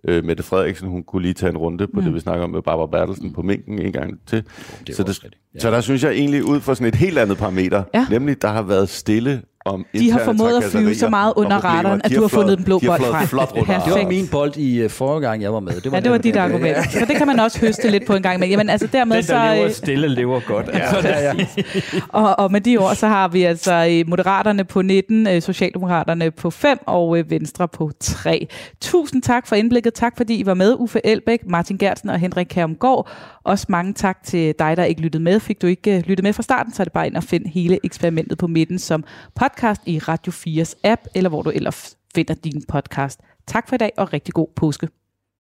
Øh, 0.04 0.24
Mette 0.24 0.42
Frederiksen, 0.42 0.88
hun 0.88 1.02
kunne 1.02 1.22
lige 1.22 1.34
tage 1.34 1.50
en 1.50 1.56
runde 1.58 1.86
på 1.86 2.00
mm. 2.00 2.04
det, 2.04 2.14
vi 2.14 2.20
snakker 2.20 2.44
om 2.44 2.50
med 2.50 2.62
Barbara 2.62 2.86
Bertelsen 2.86 3.32
på 3.32 3.42
Minken 3.42 3.78
en 3.78 3.92
gang 3.92 4.20
til. 4.26 4.44
det 4.86 4.96
så, 4.96 5.02
det. 5.02 5.24
Ja. 5.54 5.58
så 5.58 5.70
der 5.70 5.80
synes 5.80 6.04
jeg 6.04 6.12
egentlig 6.12 6.44
ud 6.44 6.60
fra 6.60 6.74
sådan 6.74 6.88
et 6.88 6.94
helt 6.94 7.18
andet 7.18 7.38
parameter, 7.38 7.82
Ja. 7.94 8.06
nemlig 8.10 8.42
der 8.42 8.48
har 8.48 8.62
været 8.62 8.88
stille 8.88 9.42
om 9.66 9.86
De 9.98 10.10
har 10.10 10.18
formået 10.24 10.56
at 10.56 10.64
flyve 10.64 10.94
så 10.94 11.08
meget 11.08 11.32
under 11.36 11.56
radaren, 11.56 12.00
at 12.04 12.10
du 12.10 12.20
har 12.20 12.28
fundet 12.28 12.58
den 12.58 12.64
blå 12.64 12.78
bold 12.86 13.00
frem. 13.00 13.26
flot. 13.26 13.54
Det 13.54 13.68
var 13.68 14.08
min 14.08 14.28
bold 14.28 14.56
i 14.56 14.84
uh, 14.84 14.90
forrige 14.90 15.28
gang, 15.28 15.42
jeg 15.42 15.52
var 15.52 15.60
med. 15.60 15.72
Det 15.80 15.92
var 15.92 15.96
Ja, 15.96 16.02
det 16.02 16.10
var 16.10 16.18
dit 16.18 16.36
argument. 16.36 16.92
Så 16.92 17.04
det 17.08 17.16
kan 17.16 17.26
man 17.26 17.40
også 17.40 17.60
høste 17.60 17.90
lidt 17.90 18.06
på 18.06 18.14
en 18.14 18.22
gang 18.22 18.40
med. 18.40 18.48
Jamen 18.48 18.70
altså 18.70 18.88
dermed 18.92 19.16
Den, 19.16 19.24
så... 19.24 19.34
der 19.34 19.54
lever 19.54 19.66
øh, 19.66 19.72
stille, 19.72 20.08
lever 20.08 20.40
godt. 20.46 20.66
Altså, 20.72 21.08
Ja, 21.08 21.20
ja. 21.20 21.32
Og, 22.08 22.38
og 22.38 22.52
med 22.52 22.60
de 22.60 22.76
ord, 22.76 22.94
så 22.94 23.06
har 23.06 23.28
vi 23.28 23.42
altså 23.42 23.88
øh, 23.90 24.08
Moderaterne 24.08 24.64
på 24.64 24.82
19, 24.82 25.26
øh, 25.26 25.42
Socialdemokraterne 25.42 26.30
på 26.30 26.50
5 26.50 26.78
og 26.86 27.16
Venstre 27.28 27.68
på 27.68 27.90
3. 28.00 28.46
Tusind 28.80 29.22
tak 29.22 29.46
for 29.46 29.56
indblikket. 29.56 29.94
Tak 29.94 30.16
fordi 30.16 30.34
I 30.40 30.46
var 30.46 30.54
med, 30.54 30.76
Uffe 30.78 31.00
Elbæk, 31.06 31.40
Martin 31.48 31.78
Gertsen 31.78 32.10
og 32.10 32.18
Henrik 32.18 32.46
Kærmgaard. 32.50 33.08
Også 33.46 33.66
mange 33.68 33.92
tak 33.92 34.22
til 34.22 34.54
dig, 34.58 34.76
der 34.76 34.84
ikke 34.84 35.00
lyttede 35.00 35.22
med. 35.22 35.40
Fik 35.40 35.62
du 35.62 35.66
ikke 35.66 35.96
øh, 35.96 36.02
lyttet 36.06 36.22
med 36.22 36.32
fra 36.32 36.42
starten, 36.42 36.72
så 36.72 36.82
er 36.82 36.84
det 36.84 36.92
bare 36.92 37.06
ind 37.06 37.16
og 37.16 37.22
find 37.22 37.46
hele 37.46 37.78
eksperimentet 37.84 38.38
på 38.38 38.46
midten 38.46 38.78
som 38.78 39.04
podcast 39.34 39.82
i 39.86 39.98
Radio 39.98 40.32
4's 40.32 40.74
app, 40.84 41.02
eller 41.14 41.30
hvor 41.30 41.42
du 41.42 41.50
ellers 41.50 41.96
finder 42.14 42.34
din 42.34 42.62
podcast. 42.68 43.20
Tak 43.46 43.68
for 43.68 43.74
i 43.74 43.78
dag, 43.78 43.92
og 43.96 44.12
rigtig 44.12 44.34
god 44.34 44.48
påske. 44.56 44.88